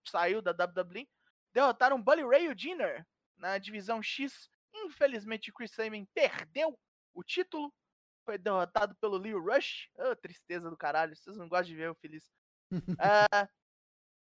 Saiu 0.07 0.43
da 0.43 0.51
WWE. 0.51 1.09
Derrotaram 1.53 2.03
Bully 2.03 2.23
Ray 2.23 2.47
e 2.47 2.49
o 2.49 3.07
na 3.37 3.59
divisão 3.59 4.03
X. 4.03 4.51
Infelizmente, 4.73 5.53
Chris 5.53 5.71
Sabin 5.73 6.05
perdeu 6.15 6.79
o 7.13 7.23
título. 7.23 7.73
Foi 8.25 8.39
derrotado 8.39 8.95
pelo 8.97 9.19
Leo 9.19 9.41
Rush. 9.41 9.91
Oh, 9.97 10.17
tristeza 10.17 10.71
do 10.71 10.77
caralho. 10.77 11.15
Vocês 11.15 11.37
não 11.37 11.49
gostam 11.49 11.69
de 11.69 11.77
ver 11.77 11.89
eu 11.89 11.95
feliz. 11.95 12.31
É, 12.73 12.73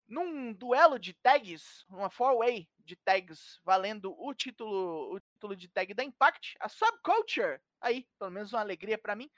num 0.08 0.54
duelo 0.54 0.98
de 0.98 1.14
tags, 1.14 1.84
uma 1.90 2.10
four-way 2.10 2.70
de 2.80 2.96
tags 2.96 3.60
valendo 3.64 4.16
o 4.18 4.34
título, 4.34 5.16
o 5.16 5.20
título 5.20 5.56
de 5.56 5.68
tag 5.68 5.94
da 5.94 6.04
Impact, 6.04 6.56
a 6.60 6.70
Subculture, 6.70 7.60
aí, 7.82 8.08
pelo 8.18 8.32
menos 8.32 8.54
uma 8.54 8.62
alegria 8.62 8.98
pra 8.98 9.16
mim, 9.16 9.30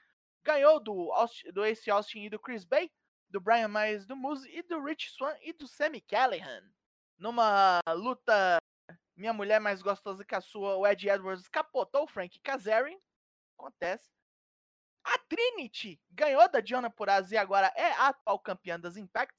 ganhou 0.42 0.78
do, 0.78 1.12
Austin, 1.12 1.50
do 1.50 1.64
Ace 1.64 1.90
Austin 1.90 2.24
e 2.24 2.30
do 2.30 2.38
Chris 2.38 2.64
Bay, 2.64 2.90
do 3.28 3.40
Brian 3.40 3.68
Myers 3.68 4.06
do 4.06 4.16
Moose 4.16 4.48
e 4.50 4.62
do 4.62 4.82
Rich 4.82 5.10
Swan 5.10 5.34
e 5.42 5.52
do 5.52 5.66
Sammy 5.66 6.00
Callahan. 6.00 6.62
Numa 7.18 7.80
luta 7.94 8.58
minha 9.16 9.32
mulher 9.32 9.60
mais 9.60 9.82
gostosa 9.82 10.24
que 10.24 10.34
a 10.34 10.40
sua, 10.40 10.76
o 10.76 10.86
Ed 10.86 11.08
Edwards 11.08 11.46
capotou 11.48 12.04
o 12.04 12.08
Frank 12.08 12.40
Kazarian. 12.40 12.98
Acontece. 13.58 14.08
A 15.04 15.18
Trinity 15.18 16.00
ganhou 16.10 16.48
da 16.48 16.60
Diana 16.60 16.90
Purazzi 16.90 17.34
e 17.34 17.38
agora 17.38 17.72
é 17.76 17.92
a 17.92 18.08
atual 18.08 18.38
campeã 18.38 18.78
das 18.78 18.96
Impact. 18.96 19.34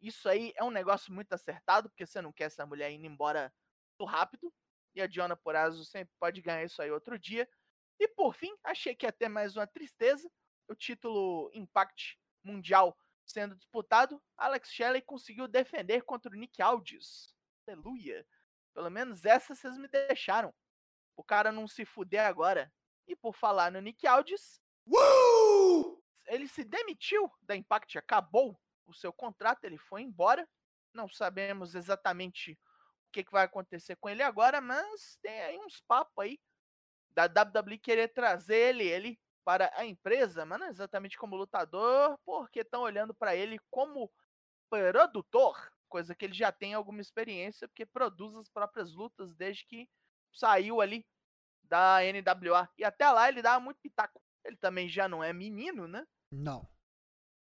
Isso 0.00 0.28
aí 0.28 0.52
é 0.56 0.64
um 0.64 0.70
negócio 0.70 1.12
muito 1.12 1.32
acertado, 1.32 1.88
porque 1.88 2.06
você 2.06 2.20
não 2.20 2.32
quer 2.32 2.44
essa 2.44 2.66
mulher 2.66 2.90
indo 2.90 3.06
embora 3.06 3.52
muito 3.98 4.10
rápido. 4.10 4.52
E 4.94 5.00
a 5.00 5.06
Diana 5.06 5.36
Purazzi 5.36 5.84
sempre 5.84 6.14
pode 6.18 6.40
ganhar 6.40 6.64
isso 6.64 6.82
aí 6.82 6.90
outro 6.90 7.18
dia. 7.18 7.48
E 8.00 8.08
por 8.08 8.34
fim, 8.34 8.52
achei 8.64 8.94
que 8.94 9.06
ia 9.06 9.12
ter 9.12 9.28
mais 9.28 9.56
uma 9.56 9.66
tristeza. 9.66 10.30
O 10.68 10.74
título 10.74 11.50
Impact 11.54 12.18
Mundial 12.42 12.96
sendo 13.24 13.54
disputado. 13.54 14.22
Alex 14.36 14.70
Shelley 14.70 15.02
conseguiu 15.02 15.46
defender 15.46 16.02
contra 16.02 16.32
o 16.32 16.34
Nick 16.34 16.60
Aldis. 16.60 17.34
Aleluia. 17.66 18.26
Pelo 18.74 18.90
menos 18.90 19.24
essa 19.24 19.54
vocês 19.54 19.76
me 19.78 19.88
deixaram. 19.88 20.52
O 21.16 21.22
cara 21.22 21.52
não 21.52 21.68
se 21.68 21.84
fuder 21.84 22.26
agora. 22.26 22.72
E 23.06 23.14
por 23.14 23.34
falar 23.34 23.70
no 23.70 23.80
Nick 23.80 24.06
Aldis, 24.06 24.61
ele 26.26 26.48
se 26.48 26.64
demitiu 26.64 27.30
da 27.42 27.54
Impact, 27.54 27.98
acabou 27.98 28.58
o 28.86 28.94
seu 28.94 29.12
contrato, 29.12 29.64
ele 29.64 29.78
foi 29.78 30.02
embora. 30.02 30.48
Não 30.94 31.08
sabemos 31.08 31.74
exatamente 31.74 32.52
o 33.08 33.12
que, 33.12 33.24
que 33.24 33.32
vai 33.32 33.44
acontecer 33.44 33.96
com 33.96 34.08
ele 34.08 34.22
agora, 34.22 34.60
mas 34.60 35.18
tem 35.22 35.40
aí 35.42 35.58
uns 35.58 35.80
papos 35.82 36.24
aí 36.24 36.40
da 37.10 37.24
WWE 37.26 37.78
querer 37.78 38.08
trazer 38.08 38.56
ele, 38.56 38.84
ele 38.84 39.20
para 39.44 39.70
a 39.74 39.84
empresa, 39.84 40.46
mas 40.46 40.60
não 40.60 40.68
exatamente 40.68 41.18
como 41.18 41.36
lutador, 41.36 42.18
porque 42.24 42.60
estão 42.60 42.82
olhando 42.82 43.12
para 43.12 43.36
ele 43.36 43.58
como 43.70 44.10
produtor, 44.70 45.70
coisa 45.88 46.14
que 46.14 46.24
ele 46.24 46.34
já 46.34 46.50
tem 46.50 46.72
alguma 46.72 47.00
experiência, 47.00 47.68
porque 47.68 47.84
produz 47.84 48.34
as 48.36 48.48
próprias 48.48 48.94
lutas 48.94 49.34
desde 49.34 49.66
que 49.66 49.88
saiu 50.32 50.80
ali 50.80 51.04
da 51.64 51.98
NWA. 52.00 52.68
E 52.78 52.84
até 52.84 53.10
lá 53.10 53.28
ele 53.28 53.42
dava 53.42 53.60
muito 53.60 53.80
pitaco. 53.82 54.21
Ele 54.44 54.56
também 54.56 54.88
já 54.88 55.08
não 55.08 55.22
é 55.22 55.32
menino, 55.32 55.86
né? 55.86 56.06
Não. 56.30 56.68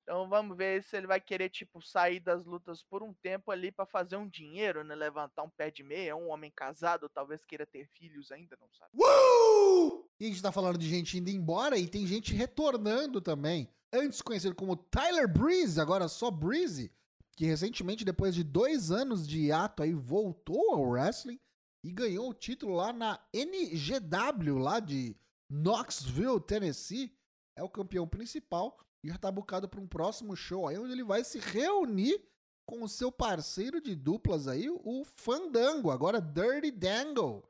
Então 0.05 0.29
vamos 0.29 0.55
ver 0.55 0.85
se 0.85 0.95
ele 0.99 1.07
vai 1.07 1.19
querer, 1.19 1.49
tipo, 1.49 1.81
sair 1.81 2.21
das 2.21 2.45
lutas 2.45 2.83
por 2.83 3.03
um 3.03 3.15
tempo 3.15 3.51
ali 3.51 3.73
para 3.73 3.87
fazer 3.87 4.17
um 4.17 4.29
dinheiro, 4.29 4.85
né? 4.85 4.95
Levantar 4.95 5.43
um 5.43 5.51
pé 5.51 5.71
de 5.71 5.83
meia, 5.83 6.15
um 6.15 6.29
homem 6.29 6.53
casado, 6.55 7.09
talvez 7.09 7.43
queira 7.43 7.65
ter 7.65 7.89
filhos 7.89 8.31
ainda, 8.31 8.55
não 8.61 8.69
sabe. 8.71 8.91
Uh! 8.95 10.07
E 10.21 10.27
a 10.27 10.29
gente 10.29 10.43
tá 10.43 10.53
falando 10.53 10.77
de 10.77 10.87
gente 10.87 11.17
indo 11.17 11.31
embora 11.31 11.79
e 11.79 11.89
tem 11.89 12.07
gente 12.07 12.35
retornando 12.35 13.21
também. 13.23 13.67
Antes 13.91 14.21
conhecido 14.21 14.55
como 14.55 14.77
Tyler 14.77 15.27
Breeze, 15.27 15.81
agora 15.81 16.07
só 16.07 16.31
Breeze, 16.31 16.93
que 17.35 17.47
recentemente, 17.47 18.05
depois 18.05 18.35
de 18.35 18.45
dois 18.45 18.91
anos 18.91 19.27
de 19.27 19.51
ato 19.51 19.83
aí, 19.83 19.95
voltou 19.95 20.75
ao 20.75 20.83
wrestling 20.83 21.41
e 21.83 21.91
ganhou 21.91 22.29
o 22.29 22.35
título 22.35 22.75
lá 22.75 22.93
na 22.93 23.19
NGW, 23.33 24.59
lá 24.59 24.81
de 24.81 25.17
Knoxville, 25.55 26.41
Tennessee. 26.41 27.17
É 27.57 27.63
o 27.63 27.69
campeão 27.69 28.07
principal 28.09 28.77
e 29.05 29.09
já 29.09 29.19
tá 29.19 29.31
bucado 29.31 29.69
para 29.69 29.81
um 29.81 29.87
próximo 29.87 30.35
show 30.35 30.67
aí, 30.67 30.79
onde 30.79 30.93
ele 30.93 31.05
vai 31.05 31.23
se 31.23 31.39
reunir 31.39 32.21
com 32.67 32.83
o 32.83 32.89
seu 32.89 33.13
parceiro 33.13 33.81
de 33.81 33.95
duplas 33.95 34.49
aí, 34.49 34.69
o 34.71 35.05
Fandango, 35.05 35.91
agora 35.91 36.21
Dirty 36.21 36.71
Dangle. 36.71 37.45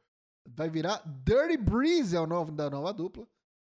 Vai 0.47 0.69
virar 0.69 1.03
Dirty 1.25 1.57
Breeze, 1.57 2.17
é 2.17 2.21
o 2.21 2.27
nome 2.27 2.51
da 2.51 2.69
nova 2.69 2.93
dupla. 2.93 3.27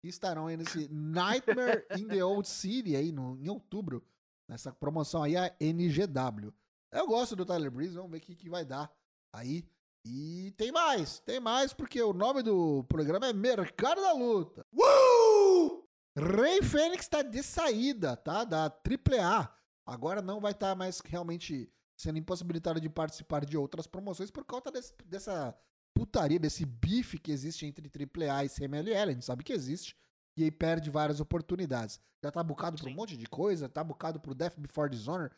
E 0.05 0.09
estarão 0.09 0.49
aí 0.49 0.57
nesse 0.57 0.89
Nightmare 0.89 1.87
in 1.97 2.09
the 2.09 2.23
Old 2.23 2.47
City 2.49 2.95
aí 2.97 3.11
no, 3.13 3.39
em 3.39 3.49
outubro. 3.49 4.05
Nessa 4.49 4.73
promoção 4.73 5.23
aí, 5.23 5.37
a 5.37 5.55
NGW. 5.61 6.53
Eu 6.93 7.07
gosto 7.07 7.37
do 7.37 7.47
Tyler 7.47 7.71
Breeze, 7.71 7.95
vamos 7.95 8.11
ver 8.11 8.19
o 8.19 8.21
que, 8.21 8.35
que 8.35 8.51
vai 8.51 8.65
dar 8.65 8.91
aí. 9.33 9.65
E 10.05 10.53
tem 10.57 10.73
mais, 10.73 11.19
tem 11.21 11.41
mais, 11.41 11.73
porque 11.73 12.01
o 12.03 12.13
nome 12.13 12.43
do 12.43 12.85
programa 12.85 13.27
é 13.27 13.33
Mercado 13.33 14.01
da 14.01 14.13
Luta. 14.13 14.65
Uh! 14.73 15.85
Rei 16.17 16.63
Fênix 16.63 17.05
está 17.05 17.23
de 17.23 17.43
saída, 17.43 18.17
tá? 18.17 18.45
Da 18.45 18.65
AAA. 18.65 19.53
Agora 19.87 20.21
não 20.21 20.41
vai 20.41 20.53
estar 20.53 20.71
tá 20.71 20.75
mais 20.75 21.01
realmente 21.01 21.71
sendo 21.97 22.19
impossibilitado 22.19 22.81
de 22.81 22.89
participar 22.89 23.45
de 23.45 23.57
outras 23.57 23.87
promoções 23.87 24.31
por 24.31 24.45
conta 24.45 24.71
desse, 24.71 24.95
dessa 25.05 25.57
putaria, 25.95 26.39
desse 26.39 26.65
bife 26.65 27.19
que 27.19 27.33
existe 27.33 27.67
entre 27.67 27.89
AAA 27.89 28.45
e 28.45 28.49
CMLL. 28.49 29.11
A 29.11 29.13
gente 29.13 29.25
sabe 29.25 29.43
que 29.43 29.53
existe. 29.53 29.97
E 30.37 30.45
aí 30.45 30.51
perde 30.51 30.91
várias 30.91 31.19
oportunidades. 31.19 32.01
Já 32.23 32.31
tá 32.31 32.43
bucado 32.43 32.79
por 32.79 32.89
um 32.89 32.95
monte 32.95 33.17
de 33.17 33.27
coisa, 33.27 33.69
tá 33.69 33.83
bucado 33.83 34.21
pro 34.21 34.35
Death 34.35 34.57
Before 34.57 34.89
Dishonor, 34.89 35.31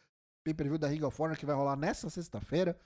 pay-per-view 0.44 0.78
da 0.78 0.88
Ring 0.88 1.02
of 1.02 1.20
Honor 1.20 1.36
que 1.36 1.46
vai 1.46 1.56
rolar 1.56 1.76
nessa 1.76 2.10
sexta-feira. 2.10 2.78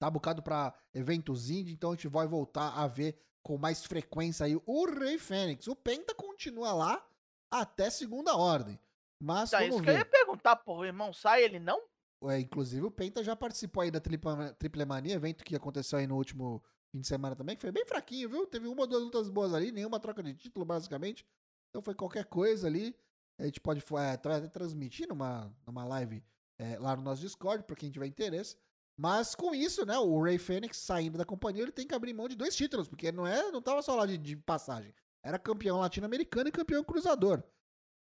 Tá 0.00 0.10
bucado 0.10 0.42
pra 0.42 0.72
eventos 0.94 1.50
indie, 1.50 1.74
então 1.74 1.90
a 1.90 1.94
gente 1.94 2.08
vai 2.08 2.26
voltar 2.26 2.70
a 2.70 2.86
ver 2.86 3.20
com 3.42 3.58
mais 3.58 3.84
frequência 3.84 4.46
aí 4.46 4.58
o 4.64 4.86
Rei 4.86 5.18
Fênix. 5.18 5.68
O 5.68 5.76
Penta 5.76 6.14
continua 6.14 6.72
lá 6.72 7.06
até 7.50 7.90
segunda 7.90 8.34
ordem. 8.34 8.80
Mas 9.22 9.50
tá, 9.50 9.58
vamos 9.58 9.74
isso 9.74 9.84
ver. 9.84 9.84
que 9.84 9.90
eu 9.90 9.98
ia 9.98 10.04
perguntar, 10.06 10.56
pô, 10.56 10.78
o 10.78 10.84
irmão 10.86 11.12
sai, 11.12 11.44
ele 11.44 11.58
não? 11.58 11.82
É, 12.24 12.40
inclusive 12.40 12.86
o 12.86 12.90
Penta 12.90 13.22
já 13.22 13.36
participou 13.36 13.82
aí 13.82 13.90
da 13.90 14.00
Triple 14.00 14.86
Mania, 14.86 15.14
evento 15.14 15.44
que 15.44 15.54
aconteceu 15.54 15.98
aí 15.98 16.06
no 16.06 16.16
último 16.16 16.62
fim 16.90 17.00
de 17.00 17.06
semana 17.06 17.36
também, 17.36 17.54
que 17.54 17.62
foi 17.62 17.70
bem 17.70 17.84
fraquinho, 17.84 18.30
viu? 18.30 18.46
Teve 18.46 18.68
uma 18.68 18.80
ou 18.80 18.86
duas 18.86 19.02
lutas 19.02 19.28
boas 19.28 19.52
ali, 19.52 19.70
nenhuma 19.70 20.00
troca 20.00 20.22
de 20.22 20.34
título, 20.34 20.64
basicamente. 20.64 21.26
Então 21.68 21.82
foi 21.82 21.94
qualquer 21.94 22.24
coisa 22.24 22.66
ali. 22.66 22.96
A 23.38 23.44
gente 23.44 23.60
pode 23.60 23.84
é, 23.98 24.12
até 24.12 24.48
transmitir 24.48 25.06
numa, 25.08 25.54
numa 25.66 25.84
live 25.84 26.22
é, 26.58 26.78
lá 26.78 26.96
no 26.96 27.02
nosso 27.02 27.20
Discord, 27.20 27.64
para 27.64 27.76
quem 27.76 27.90
tiver 27.90 28.06
interesse. 28.06 28.56
Mas 29.00 29.34
com 29.34 29.54
isso, 29.54 29.86
né, 29.86 29.96
o 29.96 30.22
Ray 30.22 30.36
Fênix 30.36 30.76
saindo 30.76 31.16
da 31.16 31.24
companhia, 31.24 31.62
ele 31.62 31.72
tem 31.72 31.86
que 31.86 31.94
abrir 31.94 32.12
mão 32.12 32.28
de 32.28 32.36
dois 32.36 32.54
títulos, 32.54 32.86
porque 32.86 33.10
não 33.10 33.26
é, 33.26 33.50
não 33.50 33.62
tava 33.62 33.80
só 33.80 33.94
lá 33.94 34.04
de, 34.04 34.18
de 34.18 34.36
passagem. 34.36 34.94
Era 35.22 35.38
campeão 35.38 35.80
latino-americano 35.80 36.50
e 36.50 36.52
campeão 36.52 36.84
cruzador. 36.84 37.42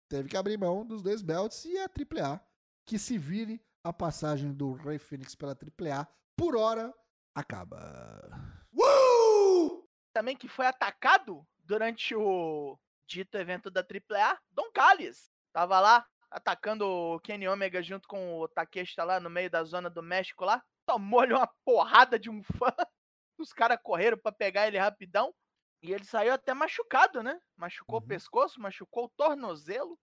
Teve 0.08 0.30
que 0.30 0.36
abrir 0.36 0.56
mão 0.56 0.86
dos 0.86 1.02
dois 1.02 1.20
belts 1.20 1.66
e 1.66 1.76
a 1.76 1.82
AAA 1.84 2.40
que 2.86 2.98
se 2.98 3.18
vire 3.18 3.62
a 3.84 3.92
passagem 3.92 4.50
do 4.50 4.72
Ray 4.72 4.98
Phoenix 4.98 5.34
pela 5.34 5.52
AAA 5.52 6.08
por 6.34 6.56
hora 6.56 6.94
acaba. 7.34 8.30
Uh! 8.72 9.86
Também 10.14 10.38
que 10.38 10.48
foi 10.48 10.64
atacado 10.64 11.46
durante 11.64 12.14
o 12.14 12.78
dito 13.06 13.36
evento 13.36 13.70
da 13.70 13.82
AAA, 13.82 14.38
Don 14.52 14.72
Callis. 14.72 15.30
Tava 15.52 15.80
lá 15.80 16.06
atacando 16.30 16.86
o 16.86 17.20
Kenny 17.20 17.46
Omega 17.46 17.82
junto 17.82 18.08
com 18.08 18.38
o 18.38 18.48
Takeshita 18.48 19.04
lá 19.04 19.20
no 19.20 19.28
meio 19.28 19.50
da 19.50 19.62
zona 19.64 19.90
do 19.90 20.02
México 20.02 20.46
lá. 20.46 20.64
Tomou-lhe 20.88 21.34
uma 21.34 21.46
porrada 21.66 22.18
de 22.18 22.30
um 22.30 22.42
fã. 22.42 22.72
Os 23.36 23.52
caras 23.52 23.78
correram 23.82 24.16
para 24.16 24.32
pegar 24.32 24.66
ele 24.66 24.78
rapidão. 24.78 25.34
E 25.82 25.92
ele 25.92 26.04
saiu 26.04 26.32
até 26.32 26.54
machucado, 26.54 27.22
né? 27.22 27.38
Machucou 27.54 27.98
uhum. 27.98 28.04
o 28.06 28.08
pescoço, 28.08 28.58
machucou 28.58 29.04
o 29.04 29.08
tornozelo. 29.10 30.00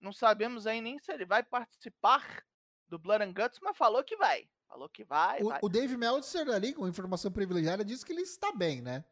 Não 0.00 0.12
sabemos 0.12 0.68
aí 0.68 0.80
nem 0.80 1.00
se 1.00 1.12
ele 1.12 1.26
vai 1.26 1.42
participar 1.42 2.44
do 2.88 2.96
Blood 2.96 3.24
and 3.24 3.32
Guts, 3.32 3.58
mas 3.60 3.76
falou 3.76 4.04
que 4.04 4.16
vai. 4.16 4.48
Falou 4.68 4.88
que 4.88 5.02
vai. 5.02 5.42
O, 5.42 5.48
vai. 5.48 5.58
o 5.60 5.68
Dave 5.68 5.96
Meltzer 5.96 6.48
ali, 6.48 6.72
com 6.72 6.86
informação 6.86 7.32
privilegiada, 7.32 7.84
disse 7.84 8.06
que 8.06 8.12
ele 8.12 8.22
está 8.22 8.52
bem, 8.52 8.80
né? 8.80 9.04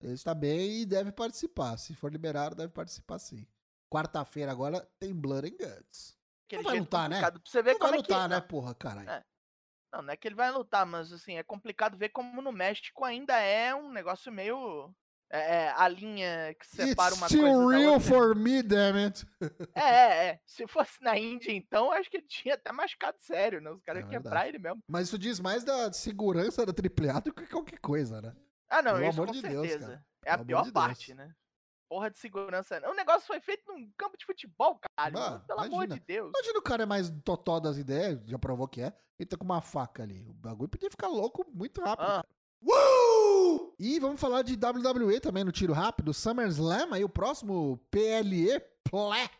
Ele 0.00 0.12
está 0.12 0.34
bem 0.34 0.82
e 0.82 0.86
deve 0.86 1.10
participar. 1.10 1.76
Se 1.78 1.96
for 1.96 2.12
liberado, 2.12 2.54
deve 2.54 2.72
participar 2.72 3.18
sim. 3.18 3.44
Quarta-feira 3.90 4.52
agora 4.52 4.88
tem 5.00 5.12
Blood 5.12 5.48
and 5.48 5.56
Guts. 5.56 6.16
Aquele 6.46 6.62
não 6.62 6.70
vai 6.70 6.78
lutar, 6.78 7.08
né? 7.08 7.20
Pra 7.20 7.40
você 7.44 7.60
ver 7.60 7.72
não 7.72 7.80
vai 7.80 7.92
é 7.92 7.96
lutar, 7.96 8.28
que... 8.28 8.34
né, 8.34 8.40
porra, 8.40 8.74
caralho. 8.74 9.10
É. 9.10 9.24
Não, 9.94 10.02
não 10.02 10.12
é 10.12 10.16
que 10.16 10.26
ele 10.26 10.34
vai 10.34 10.50
lutar, 10.50 10.84
mas 10.84 11.12
assim, 11.12 11.36
é 11.36 11.42
complicado 11.44 11.96
ver 11.96 12.08
como 12.08 12.42
no 12.42 12.50
México 12.50 13.04
ainda 13.04 13.36
é 13.38 13.72
um 13.74 13.92
negócio 13.92 14.32
meio 14.32 14.92
é, 15.30 15.38
é, 15.66 15.74
a 15.76 15.86
linha 15.88 16.54
que 16.58 16.66
separa 16.66 17.14
It's 17.14 17.18
uma 17.20 17.28
still 17.28 17.40
coisa 17.42 17.66
da 17.68 17.76
real 17.78 17.92
outra. 17.94 18.08
for 18.08 18.34
me, 18.34 18.62
damn 18.62 18.96
it. 19.04 19.24
É, 19.74 19.80
é, 19.82 20.26
é. 20.30 20.38
Se 20.44 20.66
fosse 20.66 21.00
na 21.00 21.16
Índia, 21.16 21.52
então, 21.52 21.92
acho 21.92 22.10
que 22.10 22.16
ele 22.16 22.26
tinha 22.26 22.54
até 22.54 22.72
machucado 22.72 23.16
sério, 23.20 23.60
né? 23.60 23.70
Os 23.70 23.82
caras 23.82 24.00
É 24.00 24.04
iam 24.04 24.10
quebrar 24.10 24.48
ele 24.48 24.58
mesmo. 24.58 24.82
Mas 24.88 25.06
isso 25.08 25.18
diz 25.18 25.38
mais 25.38 25.62
da 25.62 25.92
segurança 25.92 26.66
da 26.66 26.72
AAA 26.72 27.20
do 27.20 27.32
que 27.32 27.46
qualquer 27.46 27.78
coisa, 27.78 28.20
né? 28.20 28.34
Ah, 28.68 28.82
não, 28.82 28.94
Pelo 28.94 29.04
isso 29.08 29.22
amor 29.22 29.26
com 29.28 29.32
de 29.32 29.42
Deus, 29.42 29.68
certeza. 29.68 29.86
cara. 29.90 30.04
é 30.26 30.30
a 30.30 30.34
Pelo 30.38 30.46
pior 30.46 30.72
parte, 30.72 31.14
né? 31.14 31.28
Porra 31.88 32.10
de 32.10 32.18
segurança. 32.18 32.80
O 32.88 32.94
negócio 32.94 33.26
foi 33.26 33.40
feito 33.40 33.70
num 33.70 33.90
campo 33.96 34.16
de 34.16 34.24
futebol, 34.24 34.78
caralho. 34.80 35.18
Mano, 35.18 35.44
Pelo 35.46 35.60
amor 35.60 35.84
imagina. 35.84 35.94
de 35.94 36.00
Deus. 36.00 36.32
Imagina 36.34 36.58
o 36.58 36.62
cara 36.62 36.82
é 36.82 36.86
mais 36.86 37.10
totó 37.24 37.60
das 37.60 37.76
ideias, 37.76 38.20
já 38.26 38.38
provou 38.38 38.66
que 38.66 38.80
é. 38.80 38.92
Ele 39.18 39.28
tá 39.28 39.36
com 39.36 39.44
uma 39.44 39.60
faca 39.60 40.02
ali. 40.02 40.26
O 40.28 40.32
bagulho 40.32 40.68
podia 40.68 40.90
ficar 40.90 41.08
louco 41.08 41.46
muito 41.52 41.80
rápido. 41.80 42.04
Ah. 42.04 42.22
cara. 42.22 42.28
Uh! 42.62 43.74
E 43.78 44.00
vamos 44.00 44.20
falar 44.20 44.42
de 44.42 44.54
WWE 44.54 45.20
também 45.20 45.44
no 45.44 45.52
tiro 45.52 45.72
rápido. 45.72 46.14
SummerSlam, 46.14 46.92
aí 46.92 47.04
o 47.04 47.08
próximo 47.08 47.78
PLE 47.90 48.58
Plé 48.82 49.30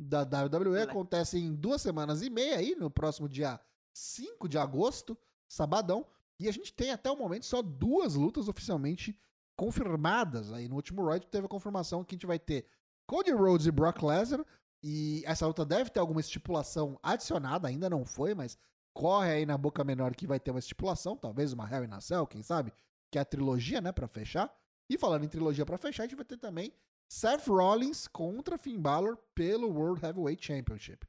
da 0.00 0.22
WWE 0.22 0.70
Plé. 0.70 0.82
acontece 0.82 1.38
em 1.38 1.54
duas 1.54 1.82
semanas 1.82 2.22
e 2.22 2.30
meia 2.30 2.56
aí, 2.56 2.74
no 2.74 2.90
próximo 2.90 3.28
dia 3.28 3.60
5 3.92 4.48
de 4.48 4.56
agosto, 4.56 5.16
sabadão. 5.46 6.06
E 6.38 6.48
a 6.48 6.52
gente 6.52 6.72
tem 6.72 6.90
até 6.90 7.10
o 7.10 7.16
momento 7.16 7.44
só 7.44 7.60
duas 7.60 8.14
lutas 8.14 8.48
oficialmente 8.48 9.18
confirmadas. 9.60 10.50
Aí 10.54 10.66
no 10.68 10.76
último 10.76 11.04
Raw 11.04 11.20
teve 11.20 11.44
a 11.44 11.48
confirmação 11.48 12.02
que 12.02 12.14
a 12.14 12.16
gente 12.16 12.26
vai 12.26 12.38
ter 12.38 12.66
Cody 13.06 13.30
Rhodes 13.30 13.66
e 13.66 13.70
Brock 13.70 14.02
Lesnar. 14.02 14.46
E 14.82 15.22
essa 15.26 15.46
luta 15.46 15.66
deve 15.66 15.90
ter 15.90 16.00
alguma 16.00 16.22
estipulação 16.22 16.98
adicionada, 17.02 17.68
ainda 17.68 17.90
não 17.90 18.06
foi, 18.06 18.34
mas 18.34 18.56
corre 18.94 19.30
aí 19.30 19.44
na 19.44 19.58
boca 19.58 19.84
menor 19.84 20.16
que 20.16 20.26
vai 20.26 20.40
ter 20.40 20.50
uma 20.50 20.58
estipulação, 20.58 21.14
talvez 21.14 21.52
uma 21.52 21.70
Hell 21.70 21.84
in 21.84 21.92
a 21.92 22.00
Cell, 22.00 22.26
quem 22.26 22.42
sabe, 22.42 22.72
que 23.10 23.18
é 23.18 23.20
a 23.20 23.24
trilogia, 23.24 23.82
né, 23.82 23.92
para 23.92 24.08
fechar. 24.08 24.50
E 24.88 24.96
falando 24.96 25.24
em 25.24 25.28
trilogia 25.28 25.66
para 25.66 25.76
fechar, 25.76 26.04
a 26.04 26.06
gente 26.06 26.16
vai 26.16 26.24
ter 26.24 26.38
também 26.38 26.72
Seth 27.06 27.46
Rollins 27.46 28.08
contra 28.08 28.56
Finn 28.56 28.80
Balor 28.80 29.18
pelo 29.34 29.68
World 29.68 30.02
Heavyweight 30.02 30.42
Championship. 30.42 31.06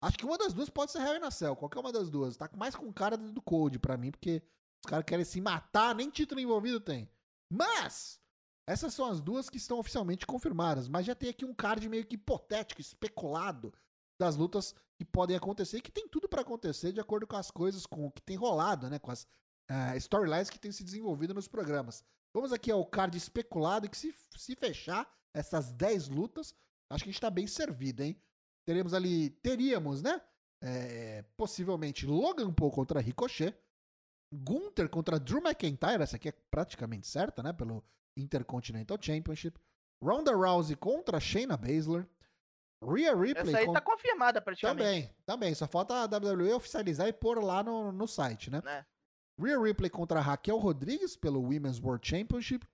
Acho 0.00 0.16
que 0.16 0.24
uma 0.24 0.38
das 0.38 0.52
duas 0.52 0.70
pode 0.70 0.92
ser 0.92 1.00
Hell 1.00 1.16
in 1.16 1.24
a 1.24 1.30
Cell, 1.32 1.56
qualquer 1.56 1.80
uma 1.80 1.90
das 1.90 2.08
duas. 2.08 2.36
Tá 2.36 2.48
mais 2.56 2.76
com 2.76 2.92
cara 2.92 3.16
do 3.16 3.42
Code 3.42 3.80
para 3.80 3.96
mim, 3.96 4.12
porque 4.12 4.40
os 4.84 4.88
caras 4.88 5.04
querem 5.04 5.24
se 5.24 5.40
matar, 5.40 5.92
nem 5.96 6.08
título 6.08 6.40
envolvido 6.40 6.78
tem. 6.78 7.10
Mas 7.54 8.20
essas 8.66 8.92
são 8.92 9.06
as 9.06 9.20
duas 9.20 9.48
que 9.48 9.58
estão 9.58 9.78
oficialmente 9.78 10.26
confirmadas, 10.26 10.88
mas 10.88 11.06
já 11.06 11.14
tem 11.14 11.28
aqui 11.28 11.44
um 11.44 11.54
card 11.54 11.88
meio 11.88 12.04
que 12.04 12.16
hipotético, 12.16 12.80
especulado 12.80 13.72
das 14.18 14.36
lutas 14.36 14.74
que 14.96 15.04
podem 15.04 15.36
acontecer 15.36 15.78
e 15.78 15.82
que 15.82 15.92
tem 15.92 16.08
tudo 16.08 16.28
para 16.28 16.40
acontecer 16.40 16.92
de 16.92 17.00
acordo 17.00 17.26
com 17.26 17.36
as 17.36 17.50
coisas 17.50 17.86
com 17.86 18.06
o 18.06 18.10
que 18.10 18.22
tem 18.22 18.36
rolado, 18.36 18.90
né, 18.90 18.98
com 18.98 19.10
as 19.10 19.22
uh, 19.22 19.96
storylines 19.96 20.50
que 20.50 20.58
têm 20.58 20.72
se 20.72 20.82
desenvolvido 20.82 21.32
nos 21.32 21.46
programas. 21.46 22.04
Vamos 22.32 22.52
aqui 22.52 22.70
ao 22.70 22.84
card 22.84 23.16
especulado 23.16 23.88
que 23.88 23.96
se, 23.96 24.12
se 24.36 24.56
fechar 24.56 25.08
essas 25.32 25.72
10 25.72 26.08
lutas, 26.08 26.54
acho 26.90 27.04
que 27.04 27.10
a 27.10 27.12
gente 27.12 27.20
tá 27.20 27.30
bem 27.30 27.46
servido, 27.46 28.02
hein? 28.02 28.20
Teremos 28.64 28.94
ali, 28.94 29.30
teríamos, 29.30 30.02
né? 30.02 30.20
É, 30.62 31.22
possivelmente 31.36 32.06
Logan 32.06 32.52
Paul 32.52 32.70
contra 32.70 33.00
Ricochet, 33.00 33.54
Gunther 34.34 34.88
contra 34.88 35.18
Drew 35.18 35.40
McIntyre, 35.40 36.02
essa 36.02 36.16
aqui 36.16 36.28
é 36.28 36.32
praticamente 36.50 37.06
certa, 37.06 37.42
né? 37.42 37.52
Pelo 37.52 37.84
Intercontinental 38.16 38.98
Championship. 39.00 39.58
Ronda 40.02 40.34
Rousey 40.34 40.76
contra 40.76 41.20
Shayna 41.20 41.56
Baszler. 41.56 42.06
Rhea 42.82 43.14
Ripley. 43.14 43.48
Essa 43.48 43.58
aí 43.58 43.72
tá 43.72 43.80
confirmada 43.80 44.40
praticamente. 44.42 44.78
Também, 44.78 45.10
também. 45.24 45.54
Só 45.54 45.66
falta 45.66 45.94
a 45.94 46.04
WWE 46.04 46.52
oficializar 46.52 47.08
e 47.08 47.12
pôr 47.12 47.42
lá 47.42 47.62
no, 47.62 47.90
no 47.90 48.06
site, 48.06 48.50
né? 48.50 48.60
É. 48.66 48.84
Rhea 49.40 49.58
Ripley 49.58 49.90
contra 49.90 50.20
Raquel 50.20 50.58
Rodrigues 50.58 51.16
pelo 51.16 51.40
Women's 51.40 51.80
World 51.80 52.06
Championship. 52.06 52.66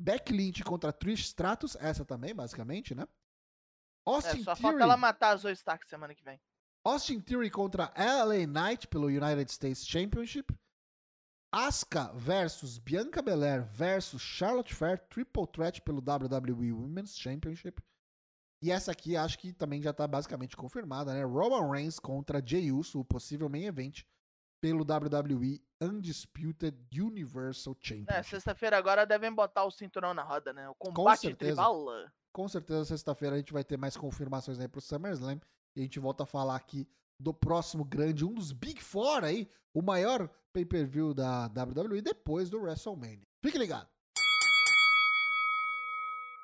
Beck 0.00 0.32
Lynch 0.32 0.62
contra 0.62 0.92
Trish 0.92 1.24
Stratus, 1.24 1.76
essa 1.80 2.04
também, 2.04 2.32
basicamente, 2.32 2.94
né? 2.94 3.06
Austin 4.06 4.40
é, 4.40 4.44
só 4.44 4.54
Theory, 4.54 4.62
falta 4.62 4.82
ela 4.82 4.96
matar 4.96 5.30
a 5.30 5.36
Zoe 5.36 5.52
Stark 5.52 5.86
semana 5.88 6.14
que 6.14 6.22
vem. 6.22 6.40
Austin 6.84 7.20
Theory 7.20 7.50
contra 7.50 7.92
LA 7.96 8.46
Knight 8.46 8.86
pelo 8.86 9.08
United 9.08 9.50
States 9.50 9.84
Championship. 9.86 10.54
Asuka 11.52 12.12
versus 12.14 12.78
Bianca 12.78 13.22
Belair 13.22 13.64
versus 13.64 14.20
Charlotte 14.20 14.74
Flair 14.74 14.98
Triple 15.08 15.46
Threat 15.46 15.80
pelo 15.80 16.00
WWE 16.00 16.72
Women's 16.72 17.16
Championship. 17.16 17.82
E 18.62 18.70
essa 18.70 18.92
aqui 18.92 19.16
acho 19.16 19.38
que 19.38 19.52
também 19.52 19.80
já 19.80 19.90
está 19.90 20.06
basicamente 20.06 20.56
confirmada, 20.56 21.14
né? 21.14 21.22
Roman 21.24 21.70
Reigns 21.70 21.98
contra 21.98 22.42
Jey 22.44 22.72
Uso, 22.72 23.00
o 23.00 23.04
possível 23.04 23.48
main 23.48 23.66
event 23.66 24.02
pelo 24.60 24.82
WWE 24.82 25.62
Undisputed 25.80 26.76
Universal 26.92 27.76
Championship. 27.80 28.12
É, 28.12 28.22
sexta-feira 28.22 28.76
agora 28.76 29.06
devem 29.06 29.32
botar 29.32 29.64
o 29.64 29.70
cinturão 29.70 30.12
na 30.12 30.22
roda, 30.22 30.52
né? 30.52 30.68
O 30.68 30.74
combate 30.74 31.34
tribal. 31.34 31.86
Com 32.32 32.48
certeza, 32.48 32.84
sexta-feira 32.84 33.36
a 33.36 33.38
gente 33.38 33.52
vai 33.52 33.64
ter 33.64 33.76
mais 33.76 33.96
confirmações 33.96 34.58
aí 34.58 34.68
pro 34.68 34.80
SummerSlam. 34.80 35.40
E 35.76 35.80
a 35.80 35.82
gente 35.84 36.00
volta 36.00 36.24
a 36.24 36.26
falar 36.26 36.56
aqui 36.56 36.86
do 37.20 37.32
próximo 37.32 37.84
grande, 37.84 38.24
um 38.24 38.34
dos 38.34 38.52
Big 38.52 38.82
Four 38.82 39.24
aí, 39.24 39.48
o 39.72 39.82
maior 39.82 40.28
pay-per-view 40.58 41.14
da 41.14 41.46
WWE 41.46 42.02
depois 42.02 42.50
do 42.50 42.60
WrestleMania. 42.60 43.26
Fique 43.42 43.58
ligado. 43.58 43.86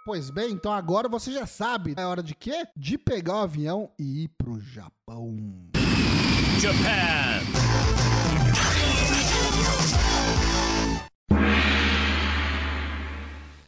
Pois 0.04 0.30
bem, 0.30 0.52
então 0.52 0.72
agora 0.72 1.08
você 1.08 1.32
já 1.32 1.46
sabe. 1.46 1.94
É 1.96 2.04
hora 2.04 2.22
de 2.22 2.34
quê? 2.34 2.66
De 2.76 2.98
pegar 2.98 3.36
o 3.36 3.42
avião 3.42 3.90
e 3.98 4.24
ir 4.24 4.28
pro 4.28 4.60
Japão. 4.60 5.36
Japan. 6.60 7.40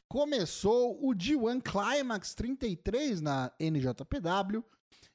Começou 0.08 0.98
o 1.04 1.14
G1 1.14 1.62
Climax 1.62 2.34
33 2.34 3.20
na 3.20 3.50
NJPW 3.58 4.62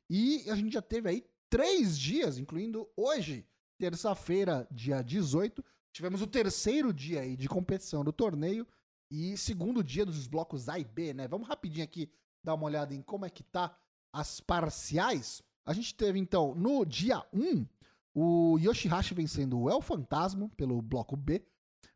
e 0.09 0.49
a 0.49 0.55
gente 0.55 0.73
já 0.73 0.81
teve 0.81 1.09
aí 1.09 1.25
três 1.49 1.97
dias, 1.97 2.37
incluindo 2.37 2.87
hoje, 2.97 3.45
terça-feira, 3.81 4.67
dia 4.69 5.01
18. 5.01 5.65
Tivemos 5.91 6.21
o 6.21 6.27
terceiro 6.27 6.93
dia 6.93 7.21
aí 7.21 7.35
de 7.35 7.49
competição 7.49 8.03
do 8.03 8.13
torneio 8.13 8.67
e 9.09 9.35
segundo 9.35 9.83
dia 9.83 10.05
dos 10.05 10.27
blocos 10.27 10.69
A 10.69 10.77
e 10.77 10.83
B, 10.83 11.15
né? 11.15 11.27
Vamos 11.27 11.47
rapidinho 11.47 11.83
aqui 11.83 12.07
dar 12.43 12.53
uma 12.53 12.65
olhada 12.65 12.93
em 12.93 13.01
como 13.01 13.25
é 13.25 13.29
que 13.29 13.41
tá 13.41 13.75
as 14.13 14.39
parciais. 14.39 15.41
A 15.65 15.73
gente 15.73 15.95
teve 15.95 16.19
então 16.19 16.53
no 16.53 16.85
dia 16.85 17.25
1 17.33 17.65
o 18.13 18.59
Yoshihashi 18.59 19.15
vencendo 19.15 19.59
o 19.59 19.67
El 19.67 19.81
Fantasma 19.81 20.47
pelo 20.55 20.79
bloco 20.79 21.17
B. 21.17 21.43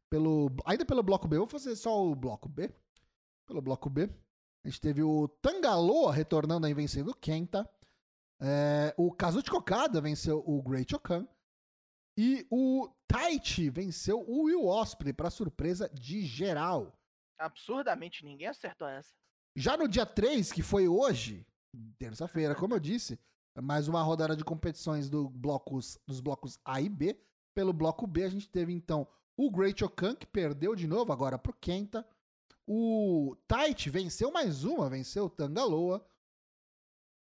Pelo, 0.09 0.49
ainda 0.65 0.85
pelo 0.85 1.03
bloco 1.03 1.27
B, 1.27 1.37
vou 1.37 1.47
fazer 1.47 1.75
só 1.75 2.03
o 2.03 2.15
bloco 2.15 2.49
B. 2.49 2.73
Pelo 3.45 3.61
bloco 3.61 3.91
B. 3.91 4.09
A 4.63 4.67
gente 4.67 4.81
teve 4.81 5.03
o 5.03 5.27
Tangaloa 5.27 6.11
retornando 6.11 6.65
aí 6.65 6.73
vencendo 6.73 7.11
o 7.11 7.15
Kenta. 7.15 7.69
É, 8.41 8.91
o 8.97 9.11
Kazuchi 9.11 9.51
Kokada 9.51 10.01
venceu 10.01 10.43
o 10.47 10.63
Great 10.63 10.95
Okan. 10.95 11.27
E 12.17 12.47
o 12.49 12.89
Taichi 13.07 13.69
venceu 13.69 14.21
o 14.21 14.43
Will 14.43 14.65
Osprey, 14.65 15.11
para 15.11 15.29
surpresa 15.29 15.89
de 15.89 16.25
geral. 16.25 16.97
Absurdamente, 17.37 18.23
ninguém 18.23 18.47
acertou 18.47 18.87
essa. 18.87 19.13
Já 19.55 19.75
no 19.75 19.87
dia 19.87 20.05
3, 20.05 20.51
que 20.51 20.61
foi 20.61 20.87
hoje, 20.87 21.45
terça-feira, 21.97 22.55
como 22.55 22.73
eu 22.73 22.79
disse, 22.79 23.19
mais 23.61 23.87
uma 23.87 24.01
rodada 24.01 24.35
de 24.35 24.43
competições 24.43 25.09
do 25.09 25.29
blocos, 25.29 25.97
dos 26.07 26.19
blocos 26.19 26.59
A 26.63 26.81
e 26.81 26.89
B. 26.89 27.19
Pelo 27.53 27.73
bloco 27.73 28.05
B, 28.05 28.23
a 28.23 28.29
gente 28.29 28.49
teve 28.49 28.73
então 28.73 29.07
o 29.37 29.51
Great 29.51 29.83
Okan, 29.83 30.15
que 30.15 30.25
perdeu 30.25 30.75
de 30.75 30.87
novo 30.87 31.11
agora 31.11 31.37
pro 31.37 31.53
Kenta. 31.53 32.07
O 32.67 33.35
Taichi 33.47 33.89
venceu 33.89 34.31
mais 34.31 34.63
uma, 34.63 34.89
venceu 34.89 35.25
o 35.25 35.29
Tangaloa. 35.29 36.05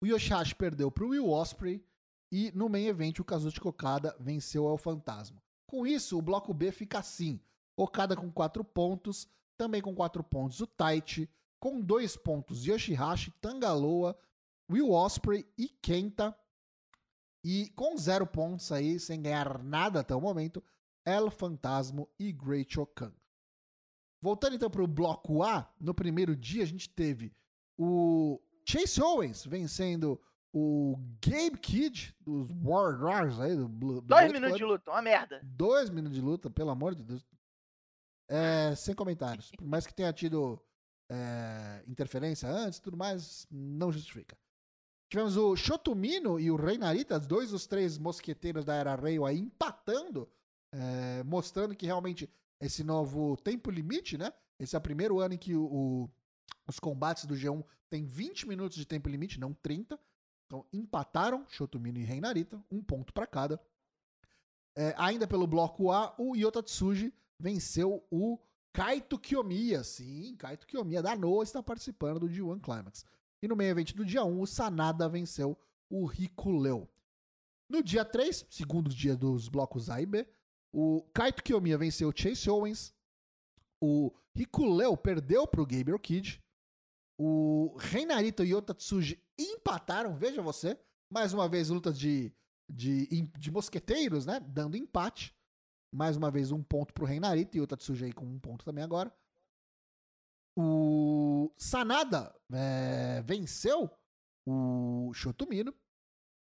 O 0.02 0.06
Yoshihashi 0.06 0.54
perdeu 0.54 0.90
para 0.90 1.04
o 1.04 1.08
Will 1.08 1.28
Osprey 1.28 1.84
e 2.32 2.50
no 2.52 2.66
main 2.66 2.86
event 2.86 3.18
o 3.18 3.24
Kazuchi 3.24 3.60
Okada 3.62 4.16
venceu 4.18 4.66
ao 4.66 4.78
Fantasma. 4.78 5.42
Com 5.66 5.86
isso, 5.86 6.18
o 6.18 6.22
bloco 6.22 6.54
B 6.54 6.72
fica 6.72 6.98
assim: 6.98 7.38
Okada 7.76 8.16
com 8.16 8.32
4 8.32 8.64
pontos, 8.64 9.28
também 9.56 9.82
com 9.82 9.94
4 9.94 10.24
pontos 10.24 10.58
o 10.60 10.66
Taichi, 10.66 11.28
com 11.60 11.78
2 11.78 12.16
pontos 12.16 12.64
Yoshihashi, 12.64 13.30
Tangaloa, 13.32 14.18
Will 14.70 14.90
Osprey 14.90 15.46
e 15.58 15.68
Kenta. 15.68 16.34
E 17.44 17.68
com 17.70 17.96
0 17.96 18.26
pontos 18.26 18.72
aí, 18.72 18.98
sem 18.98 19.20
ganhar 19.20 19.62
nada 19.62 20.00
até 20.00 20.14
o 20.14 20.20
momento, 20.20 20.62
El 21.04 21.30
Fantasma 21.30 22.06
e 22.18 22.32
Great 22.32 22.80
Okan. 22.80 23.12
Voltando 24.22 24.54
então 24.54 24.70
para 24.70 24.82
o 24.82 24.86
bloco 24.86 25.42
A, 25.42 25.68
no 25.78 25.92
primeiro 25.92 26.36
dia 26.36 26.62
a 26.62 26.66
gente 26.66 26.88
teve 26.88 27.34
o 27.76 28.40
Chase 28.64 29.02
Owens 29.02 29.44
vencendo 29.44 30.20
o 30.52 30.96
Gabe 31.24 31.58
Kidd 31.58 32.14
dos 32.20 32.50
Warriors 32.50 33.40
aí. 33.40 33.56
Do, 33.56 33.68
do 33.68 34.00
Dois 34.02 34.32
minutos 34.32 34.56
de 34.56 34.64
luta, 34.64 34.90
uma 34.90 35.02
merda. 35.02 35.40
Dois 35.42 35.90
minutos 35.90 36.16
de 36.16 36.22
luta, 36.22 36.50
pelo 36.50 36.70
amor 36.70 36.94
de 36.94 37.02
Deus. 37.02 37.24
É, 38.28 38.74
sem 38.74 38.94
comentários. 38.94 39.50
Por 39.50 39.66
mais 39.66 39.86
que 39.86 39.94
tenha 39.94 40.12
tido 40.12 40.62
é, 41.10 41.82
interferência 41.86 42.48
antes 42.48 42.78
tudo 42.78 42.96
mais, 42.96 43.46
não 43.50 43.90
justifica. 43.90 44.36
Tivemos 45.10 45.36
o 45.36 45.54
Shotomino 45.54 46.40
e 46.40 46.50
o 46.50 46.56
Rei 46.56 46.78
Narita, 46.78 47.20
dois 47.20 47.50
dos 47.50 47.66
três 47.66 47.98
mosqueteiros 47.98 48.64
da 48.64 48.74
Era 48.74 48.94
Rei 48.94 49.18
aí 49.22 49.38
empatando, 49.38 50.26
é, 50.72 51.22
mostrando 51.24 51.76
que 51.76 51.84
realmente 51.84 52.30
esse 52.58 52.82
novo 52.82 53.36
tempo 53.36 53.70
limite, 53.70 54.16
né? 54.16 54.32
Esse 54.58 54.74
é 54.74 54.78
o 54.78 54.82
primeiro 54.82 55.20
ano 55.20 55.34
em 55.34 55.38
que 55.38 55.54
o, 55.54 55.64
o 55.64 56.10
os 56.66 56.78
combates 56.78 57.24
do 57.24 57.34
G1 57.34 57.64
têm 57.90 58.04
20 58.04 58.48
minutos 58.48 58.76
de 58.76 58.86
tempo 58.86 59.08
limite, 59.08 59.40
não 59.40 59.52
30. 59.52 59.98
Então 60.52 60.66
empataram 60.70 61.46
Shotomino 61.48 61.98
e 61.98 62.04
Reinarita, 62.04 62.62
um 62.70 62.82
ponto 62.82 63.10
para 63.14 63.26
cada. 63.26 63.58
É, 64.76 64.94
ainda 64.98 65.26
pelo 65.26 65.46
bloco 65.46 65.90
A, 65.90 66.14
o 66.18 66.36
Yota 66.36 66.62
Tsuji 66.62 67.10
venceu 67.40 68.06
o 68.10 68.38
Kaito 68.70 69.18
Kiyomiya. 69.18 69.82
Sim, 69.82 70.36
Kaito 70.36 70.66
Kiyomiya 70.66 71.00
da 71.00 71.16
Noa 71.16 71.42
está 71.42 71.62
participando 71.62 72.20
do 72.20 72.28
G1 72.28 72.60
Climax. 72.60 73.06
E 73.40 73.48
no 73.48 73.56
meio 73.56 73.70
evento 73.70 73.96
do 73.96 74.04
dia 74.04 74.24
1, 74.24 74.42
o 74.42 74.46
Sanada 74.46 75.08
venceu 75.08 75.56
o 75.88 76.04
Rikuleu. 76.04 76.86
No 77.66 77.82
dia 77.82 78.04
3, 78.04 78.44
segundo 78.50 78.90
dia 78.90 79.16
dos 79.16 79.48
blocos 79.48 79.88
A 79.88 80.02
e 80.02 80.06
B, 80.06 80.28
o 80.70 81.00
Kaito 81.14 81.42
Kiyomiya 81.42 81.78
venceu 81.78 82.10
o 82.10 82.14
Chase 82.14 82.50
Owens. 82.50 82.94
O 83.80 84.12
Rikuleu 84.34 84.98
perdeu 84.98 85.46
para 85.46 85.62
o 85.62 85.66
Gabriel 85.66 85.98
Kidd. 85.98 86.42
O 87.24 87.76
Reinarito 87.78 88.42
e 88.42 88.52
Otatsuji 88.52 89.22
empataram, 89.38 90.16
veja 90.16 90.42
você. 90.42 90.76
Mais 91.08 91.32
uma 91.32 91.48
vez, 91.48 91.68
luta 91.68 91.92
de, 91.92 92.34
de, 92.68 93.06
de 93.38 93.48
mosqueteiros, 93.48 94.26
né? 94.26 94.40
Dando 94.40 94.76
empate. 94.76 95.32
Mais 95.94 96.16
uma 96.16 96.32
vez, 96.32 96.50
um 96.50 96.64
ponto 96.64 96.92
pro 96.92 97.06
Reinarito 97.06 97.56
e 97.56 97.60
Otatsuji 97.60 98.06
aí 98.06 98.12
com 98.12 98.26
um 98.26 98.40
ponto 98.40 98.64
também 98.64 98.82
agora. 98.82 99.14
O 100.58 101.54
Sanada 101.56 102.34
é, 102.52 103.22
venceu 103.22 103.88
o 104.44 105.12
Shotomino. 105.14 105.72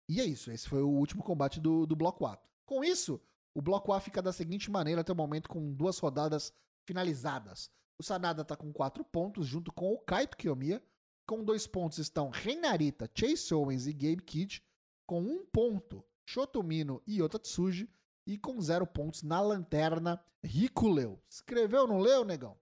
E 0.07 0.22
é 0.22 0.24
isso. 0.24 0.49
Esse 0.49 0.70
foi 0.70 0.82
o 0.82 0.88
último 0.88 1.24
combate 1.24 1.59
do, 1.59 1.86
do 1.86 1.93
Bloco 1.93 2.26
A. 2.26 2.41
Com 2.66 2.86
isso, 2.86 3.20
o 3.53 3.61
Bloco 3.61 3.91
A 3.91 3.99
fica 3.99 4.22
da 4.22 4.32
seguinte 4.32 4.72
maneira 4.72 5.01
até 5.01 5.11
o 5.11 5.16
momento, 5.16 5.49
com 5.49 5.74
duas 5.74 5.99
rodadas 5.99 6.53
finalizadas. 6.88 7.70
O 7.98 8.04
Sanada 8.04 8.44
tá 8.44 8.56
com 8.56 8.74
quatro 8.74 9.04
pontos, 9.04 9.46
junto 9.46 9.72
com 9.72 9.94
o 9.94 10.00
Kaito 10.00 10.38
Kiyomiya. 10.38 10.84
Com 11.26 11.44
dois 11.44 11.66
pontos 11.66 12.00
estão 12.00 12.30
Reinarita, 12.30 13.10
Chase 13.16 13.54
Owens 13.54 13.88
e 13.88 13.94
Gabe 13.94 14.24
Kidd. 14.24 14.64
Com 15.06 15.22
um 15.22 15.46
ponto, 15.46 16.04
Shotomino 16.26 17.02
e 17.06 17.22
Otatsuji. 17.22 17.89
E 18.26 18.38
com 18.38 18.60
zero 18.62 18.88
pontos 18.88 19.22
na 19.22 19.41
lanterna, 19.41 20.24
Rico 20.44 20.88
Leu. 20.89 21.22
Escreveu 21.30 21.86
não 21.86 22.00
leu, 22.00 22.24
negão? 22.24 22.60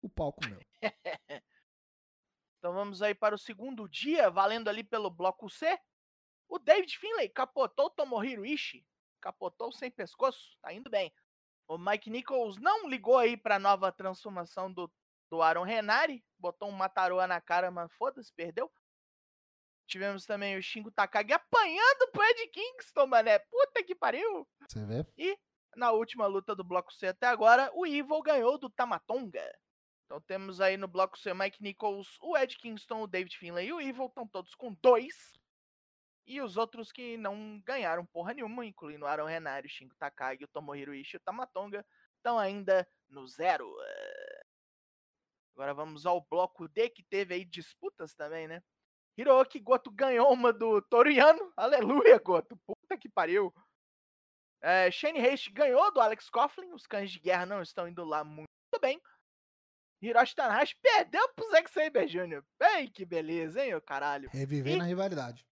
O 0.00 0.08
palco 0.08 0.40
meu. 0.46 0.60
então 2.58 2.72
vamos 2.72 3.02
aí 3.02 3.14
para 3.14 3.34
o 3.34 3.38
segundo 3.38 3.88
dia, 3.88 4.30
valendo 4.30 4.68
ali 4.68 4.82
pelo 4.82 5.10
bloco 5.10 5.48
C. 5.50 5.78
O 6.48 6.58
David 6.58 6.98
Finlay 6.98 7.28
capotou 7.28 7.86
o 7.86 7.90
Tomohiro 7.90 8.44
Ishii. 8.44 8.86
Capotou 9.20 9.70
sem 9.70 9.90
pescoço, 9.90 10.56
tá 10.60 10.72
indo 10.72 10.90
bem. 10.90 11.12
O 11.68 11.78
Mike 11.78 12.10
Nichols 12.10 12.58
não 12.58 12.88
ligou 12.88 13.18
aí 13.18 13.36
para 13.36 13.56
a 13.56 13.58
nova 13.58 13.90
transformação 13.90 14.72
do, 14.72 14.90
do 15.30 15.40
Aaron 15.40 15.64
Renari. 15.64 16.24
Botou 16.38 16.68
um 16.68 16.72
Mataroa 16.72 17.26
na 17.26 17.40
cara, 17.40 17.70
mas 17.70 17.92
foda-se, 17.94 18.32
perdeu. 18.34 18.70
Tivemos 19.86 20.24
também 20.24 20.56
o 20.56 20.62
Shingo 20.62 20.90
Takagi 20.90 21.32
apanhando 21.32 22.10
pro 22.12 22.22
Ed 22.22 22.48
Kingston, 22.48 23.06
mané. 23.06 23.38
Puta 23.38 23.82
que 23.82 23.94
pariu. 23.94 24.48
Você 24.68 24.84
vê? 24.86 25.06
E 25.16 25.38
na 25.76 25.90
última 25.92 26.26
luta 26.26 26.54
do 26.54 26.64
bloco 26.64 26.92
C 26.92 27.08
até 27.08 27.26
agora, 27.26 27.70
o 27.74 27.86
Evil 27.86 28.22
ganhou 28.22 28.58
do 28.58 28.70
Tamatonga. 28.70 29.50
Então 30.04 30.20
temos 30.20 30.60
aí 30.60 30.76
no 30.76 30.88
bloco 30.88 31.18
C 31.18 31.32
Mike 31.32 31.62
Nichols, 31.62 32.18
o 32.20 32.36
Ed 32.36 32.56
Kingston, 32.58 33.02
o 33.02 33.06
David 33.06 33.36
Finlay 33.36 33.68
e 33.68 33.72
o 33.72 33.80
Evil. 33.80 34.06
Estão 34.06 34.26
todos 34.26 34.54
com 34.54 34.74
dois. 34.82 35.32
E 36.26 36.40
os 36.40 36.56
outros 36.56 36.92
que 36.92 37.16
não 37.16 37.60
ganharam 37.64 38.06
porra 38.06 38.32
nenhuma, 38.32 38.64
incluindo 38.64 39.04
o 39.04 39.08
Aaron 39.08 39.26
Renari, 39.26 39.66
o 39.66 39.70
Shingo 39.70 39.94
Takagi, 39.96 40.44
o 40.44 40.48
Tomohiro 40.48 40.94
Ishii 40.94 41.16
e 41.16 41.18
o 41.18 41.20
Tamatonga, 41.20 41.84
estão 42.16 42.38
ainda 42.38 42.88
no 43.08 43.26
zero. 43.26 43.68
Agora 45.54 45.74
vamos 45.74 46.06
ao 46.06 46.20
bloco 46.20 46.68
D, 46.68 46.88
que 46.88 47.02
teve 47.02 47.34
aí 47.34 47.44
disputas 47.44 48.14
também, 48.14 48.46
né? 48.46 48.62
Hiroki 49.18 49.60
Goto 49.60 49.90
ganhou 49.90 50.32
uma 50.32 50.52
do 50.52 50.80
Toriano. 50.80 51.52
Aleluia, 51.56 52.18
Goto. 52.18 52.56
Puta 52.66 52.96
que 52.96 53.08
pariu. 53.08 53.52
É, 54.62 54.90
Shane 54.90 55.20
Haste 55.20 55.50
ganhou 55.50 55.92
do 55.92 56.00
Alex 56.00 56.30
Coughlin. 56.30 56.72
Os 56.72 56.86
cães 56.86 57.10
de 57.10 57.18
guerra 57.18 57.44
não 57.44 57.60
estão 57.60 57.86
indo 57.86 58.04
lá 58.04 58.24
muito 58.24 58.48
bem. 58.80 59.00
Hiroshi 60.00 60.34
Tanahashi 60.34 60.76
perdeu 60.82 61.28
pro 61.34 61.48
Zack 61.50 61.70
Saber 61.70 62.06
Jr. 62.06 62.42
Bem, 62.58 62.90
que 62.90 63.04
beleza, 63.04 63.64
hein, 63.64 63.74
o 63.74 63.80
caralho. 63.80 64.28
Revivendo 64.32 64.78
e, 64.78 64.80
a 64.80 64.84
rivalidade. 64.88 65.46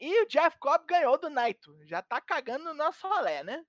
E 0.00 0.22
o 0.22 0.26
Jeff 0.26 0.58
Cobb 0.58 0.86
ganhou 0.86 1.18
do 1.18 1.28
Naito. 1.28 1.76
Já 1.84 2.02
tá 2.02 2.20
cagando 2.20 2.64
no 2.64 2.74
nosso 2.74 3.06
rolé, 3.06 3.42
né? 3.42 3.64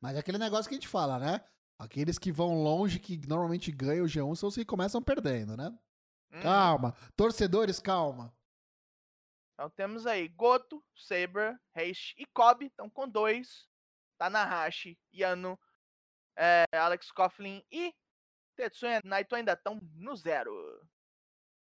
Mas 0.00 0.16
é 0.16 0.18
aquele 0.18 0.38
negócio 0.38 0.68
que 0.68 0.74
a 0.74 0.78
gente 0.78 0.88
fala, 0.88 1.18
né? 1.18 1.44
Aqueles 1.78 2.18
que 2.18 2.32
vão 2.32 2.62
longe, 2.62 2.98
que 2.98 3.26
normalmente 3.26 3.70
ganham 3.72 4.04
o 4.04 4.08
G1, 4.08 4.36
são 4.36 4.48
os 4.48 4.54
que 4.54 4.64
começam 4.64 5.02
perdendo, 5.02 5.56
né? 5.56 5.68
Hum. 6.32 6.40
Calma. 6.42 6.94
Torcedores, 7.16 7.80
calma. 7.80 8.34
Então 9.54 9.70
temos 9.70 10.06
aí 10.06 10.28
Goto, 10.28 10.84
Saber, 10.94 11.58
Heish 11.74 12.14
e 12.18 12.26
Cobb 12.26 12.66
estão 12.66 12.90
com 12.90 13.08
dois. 13.08 13.66
Tanahashi, 14.18 14.98
Yano, 15.14 15.58
é, 16.36 16.64
Alex 16.72 17.10
Coughlin 17.10 17.62
e 17.70 17.94
Tetsuya 18.54 19.00
Naito 19.04 19.34
ainda 19.34 19.52
estão 19.52 19.78
no 19.94 20.16
zero. 20.16 20.52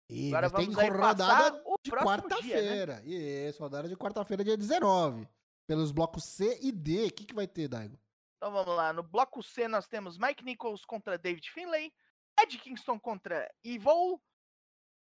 E 0.09 0.29
Agora 0.29 0.51
tem 0.51 0.71
rodada 0.71 1.63
de 1.83 1.91
quarta-feira. 1.91 3.01
Né? 3.01 3.09
Isso, 3.49 3.61
rodada 3.61 3.89
de 3.89 3.97
quarta-feira, 3.97 4.45
dia 4.45 4.57
19. 4.57 5.29
Pelos 5.67 5.91
blocos 5.91 6.25
C 6.25 6.59
e 6.63 6.71
D. 6.71 7.07
O 7.07 7.13
que, 7.13 7.25
que 7.25 7.35
vai 7.35 7.47
ter, 7.47 7.67
Daigo? 7.67 7.99
Então 8.37 8.53
vamos 8.53 8.77
lá. 8.77 8.93
No 8.93 9.03
bloco 9.03 9.43
C 9.43 9.67
nós 9.67 9.89
temos 9.89 10.17
Mike 10.19 10.45
Nichols 10.45 10.85
contra 10.85 11.19
David 11.19 11.51
Finlay, 11.51 11.93
Ed 12.41 12.59
Kingston 12.59 13.01
contra 13.01 13.53
Evil, 13.65 14.23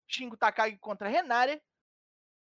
Shingo 0.08 0.38
Takagi 0.38 0.78
contra 0.78 1.08
Renare 1.08 1.62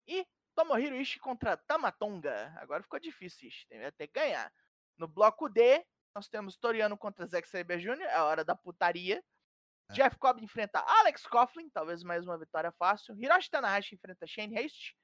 e 0.07 0.27
Tomohiro 0.55 0.97
Ishii 0.97 1.21
contra 1.21 1.57
Tamatonga. 1.57 2.53
Agora 2.57 2.83
ficou 2.83 2.99
difícil, 3.01 3.49
Ishii. 3.49 3.69
Tem 3.69 3.85
até 3.85 4.07
que 4.07 4.21
ganhar. 4.21 4.53
No 4.99 5.09
bloco 5.09 5.49
D, 5.49 5.83
nós 6.15 6.29
temos 6.29 6.57
Toriano 6.57 6.99
contra 6.99 7.27
Zack 7.27 7.49
Saber 7.49 7.79
Jr., 7.79 8.03
é 8.03 8.15
a 8.15 8.25
hora 8.25 8.45
da 8.45 8.55
putaria. 8.55 9.25
É. 9.91 9.93
Jeff 9.93 10.16
Cobb 10.18 10.43
enfrenta 10.43 10.80
Alex 10.80 11.26
Coughlin, 11.26 11.68
talvez 11.70 12.03
mais 12.03 12.24
uma 12.24 12.38
vitória 12.38 12.72
fácil. 12.72 13.14
Hiroshi 13.18 13.51
Tanahashi 13.51 13.95
enfrenta 13.95 14.26
Shane 14.26 14.57
Haste. 14.59 14.97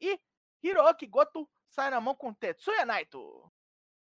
E 0.00 0.18
Hiroki 0.62 1.06
Goto 1.06 1.48
sai 1.64 1.90
na 1.90 2.00
mão 2.00 2.14
com 2.14 2.32
Tetsuya 2.34 2.84
Naito. 2.84 3.50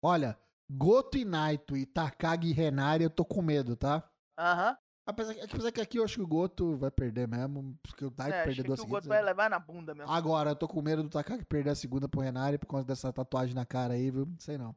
Olha, 0.02 0.38
Goto 0.70 1.18
e 1.18 1.24
Naito 1.24 1.76
e 1.76 1.86
Takagi 1.86 2.48
e 2.48 2.52
Renari, 2.52 3.04
eu 3.04 3.10
tô 3.10 3.24
com 3.24 3.42
medo, 3.42 3.76
tá? 3.76 4.08
Aham. 4.38 4.70
Uhum. 4.70 4.76
Apesar, 5.06 5.32
apesar 5.42 5.72
que 5.72 5.80
aqui 5.80 5.98
eu 5.98 6.04
acho 6.04 6.16
que 6.16 6.22
o 6.22 6.26
Goto 6.26 6.76
vai 6.76 6.90
perder 6.90 7.26
mesmo, 7.26 7.76
porque 7.82 8.04
o 8.04 8.14
Naito 8.16 8.36
é, 8.36 8.44
perdeu 8.44 8.64
duas 8.64 8.78
seguidas. 8.78 8.84
o 8.84 8.86
Goto 8.86 9.08
vai 9.08 9.22
levar 9.22 9.50
na 9.50 9.58
bunda 9.58 9.94
mesmo. 9.94 10.12
Agora, 10.12 10.50
eu 10.50 10.56
tô 10.56 10.68
com 10.68 10.80
medo 10.80 11.02
do 11.02 11.08
Takagi 11.08 11.44
perder 11.44 11.70
a 11.70 11.74
segunda 11.74 12.08
pro 12.08 12.20
Renari 12.20 12.58
por 12.58 12.68
causa 12.68 12.86
dessa 12.86 13.12
tatuagem 13.12 13.54
na 13.54 13.66
cara 13.66 13.94
aí, 13.94 14.10
viu? 14.10 14.26
Não 14.26 14.38
sei 14.38 14.56
não. 14.56 14.76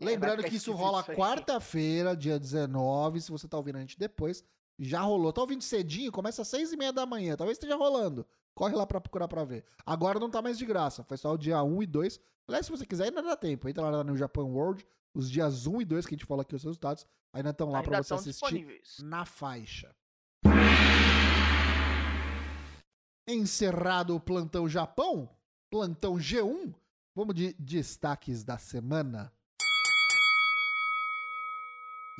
É, 0.00 0.04
é. 0.04 0.06
Lembrando 0.06 0.42
que 0.42 0.56
isso 0.56 0.72
rola 0.72 1.04
quarta-feira, 1.04 2.16
dia 2.16 2.38
19. 2.38 3.20
Se 3.20 3.30
você 3.30 3.46
tá 3.46 3.56
ouvindo 3.56 3.76
a 3.76 3.80
gente 3.80 3.98
depois, 3.98 4.42
já 4.78 5.02
rolou. 5.02 5.32
Tá 5.32 5.42
ouvindo 5.42 5.62
cedinho? 5.62 6.10
Começa 6.10 6.42
às 6.42 6.48
seis 6.48 6.72
e 6.72 6.76
meia 6.76 6.92
da 6.92 7.04
manhã. 7.04 7.36
Talvez 7.36 7.56
esteja 7.56 7.76
rolando. 7.76 8.26
Corre 8.54 8.74
lá 8.74 8.86
pra 8.86 9.00
procurar 9.00 9.28
pra 9.28 9.44
ver. 9.44 9.64
Agora 9.86 10.18
não 10.18 10.30
tá 10.30 10.42
mais 10.42 10.58
de 10.58 10.66
graça. 10.66 11.04
Foi 11.04 11.16
só 11.16 11.32
o 11.32 11.38
dia 11.38 11.62
1 11.62 11.82
e 11.82 11.86
2. 11.86 12.20
Aliás, 12.48 12.66
se 12.66 12.72
você 12.72 12.84
quiser, 12.84 13.04
ainda 13.04 13.22
dá 13.22 13.36
tempo. 13.36 13.68
Entra 13.68 13.88
lá 13.88 14.02
no 14.02 14.16
Japan 14.16 14.44
World. 14.44 14.86
Os 15.14 15.30
dias 15.30 15.66
1 15.66 15.82
e 15.82 15.84
2 15.84 16.06
que 16.06 16.14
a 16.14 16.16
gente 16.16 16.26
falou 16.26 16.42
aqui, 16.42 16.54
os 16.54 16.62
resultados, 16.62 17.04
ainda 17.32 17.50
estão 17.50 17.70
lá 17.70 17.78
ainda 17.78 17.90
pra 17.90 18.02
você 18.02 18.14
assistir 18.14 18.80
na 19.00 19.24
faixa. 19.24 19.94
Encerrado 23.28 24.14
o 24.14 24.20
plantão 24.20 24.68
Japão, 24.68 25.28
plantão 25.68 26.14
G1, 26.14 26.74
vamos 27.14 27.34
de 27.34 27.52
destaques 27.54 28.44
da 28.44 28.56
semana. 28.56 29.32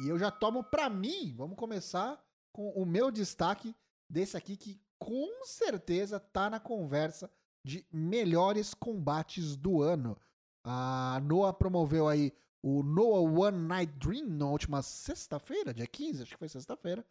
E 0.01 0.09
eu 0.09 0.19
já 0.19 0.31
tomo 0.31 0.65
para 0.65 0.89
mim, 0.89 1.35
vamos 1.37 1.59
começar 1.59 2.19
com 2.53 2.71
o 2.71 2.87
meu 2.87 3.11
destaque 3.11 3.77
desse 4.09 4.35
aqui 4.35 4.57
que 4.57 4.81
com 4.99 5.45
certeza 5.45 6.19
tá 6.19 6.49
na 6.49 6.59
conversa 6.59 7.31
de 7.63 7.87
melhores 7.93 8.73
combates 8.73 9.57
do 9.57 9.83
ano. 9.83 10.17
A 10.65 11.21
Noah 11.23 11.53
promoveu 11.53 12.09
aí 12.09 12.33
o 12.63 12.83
Noah 12.83 13.49
One 13.49 13.59
Night 13.59 13.93
Dream 13.99 14.27
na 14.27 14.47
última 14.47 14.81
sexta-feira, 14.81 15.75
dia 15.75 15.87
15, 15.87 16.23
acho 16.23 16.33
que 16.33 16.39
foi 16.39 16.49
sexta-feira. 16.49 17.05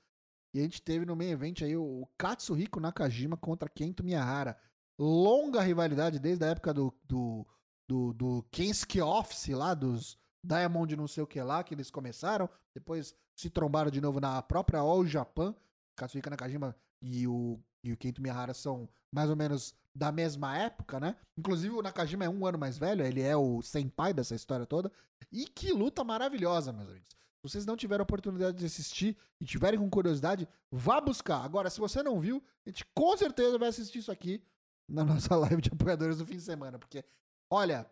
E 0.53 0.59
a 0.59 0.63
gente 0.63 0.81
teve 0.81 1.05
no 1.05 1.15
meio 1.15 1.31
evento 1.31 1.63
aí 1.63 1.77
o 1.77 2.07
Katsuhiko 2.17 2.79
Nakajima 2.79 3.37
contra 3.37 3.69
Kento 3.69 4.03
Miyahara. 4.03 4.59
Longa 4.97 5.61
rivalidade 5.61 6.17
desde 6.17 6.43
a 6.43 6.49
época 6.49 6.73
do, 6.73 6.91
do, 7.03 7.47
do, 7.87 8.13
do 8.13 8.45
Kensuke 8.51 8.99
Office 8.99 9.49
lá, 9.49 9.75
dos 9.75 10.17
Diamond 10.43 10.95
não 10.95 11.07
sei 11.07 11.23
o 11.23 11.27
que 11.27 11.41
lá, 11.41 11.63
que 11.63 11.73
eles 11.73 11.91
começaram, 11.91 12.49
depois 12.73 13.15
se 13.35 13.49
trombaram 13.49 13.91
de 13.91 14.01
novo 14.01 14.19
na 14.19 14.41
própria 14.41 14.79
All 14.79 15.05
Japan. 15.05 15.55
Katsuhika 15.95 16.29
Nakajima 16.29 16.75
e 17.01 17.27
o, 17.27 17.59
e 17.83 17.91
o 17.91 17.97
Kento 17.97 18.21
Miyahara 18.21 18.53
são 18.53 18.87
mais 19.13 19.29
ou 19.29 19.35
menos 19.35 19.75
da 19.93 20.11
mesma 20.11 20.57
época, 20.57 20.99
né? 20.99 21.15
Inclusive 21.37 21.75
o 21.75 21.81
Nakajima 21.81 22.25
é 22.25 22.29
um 22.29 22.45
ano 22.45 22.57
mais 22.57 22.77
velho, 22.77 23.05
ele 23.05 23.21
é 23.21 23.35
o 23.35 23.61
senpai 23.61 24.13
dessa 24.13 24.35
história 24.35 24.65
toda. 24.65 24.91
E 25.31 25.45
que 25.45 25.73
luta 25.73 26.03
maravilhosa, 26.03 26.71
meus 26.71 26.89
amigos. 26.89 27.09
Se 27.09 27.43
vocês 27.43 27.65
não 27.65 27.75
tiveram 27.75 28.03
oportunidade 28.03 28.57
de 28.57 28.65
assistir 28.65 29.17
e 29.39 29.45
tiverem 29.45 29.79
com 29.79 29.89
curiosidade, 29.89 30.47
vá 30.71 30.99
buscar. 30.99 31.43
Agora, 31.43 31.69
se 31.69 31.79
você 31.79 32.03
não 32.03 32.19
viu, 32.19 32.43
a 32.65 32.69
gente 32.69 32.85
com 32.93 33.15
certeza 33.17 33.57
vai 33.57 33.69
assistir 33.69 33.99
isso 33.99 34.11
aqui 34.11 34.43
na 34.87 35.03
nossa 35.05 35.35
live 35.35 35.61
de 35.61 35.69
apoiadores 35.71 36.17
do 36.17 36.25
fim 36.25 36.35
de 36.35 36.43
semana. 36.43 36.77
Porque, 36.77 37.03
olha, 37.49 37.89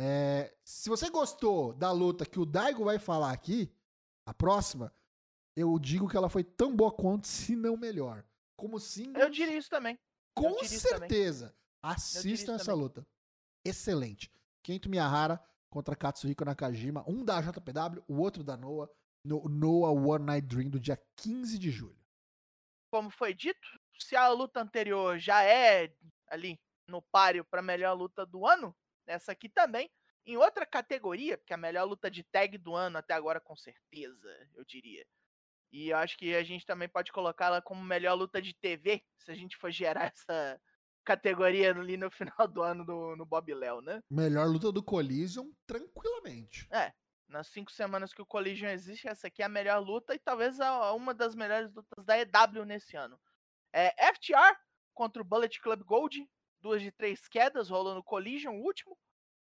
é, 0.00 0.54
se 0.62 0.88
você 0.88 1.10
gostou 1.10 1.72
da 1.72 1.90
luta 1.90 2.24
que 2.24 2.38
o 2.38 2.46
Daigo 2.46 2.84
vai 2.84 3.00
falar 3.00 3.32
aqui, 3.32 3.68
a 4.24 4.32
próxima, 4.32 4.94
eu 5.56 5.76
digo 5.76 6.08
que 6.08 6.16
ela 6.16 6.28
foi 6.28 6.44
tão 6.44 6.74
boa 6.76 6.92
quanto, 6.92 7.26
se 7.26 7.56
não 7.56 7.76
melhor. 7.76 8.24
Como 8.56 8.78
sim. 8.78 9.12
Eu 9.16 9.28
diria 9.28 9.58
isso 9.58 9.68
também. 9.68 9.98
Com 10.34 10.62
certeza. 10.62 11.52
Assistam 11.82 12.54
essa 12.54 12.66
também. 12.66 12.80
luta. 12.80 13.06
Excelente. 13.64 14.30
Kento 14.62 14.88
Miyahara 14.88 15.42
contra 15.68 15.96
Katsuhiko 15.96 16.44
Nakajima. 16.44 17.04
Um 17.08 17.24
da 17.24 17.40
JPW, 17.40 18.04
o 18.06 18.20
outro 18.20 18.44
da 18.44 18.56
Noah. 18.56 18.88
No 19.24 19.48
Noah 19.48 19.92
One 19.92 20.24
Night 20.24 20.46
Dream 20.46 20.70
do 20.70 20.78
dia 20.78 20.96
15 21.16 21.58
de 21.58 21.72
julho. 21.72 21.98
Como 22.92 23.10
foi 23.10 23.34
dito, 23.34 23.66
se 23.98 24.14
a 24.14 24.28
luta 24.28 24.60
anterior 24.60 25.18
já 25.18 25.42
é 25.42 25.92
ali 26.28 26.58
no 26.86 27.02
páreo 27.02 27.44
para 27.44 27.60
melhor 27.60 27.94
luta 27.94 28.24
do 28.24 28.46
ano, 28.46 28.74
essa 29.08 29.32
aqui 29.32 29.48
também. 29.48 29.90
Em 30.26 30.36
outra 30.36 30.66
categoria, 30.66 31.38
porque 31.38 31.54
a 31.54 31.58
melhor 31.58 31.84
luta 31.84 32.10
de 32.10 32.22
tag 32.22 32.58
do 32.58 32.74
ano 32.74 32.98
até 32.98 33.14
agora, 33.14 33.40
com 33.40 33.56
certeza, 33.56 34.28
eu 34.54 34.64
diria. 34.64 35.06
E 35.72 35.90
eu 35.90 35.96
acho 35.96 36.16
que 36.16 36.34
a 36.34 36.42
gente 36.42 36.66
também 36.66 36.88
pode 36.88 37.12
colocá-la 37.12 37.60
como 37.62 37.82
melhor 37.82 38.14
luta 38.14 38.40
de 38.40 38.54
TV, 38.54 39.02
se 39.18 39.30
a 39.30 39.34
gente 39.34 39.56
for 39.56 39.70
gerar 39.70 40.12
essa 40.14 40.60
categoria 41.04 41.70
ali 41.70 41.96
no 41.96 42.10
final 42.10 42.46
do 42.46 42.62
ano 42.62 42.84
do, 42.84 43.16
no 43.16 43.24
Bob 43.24 43.54
Léo, 43.54 43.80
né? 43.80 44.02
Melhor 44.10 44.46
luta 44.46 44.70
do 44.70 44.82
Collision, 44.82 45.50
tranquilamente. 45.66 46.66
É, 46.70 46.92
nas 47.26 47.48
cinco 47.48 47.72
semanas 47.72 48.12
que 48.12 48.20
o 48.20 48.26
Collision 48.26 48.68
existe, 48.68 49.08
essa 49.08 49.28
aqui 49.28 49.42
é 49.42 49.46
a 49.46 49.48
melhor 49.48 49.78
luta 49.78 50.14
e 50.14 50.18
talvez 50.18 50.60
a, 50.60 50.92
uma 50.92 51.14
das 51.14 51.34
melhores 51.34 51.72
lutas 51.72 52.04
da 52.04 52.18
EW 52.18 52.64
nesse 52.66 52.96
ano. 52.96 53.18
É 53.72 54.12
FTR 54.12 54.56
contra 54.94 55.22
o 55.22 55.24
Bullet 55.24 55.60
Club 55.60 55.82
Gold, 55.84 56.28
duas 56.60 56.82
de 56.82 56.90
três 56.90 57.26
quedas, 57.28 57.68
rolou 57.68 57.94
no 57.94 58.02
Collision, 58.02 58.56
o 58.56 58.64
último. 58.64 58.96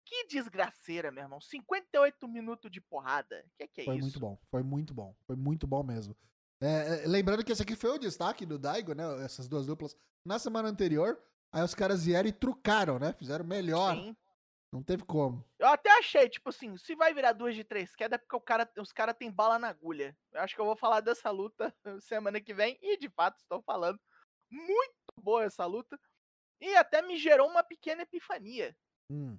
Que 0.04 0.26
desgraceira, 0.26 1.10
meu 1.10 1.22
irmão. 1.22 1.40
58 1.40 2.28
minutos 2.28 2.70
de 2.70 2.80
porrada. 2.80 3.44
Que 3.56 3.68
que 3.68 3.80
é 3.82 3.84
foi 3.84 3.96
isso? 3.96 4.18
Foi 4.18 4.20
muito 4.20 4.20
bom, 4.20 4.38
foi 4.50 4.62
muito 4.62 4.94
bom. 4.94 5.16
Foi 5.26 5.36
muito 5.36 5.66
bom 5.66 5.82
mesmo. 5.82 6.16
É, 6.60 7.06
lembrando 7.06 7.44
que 7.44 7.50
esse 7.50 7.62
aqui 7.62 7.74
foi 7.74 7.90
o 7.90 7.98
destaque 7.98 8.46
do 8.46 8.58
Daigo, 8.58 8.94
né? 8.94 9.24
Essas 9.24 9.48
duas 9.48 9.66
duplas 9.66 9.96
na 10.24 10.38
semana 10.38 10.68
anterior. 10.68 11.20
Aí 11.52 11.62
os 11.62 11.74
caras 11.74 12.04
vieram 12.04 12.28
e 12.28 12.32
trucaram, 12.32 12.98
né? 12.98 13.12
Fizeram 13.12 13.44
melhor. 13.44 13.94
Sim. 13.94 14.16
Não 14.72 14.82
teve 14.82 15.04
como. 15.04 15.44
Eu 15.58 15.66
até 15.68 15.90
achei, 15.98 16.30
tipo 16.30 16.48
assim, 16.48 16.78
se 16.78 16.94
vai 16.94 17.12
virar 17.12 17.32
duas 17.32 17.54
de 17.54 17.62
três 17.62 17.94
queda 17.94 18.14
é 18.14 18.18
porque 18.18 18.34
o 18.34 18.40
cara, 18.40 18.66
os 18.78 18.90
caras 18.90 19.14
têm 19.18 19.30
bala 19.30 19.58
na 19.58 19.68
agulha. 19.68 20.16
Eu 20.32 20.40
acho 20.40 20.54
que 20.54 20.60
eu 20.60 20.64
vou 20.64 20.76
falar 20.76 21.00
dessa 21.00 21.30
luta 21.30 21.74
semana 22.00 22.40
que 22.40 22.54
vem. 22.54 22.78
E 22.80 22.96
de 22.96 23.10
fato 23.10 23.38
estou 23.38 23.60
falando. 23.62 24.00
Muito 24.50 24.94
boa 25.20 25.44
essa 25.44 25.66
luta. 25.66 25.98
E 26.62 26.76
até 26.76 27.02
me 27.02 27.16
gerou 27.16 27.48
uma 27.48 27.64
pequena 27.64 28.02
epifania. 28.02 28.74
Hum. 29.10 29.36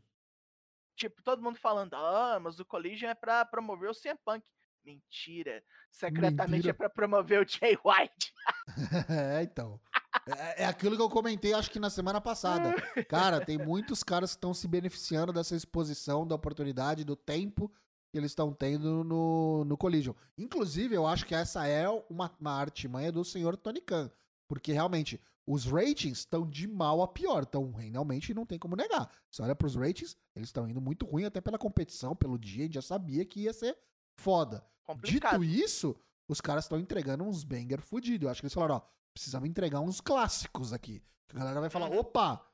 Tipo, 0.95 1.23
todo 1.23 1.41
mundo 1.41 1.57
falando, 1.57 1.93
ah, 1.95 2.37
mas 2.41 2.59
o 2.59 2.65
Collision 2.65 3.09
é 3.09 3.15
pra 3.15 3.45
promover 3.45 3.89
o 3.89 3.95
CM 3.95 4.19
Punk. 4.25 4.45
Mentira. 4.83 5.63
Secretamente 5.89 6.51
Mentira. 6.51 6.71
é 6.71 6.73
pra 6.73 6.89
promover 6.89 7.41
o 7.41 7.47
Jay 7.47 7.77
White. 7.83 8.33
é, 9.09 9.41
então. 9.41 9.79
É, 10.27 10.63
é, 10.63 10.65
aquilo 10.65 10.97
que 10.97 11.01
eu 11.01 11.09
comentei, 11.09 11.53
acho 11.53 11.71
que 11.71 11.79
na 11.79 11.89
semana 11.89 12.19
passada. 12.19 12.73
Cara, 13.07 13.43
tem 13.43 13.57
muitos 13.57 14.03
caras 14.03 14.31
que 14.31 14.37
estão 14.37 14.53
se 14.53 14.67
beneficiando 14.67 15.31
dessa 15.31 15.55
exposição, 15.55 16.27
da 16.27 16.35
oportunidade, 16.35 17.05
do 17.05 17.15
tempo 17.15 17.71
que 18.11 18.17
eles 18.17 18.31
estão 18.31 18.53
tendo 18.53 19.03
no, 19.05 19.63
no 19.65 19.77
Collision. 19.77 20.13
Inclusive, 20.37 20.93
eu 20.93 21.07
acho 21.07 21.25
que 21.25 21.33
essa 21.33 21.65
é 21.65 21.89
uma, 22.09 22.29
uma 22.39 22.59
artimanha 22.59 23.11
do 23.11 23.23
senhor 23.23 23.55
Tony 23.55 23.79
Khan. 23.79 24.11
Porque 24.47 24.73
realmente, 24.73 25.19
os 25.45 25.65
ratings 25.65 26.19
estão 26.19 26.47
de 26.47 26.67
mal 26.67 27.01
a 27.01 27.07
pior. 27.07 27.43
Então, 27.43 27.71
realmente 27.71 28.33
não 28.33 28.45
tem 28.45 28.57
como 28.57 28.75
negar. 28.75 29.09
Você 29.29 29.41
olha 29.41 29.55
para 29.55 29.67
os 29.67 29.75
ratings, 29.75 30.15
eles 30.35 30.49
estão 30.49 30.67
indo 30.67 30.79
muito 30.79 31.05
ruim, 31.05 31.25
até 31.25 31.41
pela 31.41 31.57
competição, 31.57 32.15
pelo 32.15 32.37
dia, 32.37 32.63
a 32.63 32.65
gente 32.65 32.75
já 32.75 32.81
sabia 32.81 33.25
que 33.25 33.41
ia 33.41 33.53
ser 33.53 33.77
foda. 34.17 34.65
Complicado. 34.83 35.39
Dito 35.39 35.63
isso, 35.63 35.95
os 36.27 36.39
caras 36.39 36.65
estão 36.65 36.79
entregando 36.79 37.23
uns 37.23 37.43
banger 37.43 37.81
fudido. 37.81 38.25
Eu 38.25 38.29
acho 38.29 38.41
que 38.41 38.45
eles 38.45 38.53
falaram, 38.53 38.75
ó, 38.75 38.81
precisamos 39.13 39.47
entregar 39.47 39.79
uns 39.79 39.99
clássicos 39.99 40.73
aqui. 40.73 41.01
A 41.29 41.37
galera 41.37 41.59
vai 41.59 41.69
falar, 41.69 41.89
uhum. 41.89 41.99
opa, 41.99 42.45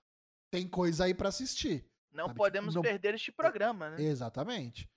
tem 0.49 0.67
coisa 0.67 1.05
aí 1.05 1.13
para 1.13 1.29
assistir. 1.29 1.85
Não 2.11 2.27
sabe? 2.27 2.37
podemos 2.37 2.75
não... 2.75 2.81
perder 2.81 3.13
este 3.13 3.31
programa, 3.31 3.91
né? 3.91 4.01
Exatamente. 4.01 4.89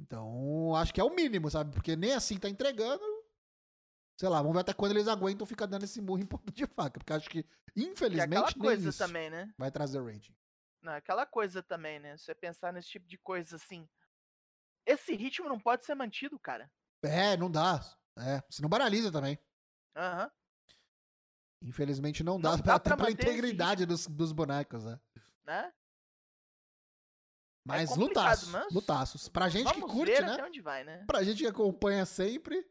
Então, 0.00 0.74
acho 0.76 0.94
que 0.94 1.00
é 1.00 1.04
o 1.04 1.14
mínimo, 1.14 1.50
sabe? 1.50 1.72
Porque 1.72 1.96
nem 1.96 2.12
assim 2.12 2.38
tá 2.38 2.48
entregando. 2.48 3.02
Sei 4.18 4.28
lá, 4.28 4.38
vamos 4.42 4.54
ver 4.54 4.60
até 4.60 4.74
quando 4.74 4.92
eles 4.92 5.06
aguentam 5.06 5.46
ficar 5.46 5.66
dando 5.66 5.84
esse 5.84 6.00
murro 6.00 6.20
em 6.20 6.26
ponto 6.26 6.52
de 6.52 6.66
faca. 6.66 6.98
Porque 6.98 7.12
acho 7.12 7.30
que, 7.30 7.46
infelizmente, 7.76 8.28
que 8.28 8.34
é 8.34 8.38
aquela 8.38 8.52
coisa 8.52 8.92
também, 8.92 9.30
né? 9.30 9.52
vai 9.56 9.70
trazer 9.70 10.02
rating. 10.02 10.34
Não, 10.82 10.92
aquela 10.92 11.24
coisa 11.24 11.62
também, 11.62 12.00
né? 12.00 12.16
Você 12.16 12.34
pensar 12.34 12.72
nesse 12.72 12.88
tipo 12.88 13.06
de 13.06 13.16
coisa 13.16 13.54
assim. 13.54 13.88
Esse 14.84 15.14
ritmo 15.14 15.48
não 15.48 15.60
pode 15.60 15.84
ser 15.84 15.94
mantido, 15.94 16.38
cara. 16.38 16.68
É, 17.02 17.36
não 17.36 17.48
dá. 17.48 17.80
É, 18.18 18.42
se 18.50 18.60
não 18.60 18.68
banaliza 18.68 19.12
também. 19.12 19.38
Aham. 19.96 20.24
Uhum. 20.24 20.30
Infelizmente 21.68 22.22
não 22.22 22.40
dá, 22.40 22.56
não 22.56 22.58
dá 22.62 22.74
até 22.76 22.96
pela 22.96 23.10
integridade 23.10 23.84
dos, 23.84 24.06
dos 24.06 24.30
bonecos, 24.32 24.84
né? 24.84 25.00
Né? 25.44 25.72
Mas 27.64 27.90
é 27.90 27.94
lutaços, 27.96 28.48
mas... 28.48 28.72
lutaços. 28.72 29.28
Pra 29.28 29.48
gente 29.48 29.64
Vamos 29.64 29.90
que 29.90 29.96
curte, 29.98 30.22
né? 30.22 30.44
Onde 30.44 30.60
vai, 30.60 30.84
né? 30.84 31.04
Pra 31.06 31.22
gente 31.22 31.38
que 31.38 31.46
acompanha 31.46 32.06
sempre, 32.06 32.64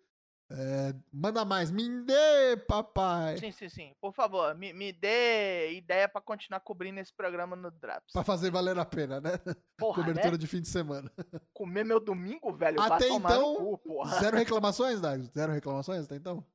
é, 0.49 0.93
manda 1.11 1.43
mais, 1.43 1.69
me 1.69 2.03
dê, 2.03 2.55
papai. 2.67 3.37
Sim, 3.37 3.51
sim, 3.51 3.67
sim. 3.67 3.95
Por 3.99 4.13
favor, 4.13 4.55
me, 4.55 4.71
me 4.71 4.93
dê 4.93 5.73
ideia 5.73 6.07
para 6.07 6.21
continuar 6.21 6.61
cobrindo 6.61 6.99
esse 7.01 7.13
programa 7.13 7.55
no 7.55 7.69
Draps. 7.69 8.13
Pra 8.13 8.23
fazer 8.23 8.49
valer 8.49 8.79
a 8.79 8.85
pena, 8.85 9.19
né? 9.19 9.31
Porra, 9.77 10.03
Cobertura 10.03 10.31
né? 10.31 10.37
de 10.37 10.47
fim 10.47 10.61
de 10.61 10.69
semana. 10.69 11.11
Comer 11.53 11.83
meu 11.83 11.99
domingo, 11.99 12.53
velho. 12.53 12.79
Até 12.79 13.09
então, 13.09 13.77
cu, 13.77 14.07
zero 14.19 14.37
reclamações, 14.37 15.01
Dago? 15.01 15.23
Zero 15.35 15.51
reclamações 15.51 16.05
até 16.05 16.15
então? 16.15 16.45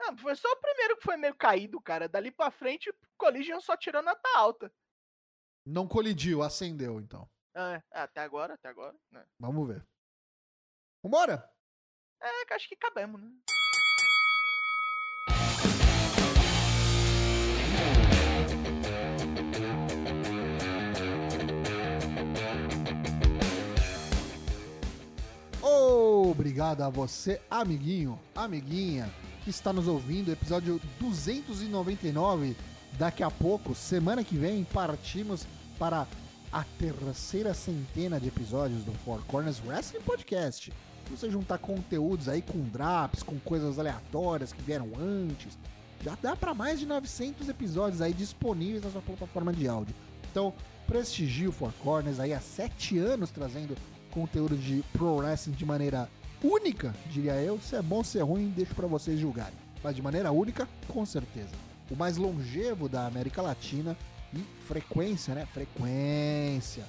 Não, 0.00 0.16
foi 0.18 0.34
só 0.34 0.48
o 0.48 0.60
primeiro 0.60 0.96
que 0.96 1.04
foi 1.04 1.16
meio 1.16 1.34
caído, 1.36 1.80
cara. 1.80 2.08
Dali 2.08 2.32
pra 2.32 2.50
frente, 2.50 2.92
Collision 3.16 3.60
só 3.60 3.76
tirou 3.76 4.02
nota 4.02 4.28
alta. 4.34 4.72
Não 5.64 5.86
colidiu, 5.86 6.42
acendeu, 6.42 6.98
então. 6.98 7.28
É, 7.54 7.82
até 7.92 8.22
agora, 8.22 8.54
até 8.54 8.68
agora. 8.68 8.96
Né? 9.12 9.24
Vamos 9.38 9.68
ver. 9.68 9.86
Vambora! 11.04 11.48
É, 12.22 12.54
acho 12.54 12.68
que 12.68 12.76
cabemos, 12.76 13.20
né? 13.20 13.30
Obrigado 26.30 26.82
a 26.82 26.88
você, 26.88 27.40
amiguinho, 27.50 28.18
amiguinha, 28.34 29.12
que 29.44 29.50
está 29.50 29.72
nos 29.72 29.88
ouvindo. 29.88 30.30
Episódio 30.30 30.80
299. 30.98 32.56
Daqui 32.98 33.22
a 33.22 33.30
pouco, 33.30 33.74
semana 33.74 34.22
que 34.22 34.36
vem, 34.36 34.64
partimos 34.64 35.46
para 35.78 36.06
a 36.52 36.64
terceira 36.78 37.52
centena 37.52 38.18
de 38.18 38.28
episódios 38.28 38.84
do 38.84 38.92
Four 39.04 39.24
Corners 39.26 39.60
Wrestling 39.66 40.00
Podcast 40.00 40.72
você 41.10 41.30
juntar 41.30 41.58
conteúdos 41.58 42.28
aí 42.28 42.42
com 42.42 42.60
drops, 42.60 43.22
com 43.22 43.38
coisas 43.40 43.78
aleatórias 43.78 44.52
que 44.52 44.62
vieram 44.62 44.90
antes, 44.98 45.58
já 46.02 46.16
dá 46.22 46.34
para 46.34 46.54
mais 46.54 46.80
de 46.80 46.86
900 46.86 47.48
episódios 47.48 48.00
aí 48.00 48.12
disponíveis 48.12 48.84
na 48.84 48.90
sua 48.90 49.02
plataforma 49.02 49.52
de 49.52 49.68
áudio. 49.68 49.94
Então, 50.30 50.52
prestigie 50.86 51.48
o 51.48 51.52
Four 51.52 51.72
Corners 51.82 52.18
aí 52.18 52.32
há 52.32 52.40
7 52.40 52.98
anos 52.98 53.30
trazendo 53.30 53.76
conteúdo 54.10 54.56
de 54.56 54.82
pro 54.92 55.16
wrestling 55.16 55.54
de 55.54 55.64
maneira 55.64 56.08
única, 56.42 56.94
diria 57.10 57.34
eu. 57.34 57.60
Se 57.60 57.76
é 57.76 57.82
bom, 57.82 58.02
se 58.02 58.18
é 58.18 58.22
ruim, 58.22 58.52
deixo 58.56 58.74
para 58.74 58.86
vocês 58.86 59.20
julgarem. 59.20 59.54
Mas 59.82 59.96
de 59.96 60.02
maneira 60.02 60.32
única, 60.32 60.68
com 60.88 61.04
certeza. 61.04 61.50
O 61.90 61.96
mais 61.96 62.16
longevo 62.16 62.88
da 62.88 63.06
América 63.06 63.42
Latina 63.42 63.96
e 64.32 64.38
frequência, 64.66 65.34
né? 65.34 65.46
Frequência. 65.46 66.84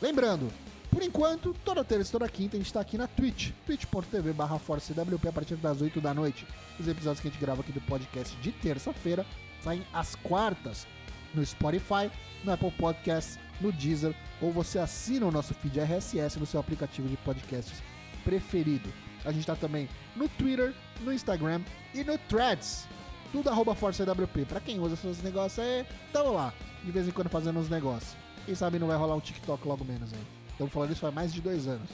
Lembrando, 0.00 0.50
por 0.90 1.02
enquanto, 1.02 1.54
toda 1.64 1.84
terça 1.84 2.10
e 2.10 2.12
toda 2.12 2.28
quinta 2.28 2.56
a 2.56 2.58
gente 2.58 2.66
está 2.66 2.80
aqui 2.80 2.98
na 2.98 3.06
Twitch, 3.06 3.52
twitch.tv 3.64 4.32
barra 4.32 4.58
ForceWP 4.58 5.28
a 5.28 5.32
partir 5.32 5.54
das 5.56 5.80
8 5.80 6.00
da 6.00 6.12
noite. 6.12 6.44
Os 6.78 6.88
episódios 6.88 7.20
que 7.20 7.28
a 7.28 7.30
gente 7.30 7.40
grava 7.40 7.60
aqui 7.60 7.70
do 7.70 7.80
podcast 7.82 8.36
de 8.38 8.50
terça-feira 8.50 9.24
saem 9.62 9.86
às 9.92 10.16
quartas 10.16 10.86
no 11.32 11.46
Spotify, 11.46 12.10
no 12.42 12.52
Apple 12.52 12.72
Podcasts, 12.72 13.38
no 13.60 13.70
Deezer, 13.70 14.14
ou 14.40 14.50
você 14.50 14.78
assina 14.78 15.26
o 15.26 15.30
nosso 15.30 15.54
feed 15.54 15.78
RSS 15.78 16.40
no 16.40 16.46
seu 16.46 16.58
aplicativo 16.58 17.08
de 17.08 17.16
podcasts 17.18 17.82
preferido. 18.24 18.92
A 19.24 19.30
gente 19.30 19.42
está 19.42 19.54
também 19.54 19.88
no 20.16 20.28
Twitter, 20.28 20.74
no 21.02 21.12
Instagram 21.12 21.60
e 21.94 22.02
no 22.02 22.18
Threads. 22.18 22.88
Tudo 23.30 23.48
arroba 23.48 23.74
ForceWP. 23.74 24.44
Pra 24.46 24.60
quem 24.60 24.80
usa 24.80 24.94
esses 24.94 25.22
negócios 25.22 25.64
aí, 25.64 25.86
tamo 26.12 26.32
lá. 26.32 26.52
De 26.82 26.90
vez 26.90 27.06
em 27.06 27.12
quando 27.12 27.28
fazendo 27.28 27.60
uns 27.60 27.68
negócios. 27.68 28.16
Quem 28.44 28.54
sabe 28.54 28.78
não 28.78 28.88
vai 28.88 28.96
rolar 28.96 29.14
um 29.14 29.20
TikTok 29.20 29.68
logo 29.68 29.84
menos 29.84 30.12
aí. 30.12 30.39
Estamos 30.60 30.74
falando 30.74 30.92
isso 30.92 31.06
há 31.06 31.10
mais 31.10 31.32
de 31.32 31.40
dois 31.40 31.66
anos. 31.66 31.88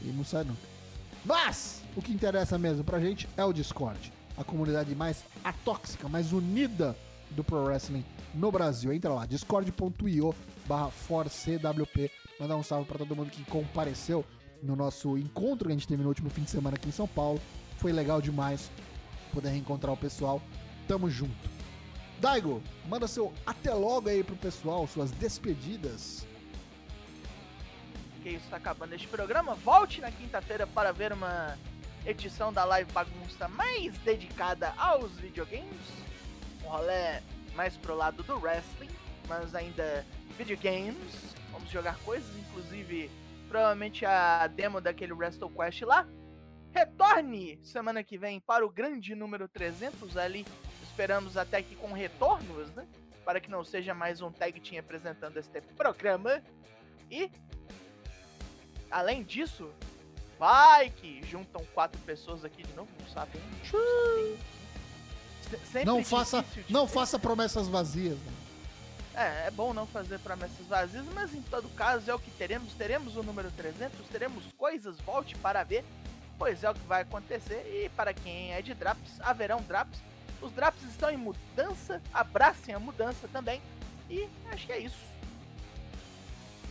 E 0.00 0.04
não 0.12 0.24
sai 0.24 0.44
nunca. 0.44 0.60
Mas, 1.24 1.82
o 1.96 2.00
que 2.00 2.12
interessa 2.12 2.56
mesmo 2.56 2.84
pra 2.84 3.00
gente 3.00 3.28
é 3.36 3.44
o 3.44 3.52
Discord. 3.52 4.12
A 4.36 4.44
comunidade 4.44 4.94
mais 4.94 5.24
atóxica, 5.42 6.08
mais 6.08 6.32
unida 6.32 6.96
do 7.30 7.42
Pro 7.42 7.64
Wrestling 7.64 8.04
no 8.32 8.52
Brasil. 8.52 8.92
Entra 8.92 9.12
lá, 9.12 9.26
discord.io 9.26 10.32
barra 10.68 10.88
forcewp. 10.88 12.12
Mandar 12.38 12.54
um 12.54 12.62
salve 12.62 12.86
para 12.86 12.98
todo 12.98 13.16
mundo 13.16 13.28
que 13.28 13.42
compareceu 13.46 14.24
no 14.62 14.76
nosso 14.76 15.18
encontro 15.18 15.66
que 15.66 15.72
a 15.72 15.76
gente 15.76 15.88
teve 15.88 16.04
no 16.04 16.08
último 16.08 16.30
fim 16.30 16.42
de 16.42 16.50
semana 16.50 16.76
aqui 16.76 16.88
em 16.88 16.92
São 16.92 17.08
Paulo. 17.08 17.40
Foi 17.78 17.90
legal 17.90 18.22
demais 18.22 18.70
poder 19.34 19.48
reencontrar 19.48 19.92
o 19.92 19.96
pessoal. 19.96 20.40
Tamo 20.86 21.10
junto. 21.10 21.50
Daigo, 22.20 22.62
manda 22.88 23.08
seu 23.08 23.32
até 23.44 23.74
logo 23.74 24.08
aí 24.08 24.22
pro 24.22 24.36
pessoal, 24.36 24.86
suas 24.86 25.10
despedidas 25.10 26.24
porque 28.26 28.30
está 28.30 28.56
acabando 28.56 28.92
este 28.92 29.06
programa. 29.06 29.54
Volte 29.54 30.00
na 30.00 30.10
quinta-feira 30.10 30.66
para 30.66 30.90
ver 30.90 31.12
uma 31.12 31.56
edição 32.04 32.52
da 32.52 32.64
live 32.64 32.90
bagunça 32.90 33.46
mais 33.46 33.96
dedicada 33.98 34.74
aos 34.76 35.12
videogames. 35.12 35.92
Um 36.64 36.68
rolê 36.68 37.22
mais 37.54 37.76
pro 37.76 37.94
lado 37.94 38.24
do 38.24 38.36
wrestling, 38.40 38.90
mas 39.28 39.54
ainda 39.54 40.04
videogames. 40.36 41.36
Vamos 41.52 41.70
jogar 41.70 41.96
coisas, 41.98 42.28
inclusive 42.36 43.08
provavelmente 43.48 44.04
a 44.04 44.48
demo 44.48 44.80
daquele 44.80 45.12
WrestleQuest 45.12 45.82
lá. 45.82 46.04
retorne 46.72 47.60
semana 47.62 48.02
que 48.02 48.18
vem 48.18 48.40
para 48.40 48.66
o 48.66 48.68
grande 48.68 49.14
número 49.14 49.46
300 49.46 50.16
ali. 50.16 50.44
Esperamos 50.82 51.36
até 51.36 51.62
que 51.62 51.76
com 51.76 51.92
retornos, 51.92 52.74
né? 52.74 52.88
Para 53.24 53.40
que 53.40 53.48
não 53.48 53.62
seja 53.62 53.94
mais 53.94 54.20
um 54.20 54.32
tag 54.32 54.58
team 54.60 54.80
apresentando 54.80 55.36
este 55.36 55.60
programa. 55.60 56.42
E 57.08 57.30
além 58.90 59.22
disso, 59.22 59.70
vai 60.38 60.90
que 60.90 61.22
juntam 61.26 61.64
quatro 61.74 62.00
pessoas 62.02 62.44
aqui 62.44 62.62
de 62.62 62.72
novo, 62.74 62.88
não 63.00 63.08
sabem. 63.08 63.40
Sempre 65.64 65.84
não 65.84 66.04
faça, 66.04 66.44
não 66.68 66.88
faça 66.88 67.18
promessas 67.18 67.68
vazias. 67.68 68.18
Né? 68.18 68.32
É, 69.14 69.46
é 69.46 69.50
bom 69.50 69.72
não 69.72 69.86
fazer 69.86 70.18
promessas 70.18 70.66
vazias, 70.66 71.04
mas 71.14 71.34
em 71.34 71.40
todo 71.42 71.68
caso 71.70 72.10
é 72.10 72.14
o 72.14 72.18
que 72.18 72.30
teremos. 72.32 72.74
Teremos 72.74 73.16
o 73.16 73.22
número 73.22 73.50
300, 73.52 74.06
teremos 74.08 74.44
coisas, 74.58 75.00
volte 75.00 75.34
para 75.36 75.64
ver, 75.64 75.84
pois 76.38 76.62
é 76.62 76.70
o 76.70 76.74
que 76.74 76.86
vai 76.86 77.02
acontecer. 77.02 77.64
E 77.72 77.88
para 77.90 78.12
quem 78.12 78.52
é 78.52 78.60
de 78.60 78.74
Draps, 78.74 79.20
haverão 79.20 79.62
Draps. 79.62 79.98
Os 80.42 80.52
Draps 80.52 80.82
estão 80.82 81.10
em 81.10 81.16
mudança, 81.16 82.02
abracem 82.12 82.74
a 82.74 82.78
mudança 82.78 83.26
também. 83.28 83.62
E 84.10 84.28
acho 84.52 84.66
que 84.66 84.72
é 84.72 84.80
isso. 84.80 85.06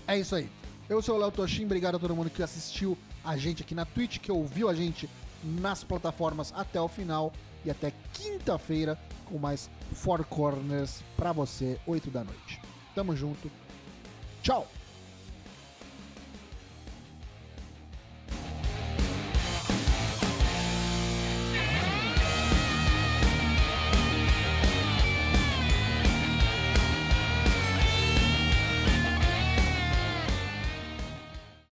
É 0.07 0.18
isso 0.20 0.36
aí. 0.36 0.49
Eu 0.88 1.02
sou 1.02 1.16
o 1.16 1.20
Léo 1.20 1.32
Toshin, 1.32 1.66
obrigado 1.66 1.96
a 1.96 2.00
todo 2.00 2.16
mundo 2.16 2.30
que 2.30 2.44
assistiu 2.44 2.96
a 3.24 3.36
gente 3.36 3.64
aqui 3.64 3.74
na 3.74 3.86
Twitch, 3.86 4.20
que 4.20 4.32
ouviu 4.32 4.70
a 4.70 4.74
gente 4.76 5.10
nas 5.44 5.84
plataformas 5.84 6.54
até 6.56 6.80
o 6.80 6.88
final. 6.88 7.34
E 7.66 7.72
até 7.72 7.92
quinta-feira 8.14 8.96
com 9.26 9.40
mais 9.40 9.68
Four 9.94 10.24
Corners 10.26 11.02
pra 11.18 11.32
você, 11.32 11.80
8 11.88 12.12
da 12.12 12.24
noite. 12.24 12.62
Tamo 12.94 13.16
junto. 13.16 13.50
Tchau! 14.44 14.68